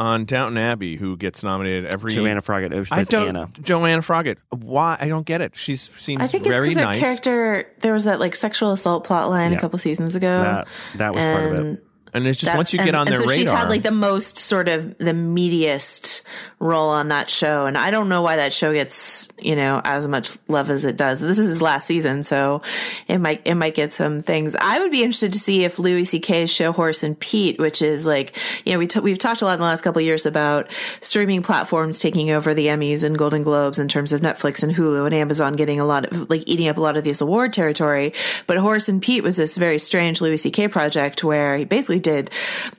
on 0.00 0.24
Downton 0.24 0.56
Abbey 0.56 0.96
who 0.96 1.16
gets 1.16 1.42
nominated 1.44 1.92
every? 1.92 2.12
Joanna 2.12 2.40
Froggatt. 2.40 2.72
Oh, 2.72 2.76
it 2.76 2.78
was 2.80 2.88
I 2.90 3.02
don't. 3.04 3.28
Anna. 3.28 3.50
Joanna 3.62 4.00
Froggatt. 4.02 4.38
Why? 4.48 4.96
I 4.98 5.08
don't 5.08 5.26
get 5.26 5.42
it. 5.42 5.54
She 5.54 5.76
seems 5.76 6.22
I 6.22 6.26
think 6.26 6.44
it's 6.44 6.48
very 6.50 6.70
because 6.70 6.94
her 6.94 6.98
character, 6.98 7.66
there 7.80 7.92
was 7.92 8.04
that 8.04 8.18
like 8.18 8.34
sexual 8.34 8.72
assault 8.72 9.04
plot 9.04 9.28
line 9.28 9.52
Yeah. 9.52 9.58
a 9.58 9.60
couple 9.60 9.78
seasons 9.78 10.14
ago. 10.14 10.42
That 10.42 10.68
that 10.96 11.12
was 11.14 11.20
part 11.22 11.52
of 11.52 11.58
and 11.60 11.78
it. 11.78 11.84
And 12.12 12.26
it's 12.26 12.38
just 12.38 12.46
That's- 12.46 12.56
once 12.58 12.72
you 12.72 12.78
get 12.78 12.88
and- 12.88 12.96
on 12.96 13.06
their 13.06 13.16
so 13.16 13.20
radar. 13.22 13.36
she's 13.36 13.50
had 13.50 13.68
like 13.68 13.82
the 13.82 13.90
most 13.92 14.38
sort 14.38 14.68
of 14.68 14.98
the 14.98 15.12
meatiest 15.12 16.22
role 16.58 16.90
on 16.90 17.08
that 17.08 17.30
show, 17.30 17.66
and 17.66 17.78
I 17.78 17.90
don't 17.90 18.08
know 18.08 18.20
why 18.22 18.36
that 18.36 18.52
show 18.52 18.72
gets 18.72 19.28
you 19.40 19.56
know 19.56 19.80
as 19.84 20.06
much 20.06 20.36
love 20.48 20.70
as 20.70 20.84
it 20.84 20.96
does. 20.96 21.20
This 21.20 21.38
is 21.38 21.48
his 21.48 21.62
last 21.62 21.86
season, 21.86 22.22
so 22.22 22.62
it 23.08 23.18
might 23.18 23.40
it 23.44 23.54
might 23.54 23.74
get 23.74 23.92
some 23.92 24.20
things. 24.20 24.54
I 24.60 24.78
would 24.80 24.90
be 24.90 25.02
interested 25.02 25.32
to 25.32 25.38
see 25.38 25.64
if 25.64 25.78
Louis 25.78 26.04
C.K.'s 26.04 26.50
show 26.50 26.72
Horace 26.72 27.02
and 27.02 27.18
Pete, 27.18 27.58
which 27.58 27.80
is 27.80 28.04
like 28.06 28.36
you 28.64 28.72
know 28.72 28.78
we 28.78 28.86
t- 28.86 29.00
we've 29.00 29.18
talked 29.18 29.40
a 29.42 29.44
lot 29.44 29.54
in 29.54 29.60
the 29.60 29.66
last 29.66 29.82
couple 29.82 30.00
of 30.00 30.06
years 30.06 30.26
about 30.26 30.68
streaming 31.00 31.42
platforms 31.42 31.98
taking 32.00 32.30
over 32.30 32.52
the 32.54 32.66
Emmys 32.66 33.02
and 33.04 33.16
Golden 33.16 33.42
Globes 33.42 33.78
in 33.78 33.88
terms 33.88 34.12
of 34.12 34.20
Netflix 34.20 34.62
and 34.62 34.74
Hulu 34.74 35.06
and 35.06 35.14
Amazon 35.14 35.54
getting 35.54 35.80
a 35.80 35.84
lot 35.86 36.06
of 36.06 36.28
like 36.28 36.42
eating 36.46 36.68
up 36.68 36.76
a 36.76 36.80
lot 36.80 36.96
of 36.96 37.04
this 37.04 37.20
award 37.20 37.52
territory. 37.52 38.12
But 38.46 38.58
Horace 38.58 38.88
and 38.88 39.00
Pete 39.00 39.22
was 39.22 39.36
this 39.36 39.56
very 39.56 39.78
strange 39.78 40.20
Louis 40.20 40.36
C.K. 40.36 40.68
project 40.68 41.24
where 41.24 41.56
he 41.56 41.64
basically 41.64 41.99
did, 42.02 42.30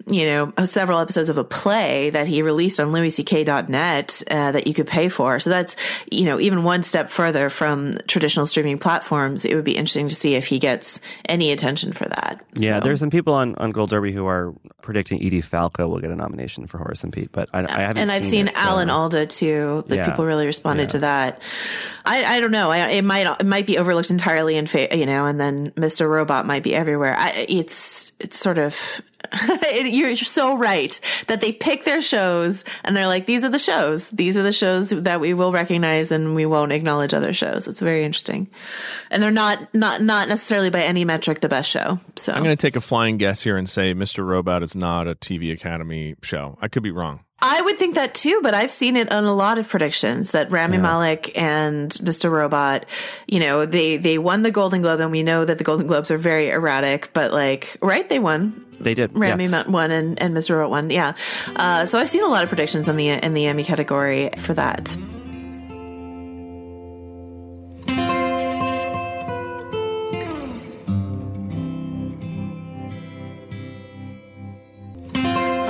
you 0.07 0.25
know, 0.25 0.53
several 0.65 0.99
episodes 0.99 1.29
of 1.29 1.37
a 1.37 1.43
play 1.43 2.09
that 2.09 2.27
he 2.27 2.41
released 2.41 2.79
on 2.79 2.91
louisck.net 2.91 4.23
uh, 4.29 4.51
that 4.51 4.67
you 4.67 4.73
could 4.73 4.87
pay 4.87 5.09
for. 5.09 5.39
So 5.39 5.49
that's, 5.49 5.75
you 6.11 6.25
know, 6.25 6.39
even 6.39 6.63
one 6.63 6.83
step 6.83 7.09
further 7.09 7.49
from 7.49 7.93
traditional 8.07 8.45
streaming 8.45 8.77
platforms. 8.77 9.45
It 9.45 9.55
would 9.55 9.63
be 9.65 9.75
interesting 9.77 10.07
to 10.09 10.15
see 10.15 10.35
if 10.35 10.45
he 10.47 10.59
gets 10.59 10.99
any 11.25 11.51
attention 11.51 11.93
for 11.93 12.05
that. 12.05 12.43
Yeah, 12.55 12.79
So- 12.79 12.83
there's 12.85 12.99
some 12.99 13.09
people 13.09 13.33
on, 13.33 13.55
on 13.55 13.71
Gold 13.71 13.89
Derby 13.89 14.11
who 14.11 14.25
are 14.27 14.53
predicting 14.81 15.23
Edie 15.23 15.41
Falco 15.41 15.87
will 15.87 15.99
get 15.99 16.11
a 16.11 16.15
nomination 16.15 16.65
for 16.67 16.77
Horace 16.79 17.03
and 17.03 17.13
Pete, 17.13 17.31
but 17.31 17.49
I, 17.53 17.59
I 17.59 17.81
haven't. 17.81 17.97
and 17.99 18.11
I've 18.11 18.25
seen 18.25 18.47
it, 18.47 18.55
so- 18.55 18.61
Alan 18.61 18.89
Alda 18.89 19.25
too. 19.27 19.83
That 19.87 19.95
Yeah. 19.95 20.09
people 20.09 20.25
really 20.25 20.45
responded 20.45 20.83
Yeah. 20.83 20.87
to 20.89 20.99
that. 20.99 21.41
I, 22.03 22.23
I 22.25 22.39
don't 22.39 22.51
know. 22.51 22.71
I, 22.71 22.89
it 22.89 23.03
might 23.03 23.27
it 23.39 23.45
might 23.45 23.67
be 23.67 23.77
overlooked 23.77 24.09
entirely 24.09 24.55
in 24.55 24.65
fa- 24.65 24.95
you 24.97 25.05
know, 25.05 25.27
and 25.27 25.39
then 25.39 25.69
Mr. 25.71 26.09
Robot 26.09 26.47
might 26.47 26.63
be 26.63 26.73
everywhere. 26.73 27.15
I, 27.15 27.45
it's 27.47 28.11
it's 28.19 28.39
sort 28.39 28.57
of 28.57 28.75
you're 29.83 30.15
so 30.15 30.55
right 30.55 30.99
that 31.27 31.41
they 31.41 31.51
pick 31.51 31.85
their 31.85 32.01
shows 32.01 32.63
and 32.83 32.95
they're 32.95 33.07
like, 33.07 33.25
these 33.25 33.43
are 33.43 33.49
the 33.49 33.59
shows. 33.59 34.07
These 34.09 34.37
are 34.37 34.43
the 34.43 34.51
shows 34.51 34.89
that 34.89 35.19
we 35.19 35.33
will 35.33 35.51
recognize 35.51 36.11
and 36.11 36.35
we 36.35 36.45
won't 36.45 36.71
acknowledge 36.71 37.13
other 37.13 37.33
shows. 37.33 37.67
It's 37.67 37.79
very 37.79 38.03
interesting, 38.03 38.49
and 39.09 39.21
they're 39.21 39.31
not 39.31 39.73
not 39.73 40.01
not 40.01 40.27
necessarily 40.27 40.69
by 40.69 40.81
any 40.81 41.05
metric 41.05 41.41
the 41.41 41.49
best 41.49 41.69
show. 41.69 41.99
So 42.15 42.33
I'm 42.33 42.43
going 42.43 42.55
to 42.55 42.61
take 42.61 42.75
a 42.75 42.81
flying 42.81 43.17
guess 43.17 43.41
here 43.41 43.57
and 43.57 43.69
say 43.69 43.93
Mr. 43.93 44.25
Robot 44.25 44.63
is 44.63 44.75
not 44.75 45.07
a 45.07 45.15
TV 45.15 45.53
Academy 45.53 46.15
show. 46.21 46.57
I 46.61 46.67
could 46.67 46.83
be 46.83 46.91
wrong. 46.91 47.21
I 47.43 47.61
would 47.61 47.77
think 47.77 47.95
that 47.95 48.13
too, 48.13 48.39
but 48.43 48.53
I've 48.53 48.69
seen 48.69 48.95
it 48.95 49.11
on 49.11 49.23
a 49.23 49.33
lot 49.33 49.57
of 49.57 49.67
predictions 49.67 50.31
that 50.31 50.51
Rami 50.51 50.77
Malek 50.77 51.35
and 51.35 51.89
Mr. 51.91 52.29
Robot, 52.31 52.85
you 53.27 53.39
know, 53.39 53.65
they 53.65 53.97
they 53.97 54.19
won 54.19 54.43
the 54.43 54.51
Golden 54.51 54.81
Globe, 54.81 54.99
and 54.99 55.11
we 55.11 55.23
know 55.23 55.43
that 55.43 55.57
the 55.57 55.63
Golden 55.63 55.87
Globes 55.87 56.11
are 56.11 56.19
very 56.19 56.49
erratic, 56.49 57.11
but 57.13 57.31
like, 57.31 57.77
right? 57.81 58.07
They 58.07 58.19
won. 58.19 58.63
They 58.79 58.93
did. 58.93 59.17
Rami 59.17 59.47
yeah. 59.47 59.67
Won 59.67 59.89
and, 59.89 60.21
and 60.21 60.37
Mr. 60.37 60.57
Robot 60.57 60.69
won. 60.69 60.89
Yeah. 60.91 61.13
Uh, 61.55 61.87
so 61.87 61.97
I've 61.97 62.09
seen 62.09 62.23
a 62.23 62.27
lot 62.27 62.43
of 62.43 62.49
predictions 62.49 62.87
on 62.87 62.95
the 62.95 63.09
in 63.09 63.33
the 63.33 63.47
Emmy 63.47 63.63
category 63.63 64.29
for 64.37 64.53
that. 64.53 64.95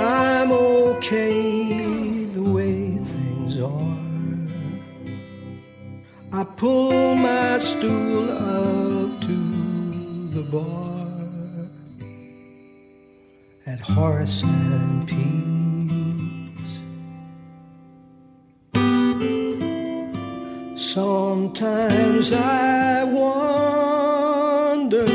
I'm 0.04 0.52
okay 0.52 1.41
pull 6.62 7.14
my 7.16 7.58
stool 7.58 8.30
up 8.30 9.20
to 9.20 9.36
the 10.30 10.42
bar 10.44 11.08
at 13.66 13.80
Horace 13.80 14.44
and 14.44 15.08
Pete's. 15.08 16.78
Sometimes 20.94 22.32
I 22.32 23.02
wonder 23.20 25.06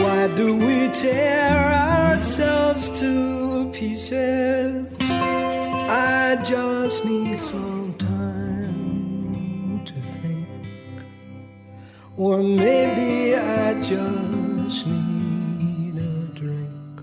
why 0.00 0.28
do 0.36 0.54
we 0.54 0.90
tear 0.92 1.58
ourselves 1.90 3.00
to 3.00 3.68
pieces? 3.72 4.86
I 5.10 6.36
just 6.44 6.73
or 12.16 12.38
maybe 12.38 13.34
I 13.34 13.74
just 13.80 14.86
need 14.86 15.96
a 15.96 16.26
drink 16.34 17.00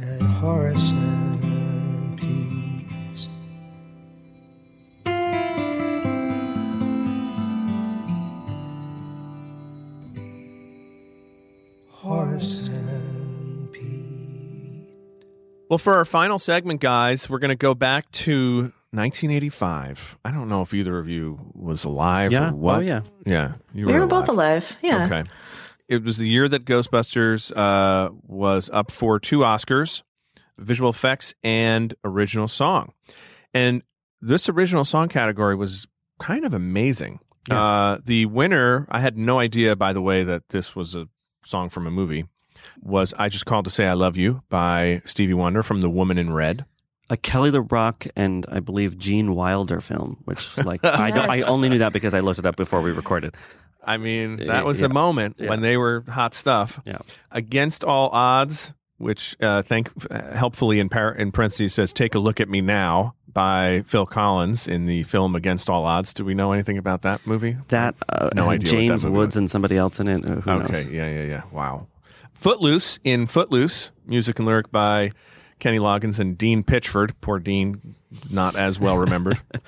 at 0.00 0.22
Horace 0.22 0.90
and 0.92 2.16
Pete's. 2.16 3.28
Horace 11.90 12.68
and 12.68 13.72
Pete. 13.72 14.88
Well, 15.68 15.78
for 15.78 15.94
our 15.94 16.04
final 16.04 16.38
segment, 16.38 16.80
guys, 16.80 17.28
we're 17.28 17.40
going 17.40 17.48
to 17.48 17.56
go 17.56 17.74
back 17.74 18.10
to 18.12 18.72
1985. 18.92 20.18
I 20.24 20.30
don't 20.30 20.48
know 20.48 20.62
if 20.62 20.72
either 20.74 20.98
of 20.98 21.08
you 21.08 21.38
was 21.54 21.84
alive 21.84 22.32
Yeah. 22.32 22.50
or 22.50 22.54
what. 22.54 22.76
Oh, 22.78 22.80
yeah. 22.80 23.00
Yeah. 23.26 23.54
You 23.74 23.86
We 23.86 23.92
were 23.92 24.06
both 24.06 24.28
alive. 24.28 24.76
Yeah. 24.82 25.04
Okay. 25.06 25.24
It 25.88 26.02
was 26.04 26.18
the 26.18 26.28
year 26.28 26.48
that 26.48 26.64
Ghostbusters 26.64 27.50
uh, 27.56 28.10
was 28.26 28.68
up 28.72 28.90
for 28.90 29.18
two 29.18 29.38
Oscars 29.38 30.02
visual 30.58 30.90
effects 30.90 31.34
and 31.44 31.94
original 32.04 32.48
song. 32.48 32.92
And 33.54 33.82
this 34.20 34.48
original 34.48 34.84
song 34.84 35.08
category 35.08 35.54
was 35.54 35.86
kind 36.18 36.44
of 36.44 36.52
amazing. 36.52 37.20
Uh, 37.50 37.96
the 38.04 38.26
winner, 38.26 38.86
I 38.90 39.00
had 39.00 39.16
no 39.16 39.38
idea, 39.38 39.74
by 39.76 39.92
the 39.94 40.02
way, 40.02 40.22
that 40.24 40.50
this 40.50 40.76
was 40.76 40.94
a 40.94 41.08
song 41.44 41.70
from 41.70 41.86
a 41.86 41.90
movie, 41.90 42.26
was 42.82 43.14
I 43.18 43.28
Just 43.30 43.46
Called 43.46 43.64
to 43.64 43.70
Say 43.70 43.86
I 43.86 43.94
Love 43.94 44.18
You 44.18 44.42
by 44.50 45.00
Stevie 45.06 45.32
Wonder 45.32 45.62
from 45.62 45.80
The 45.80 45.88
Woman 45.88 46.18
in 46.18 46.30
Red. 46.34 46.66
A 47.10 47.16
Kelly 47.16 47.50
LeBrock 47.50 48.08
and 48.16 48.44
I 48.50 48.60
believe 48.60 48.98
Gene 48.98 49.34
Wilder 49.34 49.80
film, 49.80 50.18
which 50.24 50.56
like 50.58 50.80
I 50.84 51.10
don't, 51.10 51.30
I 51.30 51.42
only 51.42 51.68
knew 51.68 51.78
that 51.78 51.92
because 51.92 52.14
I 52.14 52.20
looked 52.20 52.38
it 52.38 52.46
up 52.46 52.56
before 52.56 52.80
we 52.82 52.92
recorded. 52.92 53.34
I 53.84 53.96
mean, 53.96 54.36
that 54.46 54.66
was 54.66 54.80
Yeah. 54.80 54.88
the 54.88 54.94
moment 54.94 55.36
Yeah. 55.38 55.48
when 55.48 55.60
they 55.62 55.76
were 55.76 56.04
hot 56.08 56.34
stuff. 56.34 56.80
Yeah. 56.84 56.98
Against 57.30 57.84
all 57.84 58.10
odds, 58.10 58.72
which 58.98 59.36
uh, 59.40 59.62
thank 59.62 59.90
helpfully 60.34 60.78
in, 60.80 60.88
par- 60.90 61.14
in 61.14 61.32
parentheses 61.32 61.72
says 61.74 61.92
"Take 61.92 62.14
a 62.14 62.18
look 62.18 62.40
at 62.40 62.48
me 62.50 62.60
now" 62.60 63.14
by 63.32 63.82
Phil 63.86 64.04
Collins 64.04 64.66
in 64.66 64.86
the 64.86 65.04
film 65.04 65.36
Against 65.36 65.70
All 65.70 65.84
Odds. 65.86 66.12
Do 66.12 66.24
we 66.24 66.34
know 66.34 66.52
anything 66.52 66.76
about 66.76 67.02
that 67.02 67.24
movie? 67.26 67.56
That 67.68 67.94
uh, 68.08 68.30
No 68.34 68.50
idea 68.50 68.70
James 68.70 69.04
Woods 69.06 69.34
was. 69.34 69.36
and 69.36 69.50
somebody 69.50 69.76
else 69.76 70.00
in 70.00 70.08
it. 70.08 70.24
Uh, 70.28 70.40
Who 70.40 70.50
okay, 70.50 70.72
knows? 70.72 70.86
yeah, 70.88 71.08
yeah, 71.08 71.22
yeah. 71.24 71.42
Wow. 71.52 71.86
Footloose 72.34 72.98
in 73.04 73.26
Footloose, 73.26 73.90
music 74.06 74.38
and 74.38 74.46
lyric 74.46 74.70
by 74.70 75.12
Kenny 75.58 75.78
Loggins 75.78 76.18
and 76.18 76.36
Dean 76.36 76.62
Pitchford. 76.62 77.12
Poor 77.20 77.38
Dean, 77.38 77.94
not 78.30 78.56
as 78.56 78.78
well 78.78 78.98
remembered. 78.98 79.40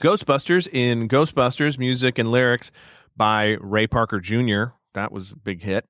Ghostbusters 0.00 0.68
in 0.72 1.08
Ghostbusters, 1.08 1.78
music 1.78 2.18
and 2.18 2.30
lyrics 2.30 2.70
by 3.16 3.56
Ray 3.60 3.86
Parker 3.86 4.20
Jr. 4.20 4.74
That 4.94 5.12
was 5.12 5.32
a 5.32 5.36
big 5.36 5.62
hit. 5.62 5.86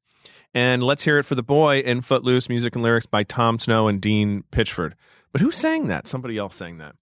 And 0.55 0.83
let's 0.83 1.03
hear 1.03 1.19
it 1.19 1.25
for 1.25 1.35
the 1.35 1.43
boy 1.43 1.81
in 1.81 2.01
Footloose, 2.01 2.49
music 2.49 2.75
and 2.77 2.83
lyrics 2.85 3.07
by 3.07 3.25
Tom 3.25 3.59
Snow 3.59 3.89
and 3.89 4.01
Dean 4.01 4.45
Pitchford. 4.53 4.93
But 5.33 5.41
who 5.41 5.51
sang 5.51 5.89
that? 5.89 6.07
Somebody 6.07 6.39
else 6.39 6.55
sang 6.55 6.79
that. 6.79 6.95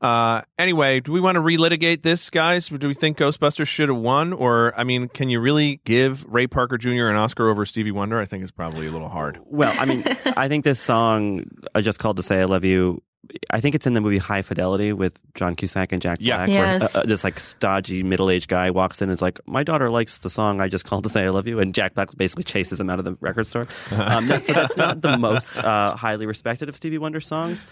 Uh, 0.00 0.42
anyway, 0.58 1.00
do 1.00 1.12
we 1.12 1.20
want 1.20 1.36
to 1.36 1.40
relitigate 1.40 2.02
this, 2.02 2.28
guys? 2.30 2.68
Do 2.68 2.88
we 2.88 2.94
think 2.94 3.18
Ghostbusters 3.18 3.66
should 3.66 3.88
have 3.88 3.98
won? 3.98 4.32
Or, 4.32 4.78
I 4.78 4.84
mean, 4.84 5.08
can 5.08 5.28
you 5.28 5.40
really 5.40 5.80
give 5.84 6.24
Ray 6.28 6.46
Parker 6.46 6.78
Jr. 6.78 7.06
an 7.06 7.16
Oscar 7.16 7.48
over 7.48 7.64
Stevie 7.64 7.92
Wonder? 7.92 8.20
I 8.20 8.24
think 8.26 8.42
it's 8.42 8.52
probably 8.52 8.86
a 8.86 8.90
little 8.90 9.08
hard. 9.08 9.40
Well, 9.44 9.74
I 9.78 9.84
mean, 9.86 10.04
I 10.36 10.48
think 10.48 10.64
this 10.64 10.80
song 10.80 11.44
I 11.74 11.80
just 11.80 11.98
called 11.98 12.18
to 12.18 12.22
say 12.22 12.40
I 12.40 12.44
love 12.44 12.64
you. 12.64 13.02
I 13.50 13.60
think 13.60 13.74
it's 13.74 13.86
in 13.86 13.94
the 13.94 14.00
movie 14.00 14.18
High 14.18 14.42
Fidelity 14.42 14.92
with 14.92 15.20
John 15.34 15.54
Cusack 15.54 15.92
and 15.92 16.00
Jack 16.02 16.18
Yeah. 16.20 16.36
Black. 16.36 16.48
Yes. 16.48 16.80
Where 16.94 17.02
uh, 17.02 17.04
uh, 17.04 17.06
this 17.06 17.24
like 17.24 17.38
stodgy 17.40 18.02
middle 18.02 18.30
aged 18.30 18.48
guy 18.48 18.70
walks 18.70 19.00
in 19.02 19.08
and 19.08 19.14
is 19.14 19.22
like, 19.22 19.40
"My 19.46 19.62
daughter 19.62 19.90
likes 19.90 20.18
the 20.18 20.30
song 20.30 20.60
I 20.60 20.68
just 20.68 20.84
called 20.84 21.04
to 21.04 21.10
say 21.10 21.24
I 21.24 21.30
love 21.30 21.46
you," 21.46 21.58
and 21.60 21.74
Jack 21.74 21.94
Black 21.94 22.16
basically 22.16 22.44
chases 22.44 22.80
him 22.80 22.90
out 22.90 22.98
of 22.98 23.04
the 23.04 23.16
record 23.20 23.46
store. 23.46 23.66
Um, 23.92 24.28
that- 24.28 24.46
so 24.46 24.52
that's 24.52 24.76
not 24.76 25.00
the 25.02 25.16
most 25.18 25.58
uh, 25.58 25.94
highly 25.96 26.26
respected 26.26 26.68
of 26.68 26.76
Stevie 26.76 26.98
Wonder 26.98 27.20
songs. 27.20 27.64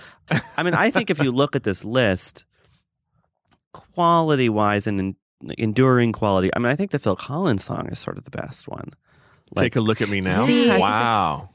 I 0.57 0.63
mean, 0.63 0.75
I 0.75 0.91
think 0.91 1.11
if 1.11 1.19
you 1.21 1.31
look 1.33 1.55
at 1.57 1.63
this 1.65 1.85
list, 1.85 2.45
quality 3.73 4.49
wise 4.49 4.87
and 4.87 5.01
en- 5.01 5.17
enduring 5.59 6.13
quality, 6.13 6.51
I 6.55 6.59
mean, 6.59 6.71
I 6.71 6.77
think 6.77 6.91
the 6.91 6.99
Phil 6.99 7.17
Collins 7.17 7.65
song 7.65 7.89
is 7.89 7.99
sort 7.99 8.19
of 8.19 8.25
the 8.25 8.31
best 8.31 8.69
one. 8.69 8.91
Like- 9.55 9.65
Take 9.67 9.77
a 9.77 9.81
look 9.81 10.01
at 10.01 10.09
me 10.09 10.21
now. 10.21 10.45
See- 10.45 10.69
wow. 10.69 11.51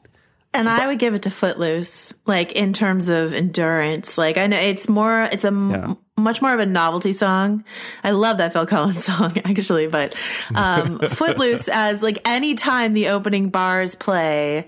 And 0.54 0.68
I 0.68 0.88
would 0.88 0.98
give 0.98 1.14
it 1.14 1.24
to 1.24 1.30
Footloose, 1.30 2.12
like 2.26 2.54
in 2.54 2.74
terms 2.74 3.08
of 3.10 3.34
endurance. 3.34 4.18
Like 4.18 4.38
I 4.38 4.48
know 4.48 4.58
it's 4.58 4.90
more, 4.90 5.22
it's 5.32 5.44
a 5.44 5.48
m- 5.48 5.70
Yeah. 5.72 5.94
much 6.18 6.42
more 6.42 6.54
of 6.54 6.60
a 6.60 6.66
novelty 6.66 7.14
song. 7.14 7.64
I 8.04 8.12
love 8.12 8.38
that 8.40 8.54
Phil 8.54 8.66
Collins 8.66 9.04
song 9.12 9.38
actually, 9.46 9.88
but 9.88 10.16
um, 10.56 10.98
Footloose 11.10 11.68
as 11.68 12.02
like 12.02 12.20
any 12.26 12.56
time 12.56 12.94
the 12.94 13.10
opening 13.10 13.50
bars 13.50 13.94
play, 13.94 14.66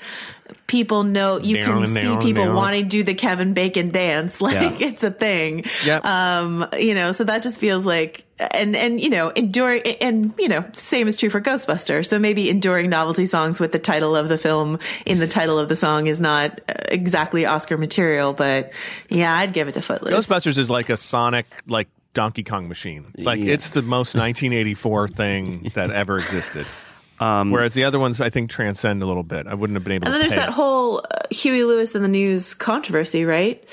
people 0.67 1.03
know 1.03 1.39
you 1.39 1.63
can 1.63 1.87
see 1.87 2.15
people 2.17 2.53
wanting 2.53 2.83
to 2.83 2.89
do 2.89 3.03
the 3.03 3.15
Kevin 3.15 3.53
Bacon 3.53 3.89
dance. 3.89 4.39
Like 4.41 4.79
Yeah. 4.79 4.87
it's 4.87 5.03
a 5.03 5.09
thing. 5.11 5.65
Yep. 5.83 6.05
Um, 6.05 6.67
you 6.77 6.93
know, 6.93 7.11
so 7.11 7.23
that 7.23 7.41
just 7.41 7.59
feels 7.59 7.85
like 7.87 8.23
and 8.51 8.75
and 8.75 8.99
you 8.99 9.09
know, 9.09 9.29
enduring 9.29 9.81
and 10.01 10.33
you 10.39 10.47
know, 10.49 10.65
same 10.73 11.07
is 11.07 11.17
true 11.17 11.29
for 11.29 11.39
Ghostbusters. 11.41 12.07
So 12.07 12.17
maybe 12.19 12.49
enduring 12.49 12.89
novelty 12.89 13.25
songs 13.25 13.59
with 13.59 13.71
the 13.71 13.79
title 13.79 14.15
of 14.15 14.29
the 14.29 14.37
film 14.37 14.79
in 15.05 15.19
the 15.19 15.27
title 15.27 15.59
of 15.59 15.69
the 15.69 15.75
song 15.75 16.07
is 16.07 16.19
not 16.19 16.59
uh, 16.69 16.73
exactly 16.89 17.45
Oscar 17.45 17.77
material, 17.77 18.33
but 18.33 18.71
yeah, 19.09 19.33
I'd 19.35 19.53
give 19.53 19.67
it 19.67 19.73
to 19.73 19.81
Footloose. 19.81 20.27
Ghostbusters 20.27 20.57
is 20.57 20.69
like 20.69 20.89
a 20.89 20.97
Sonic, 20.97 21.45
like 21.67 21.87
Donkey 22.13 22.43
Kong 22.43 22.67
machine. 22.67 23.13
Like 23.17 23.39
Yeah. 23.43 23.53
it's 23.53 23.69
the 23.69 23.81
most 23.81 24.15
1984 24.15 25.07
thing 25.09 25.71
that 25.75 25.91
ever 25.91 26.17
existed. 26.17 26.65
Um, 27.21 27.51
Whereas 27.51 27.73
the 27.75 27.83
other 27.83 27.99
ones, 27.99 28.19
I 28.19 28.29
think, 28.31 28.49
transcend 28.49 29.03
a 29.03 29.05
little 29.05 29.23
bit. 29.23 29.45
I 29.47 29.53
wouldn't 29.53 29.75
have 29.75 29.83
been 29.83 29.93
able 29.93 30.07
And 30.07 30.13
to. 30.15 30.19
then 30.19 30.21
there's 30.21 30.33
pay. 30.33 30.39
that 30.39 30.49
whole 30.53 30.99
uh, 30.99 31.19
Huey 31.29 31.63
Lewis 31.63 31.93
and 31.93 32.03
the 32.03 32.09
News 32.09 32.53
controversy, 32.55 33.25
right? 33.25 33.63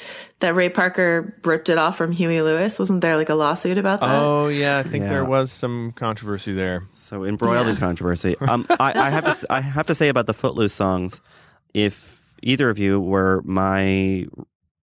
That 0.40 0.54
Ray 0.54 0.68
Parker 0.68 1.34
ripped 1.44 1.68
it 1.70 1.78
off 1.78 1.96
from 1.96 2.12
Huey 2.12 2.42
Lewis. 2.42 2.78
Wasn't 2.78 3.00
there 3.00 3.16
like 3.16 3.28
a 3.30 3.34
lawsuit 3.34 3.78
about 3.78 4.00
that? 4.00 4.10
Oh 4.14 4.48
yeah, 4.48 4.78
I 4.78 4.82
think 4.84 5.04
Yeah. 5.04 5.08
there 5.08 5.24
was 5.24 5.50
some 5.50 5.92
controversy 5.96 6.52
there. 6.52 6.84
So 6.94 7.24
embroiled 7.24 7.66
in 7.68 7.76
controversy. 7.76 8.36
Um, 8.40 8.66
I, 8.78 8.92
I 8.94 9.10
have 9.10 9.24
to 9.24 9.30
s- 9.30 9.44
I 9.50 9.60
have 9.62 9.86
to 9.88 9.94
say 9.96 10.08
about 10.08 10.26
the 10.26 10.34
Footloose 10.34 10.72
songs, 10.74 11.20
if 11.74 12.22
either 12.42 12.70
of 12.70 12.78
you 12.78 13.00
were 13.00 13.42
my 13.46 14.26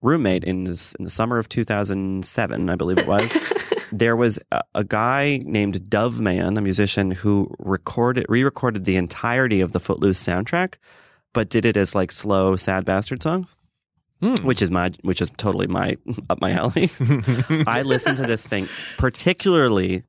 roommate 0.02 0.42
in 0.44 0.64
this, 0.64 0.92
in 0.94 1.04
the 1.04 1.10
summer 1.10 1.38
of 1.38 1.48
2007, 1.48 2.68
I 2.70 2.74
believe 2.74 2.98
it 2.98 3.06
was, 3.06 3.32
there 3.99 4.16
was 4.16 4.38
a, 4.51 4.61
a 4.74 4.84
guy 4.84 5.40
named 5.45 5.88
Dovemen, 5.88 6.59
a 6.59 6.61
musician 6.61 7.11
who 7.11 7.55
recorded 7.59 8.26
re-recorded 8.28 8.84
the 8.84 8.97
entirety 8.97 9.61
of 9.61 9.72
the 9.72 9.80
Footloose 9.80 10.22
soundtrack, 10.22 10.74
but 11.32 11.49
did 11.49 11.64
it 11.64 11.76
as 11.76 11.95
like 11.95 12.12
slow 12.12 12.57
sad 12.57 12.84
bastard 12.84 13.22
songs. 13.22 13.55
Hmm. 14.20 14.34
Which 14.42 14.62
is 14.62 14.70
my, 14.70 14.92
which 15.03 15.20
is 15.20 15.30
totally 15.36 15.66
my 15.66 15.97
up 16.30 16.40
my 16.40 16.53
alley. 16.53 16.90
I 17.66 17.82
listened 17.82 18.16
to 18.18 18.26
this 18.26 18.47
thing, 18.47 18.68
particularly 18.97 20.05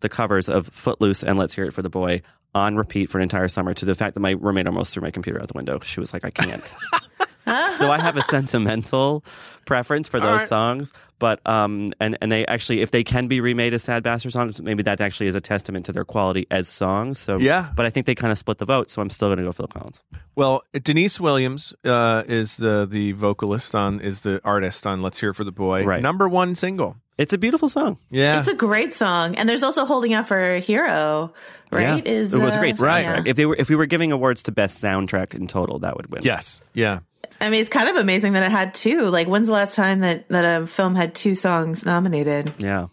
the 0.00 0.08
covers 0.08 0.48
of 0.48 0.68
Footloose 0.68 1.22
and 1.22 1.38
Let's 1.38 1.54
Hear 1.54 1.64
It 1.64 1.72
for 1.72 1.82
the 1.82 1.88
Boy 1.88 2.22
on 2.54 2.76
repeat 2.76 3.10
for 3.10 3.18
an 3.18 3.22
entire 3.22 3.48
summer 3.48 3.74
to 3.74 3.84
the 3.84 3.94
fact 3.94 4.14
that 4.14 4.20
my 4.20 4.32
roommate 4.32 4.66
almost 4.66 4.92
threw 4.92 5.02
my 5.02 5.10
computer 5.10 5.40
out 5.40 5.48
the 5.48 5.56
window. 5.56 5.80
She 5.80 5.98
was 5.98 6.12
like, 6.12 6.24
I 6.24 6.30
can't. 6.30 6.62
so 7.76 7.90
I 7.90 8.00
have 8.00 8.16
a 8.16 8.22
sentimental 8.22 9.24
preference 9.66 10.08
for 10.08 10.20
those 10.20 10.40
right. 10.40 10.48
songs, 10.48 10.92
but 11.18 11.40
um, 11.46 11.92
and 12.00 12.16
and 12.20 12.30
they 12.30 12.46
actually, 12.46 12.80
if 12.80 12.90
they 12.90 13.04
can 13.04 13.28
be 13.28 13.40
remade 13.40 13.74
as 13.74 13.82
sad 13.82 14.02
bastard 14.02 14.32
songs, 14.32 14.60
maybe 14.62 14.82
that 14.82 15.00
actually 15.00 15.26
is 15.26 15.34
a 15.34 15.40
testament 15.40 15.86
to 15.86 15.92
their 15.92 16.04
quality 16.04 16.46
as 16.50 16.68
songs. 16.68 17.18
So 17.18 17.38
Yeah. 17.38 17.70
but 17.74 17.86
I 17.86 17.90
think 17.90 18.06
they 18.06 18.14
kind 18.14 18.32
of 18.32 18.38
split 18.38 18.58
the 18.58 18.64
vote, 18.64 18.90
so 18.90 19.02
I'm 19.02 19.10
still 19.10 19.28
going 19.28 19.38
to 19.38 19.44
go 19.44 19.52
Phil 19.52 19.66
Collins. 19.66 20.02
Well, 20.36 20.62
Deniece 20.72 21.20
Williams 21.20 21.74
uh, 21.84 22.24
is 22.26 22.56
the 22.56 22.86
the 22.90 23.12
vocalist 23.12 23.74
on 23.74 24.00
is 24.00 24.22
the 24.22 24.40
artist 24.44 24.86
on 24.86 25.02
Let's 25.02 25.20
Hear 25.20 25.30
It 25.30 25.34
for 25.34 25.44
the 25.44 25.52
Boy. 25.52 25.84
Right. 25.84 26.02
Number 26.02 26.28
one 26.28 26.54
single. 26.54 26.96
It's 27.16 27.32
a 27.32 27.38
beautiful 27.38 27.68
song. 27.68 27.98
Yeah. 28.10 28.38
It's 28.40 28.48
a 28.48 28.54
great 28.54 28.92
song, 28.92 29.36
and 29.36 29.48
there's 29.48 29.62
also 29.62 29.84
"Holding 29.84 30.14
Out 30.14 30.26
for 30.26 30.54
a 30.56 30.60
Hero," 30.60 31.32
right? 31.70 32.04
Yeah. 32.04 32.12
Is 32.12 32.34
it 32.34 32.38
was 32.40 32.54
a 32.56 32.58
uh, 32.58 32.60
great 32.60 32.80
Right. 32.80 33.04
soundtrack. 33.06 33.24
yeah. 33.26 33.30
If 33.30 33.36
they 33.36 33.46
were, 33.46 33.56
if 33.56 33.68
we 33.68 33.76
were 33.76 33.86
giving 33.86 34.10
awards 34.12 34.42
to 34.44 34.52
best 34.52 34.82
soundtrack 34.82 35.32
in 35.34 35.46
total, 35.46 35.78
that 35.80 35.96
would 35.96 36.10
win. 36.10 36.22
yes. 36.24 36.62
Yeah. 36.74 37.00
I 37.40 37.50
mean, 37.50 37.60
it's 37.60 37.70
kind 37.70 37.88
of 37.88 37.96
amazing 37.96 38.32
that 38.34 38.42
it 38.42 38.50
had 38.50 38.74
two. 38.74 39.08
Like, 39.10 39.26
when's 39.28 39.46
the 39.48 39.52
last 39.54 39.74
time 39.74 40.00
that 40.00 40.28
that 40.28 40.62
a 40.62 40.66
film 40.66 40.94
had 40.94 41.14
two 41.14 41.34
songs 41.34 41.84
nominated? 41.86 42.52
Yeah. 42.58 42.86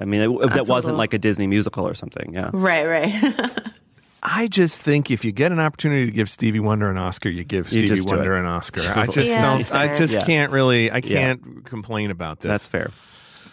I 0.00 0.04
mean, 0.04 0.22
it, 0.22 0.50
that 0.50 0.66
wasn't 0.66 0.92
little- 0.92 0.96
like 0.98 1.14
a 1.14 1.18
Disney 1.18 1.46
musical 1.46 1.86
or 1.86 1.94
something. 1.94 2.32
Yeah. 2.34 2.50
Right, 2.52 2.86
right. 2.86 3.50
I 4.22 4.48
just 4.48 4.80
think 4.80 5.10
if 5.10 5.24
you 5.24 5.32
get 5.32 5.50
an 5.52 5.58
opportunity 5.60 6.04
to 6.06 6.10
give 6.12 6.28
Stevie 6.28 6.60
Wonder 6.60 6.90
an 6.90 6.98
Oscar, 6.98 7.28
you 7.30 7.42
give 7.44 7.68
Stevie 7.68 7.86
just 7.88 8.06
do 8.06 8.14
Wonder 8.14 8.36
an 8.36 8.44
Oscar. 8.46 8.82
I 8.94 9.06
just 9.06 9.28
Yeah, 9.30 9.40
don't. 9.42 9.72
I 9.74 9.96
just 9.96 10.14
Yeah. 10.14 10.24
can't 10.26 10.52
really. 10.52 10.90
I 10.90 11.00
can't 11.00 11.64
complain 11.64 12.10
about 12.10 12.40
this. 12.40 12.50
That's 12.50 12.66
fair. 12.66 12.90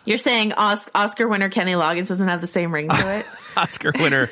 You're 0.07 0.17
saying 0.17 0.53
Oscar 0.53 1.27
winner 1.27 1.49
Kenny 1.49 1.73
Loggins 1.73 2.07
doesn't 2.07 2.29
have 2.29 2.39
the 2.39 2.47
same 2.47 2.73
ring 2.73 2.87
to 2.87 3.17
it? 3.17 3.25
Oscar 3.57 3.91
winner. 3.93 4.29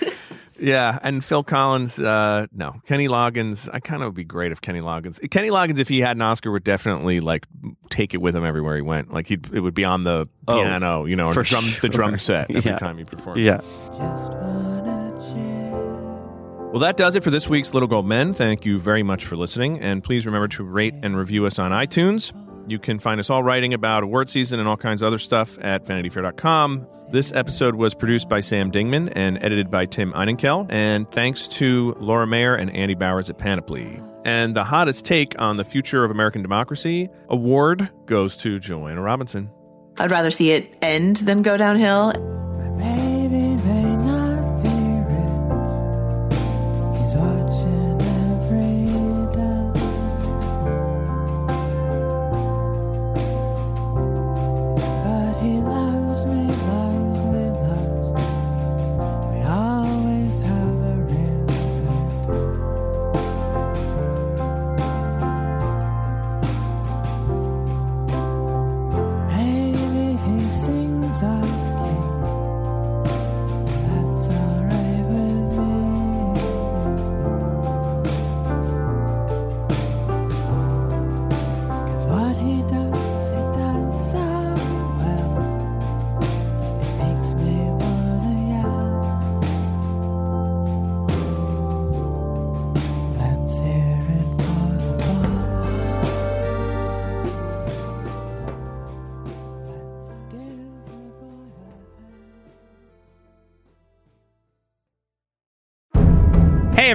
Yeah, 0.57 0.97
and 1.03 1.23
Phil 1.23 1.43
Collins, 1.43 1.99
uh, 1.99 2.47
no. 2.53 2.81
Kenny 2.85 3.09
Loggins, 3.09 3.67
I 3.73 3.81
kind 3.81 4.01
of 4.01 4.07
would 4.07 4.15
be 4.15 4.23
great 4.23 4.53
if 4.53 4.61
Kenny 4.61 4.79
Loggins, 4.79 5.29
Kenny 5.29 5.49
Loggins, 5.49 5.79
if 5.79 5.89
he 5.89 5.99
had 5.99 6.15
an 6.15 6.21
Oscar, 6.21 6.49
would 6.49 6.63
definitely 6.63 7.19
like 7.19 7.45
take 7.89 8.13
it 8.13 8.19
with 8.19 8.33
him 8.33 8.45
everywhere 8.45 8.77
he 8.77 8.81
went. 8.81 9.11
Like 9.11 9.27
he, 9.27 9.33
it 9.33 9.59
would 9.59 9.73
be 9.73 9.83
on 9.83 10.05
the 10.05 10.29
oh, 10.47 10.53
piano, 10.53 11.03
you 11.03 11.17
know, 11.17 11.27
or 11.27 11.43
drum, 11.43 11.65
sure. 11.65 11.81
the 11.81 11.89
drum 11.89 12.17
set 12.19 12.49
every 12.49 12.71
yeah. 12.71 12.77
time 12.77 12.97
he 12.97 13.03
performed. 13.03 13.41
Yeah. 13.41 13.59
Well, 16.71 16.79
that 16.79 16.95
does 16.95 17.17
it 17.17 17.23
for 17.23 17.31
this 17.31 17.49
week's 17.49 17.73
Little 17.73 17.89
Gold 17.89 18.07
Men. 18.07 18.33
Thank 18.33 18.65
you 18.65 18.79
very 18.79 19.03
much 19.03 19.25
for 19.25 19.35
listening, 19.35 19.81
and 19.81 20.01
please 20.01 20.25
remember 20.25 20.47
to 20.47 20.63
rate 20.63 20.93
and 21.03 21.17
review 21.17 21.45
us 21.45 21.59
on 21.59 21.71
iTunes. 21.71 22.31
You 22.67 22.79
can 22.79 22.99
find 22.99 23.19
us 23.19 23.29
all 23.29 23.43
writing 23.43 23.73
about 23.73 24.03
award 24.03 24.29
season 24.29 24.59
and 24.59 24.67
all 24.67 24.77
kinds 24.77 25.01
of 25.01 25.07
other 25.07 25.17
stuff 25.17 25.57
at 25.61 25.85
vanityfair.com. 25.85 26.87
This 27.11 27.31
episode 27.31 27.75
was 27.75 27.93
produced 27.93 28.27
by 28.29 28.39
Sam 28.39 28.71
Dingman 28.71 29.11
and 29.15 29.37
edited 29.43 29.69
by 29.69 29.85
Tim 29.85 30.11
Einenkel. 30.13 30.67
And 30.69 31.09
thanks 31.11 31.47
to 31.47 31.95
Laura 31.99 32.27
Mayer 32.27 32.55
and 32.55 32.75
Andy 32.75 32.95
Bowers 32.95 33.29
at 33.29 33.37
Panoply. 33.37 34.01
And 34.23 34.55
the 34.55 34.63
hottest 34.63 35.05
take 35.05 35.39
on 35.39 35.57
the 35.57 35.63
future 35.63 36.03
of 36.03 36.11
American 36.11 36.41
democracy 36.41 37.09
award 37.29 37.89
goes 38.07 38.35
to 38.37 38.59
Joanna 38.59 39.01
Robinson. 39.01 39.51
I'd 39.97 40.11
rather 40.11 40.31
see 40.31 40.51
it 40.51 40.75
end 40.81 41.17
than 41.17 41.41
go 41.41 41.57
downhill. 41.57 42.44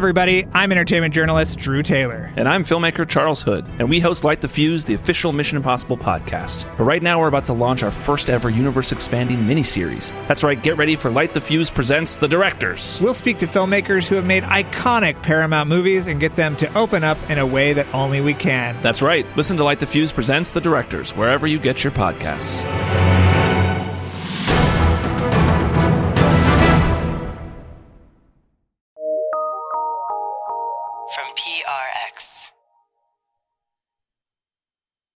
Everybody, 0.01 0.47
I'm 0.55 0.73
entertainment 0.73 1.13
journalist 1.13 1.59
Drew 1.59 1.83
Taylor. 1.83 2.33
And 2.37 2.49
I'm 2.49 2.65
filmmaker 2.65 3.07
Charles 3.07 3.43
Hood. 3.43 3.67
And 3.79 3.91
we 3.91 4.01
host 4.01 4.25
Light 4.25 4.41
the 4.41 4.49
Fuse, 4.49 4.87
the 4.87 4.95
official 4.95 5.31
Mission 5.35 5.59
Impossible 5.59 5.99
podcast. 5.99 6.65
But 6.79 6.85
right 6.85 7.03
now, 7.03 7.21
we're 7.21 7.29
about 7.29 7.45
to 7.45 7.53
launch 7.53 7.83
our 7.83 7.91
first 7.91 8.31
ever 8.31 8.49
universe 8.49 8.93
expanding 8.93 9.41
miniseries. 9.41 10.15
That's 10.27 10.43
right, 10.43 10.61
get 10.63 10.79
ready 10.79 10.97
for 10.97 11.11
Light 11.11 11.35
the 11.35 11.41
Fuse 11.43 11.69
Presents 11.69 12.17
The 12.17 12.29
Directors. 12.29 12.99
We'll 13.03 13.13
speak 13.13 13.37
to 13.41 13.47
filmmakers 13.47 14.07
who 14.07 14.15
have 14.15 14.25
made 14.25 14.43
iconic 14.45 15.21
Paramount 15.23 15.69
movies 15.69 16.07
and 16.07 16.19
get 16.19 16.35
them 16.35 16.57
to 16.57 16.79
open 16.79 17.05
up 17.05 17.19
in 17.29 17.37
a 17.37 17.47
way 17.47 17.75
that 17.75 17.87
only 17.93 18.23
we 18.23 18.33
can. 18.33 18.81
That's 18.81 19.03
right. 19.03 19.27
Listen 19.37 19.59
to 19.59 19.65
Light 19.65 19.81
the 19.81 19.87
Fuse 19.87 20.13
Presents 20.13 20.49
The 20.49 20.63
Directors 20.63 21.15
wherever 21.15 21.47
you 21.47 21.59
get 21.59 21.85
your 21.85 21.93
podcasts. 21.93 22.65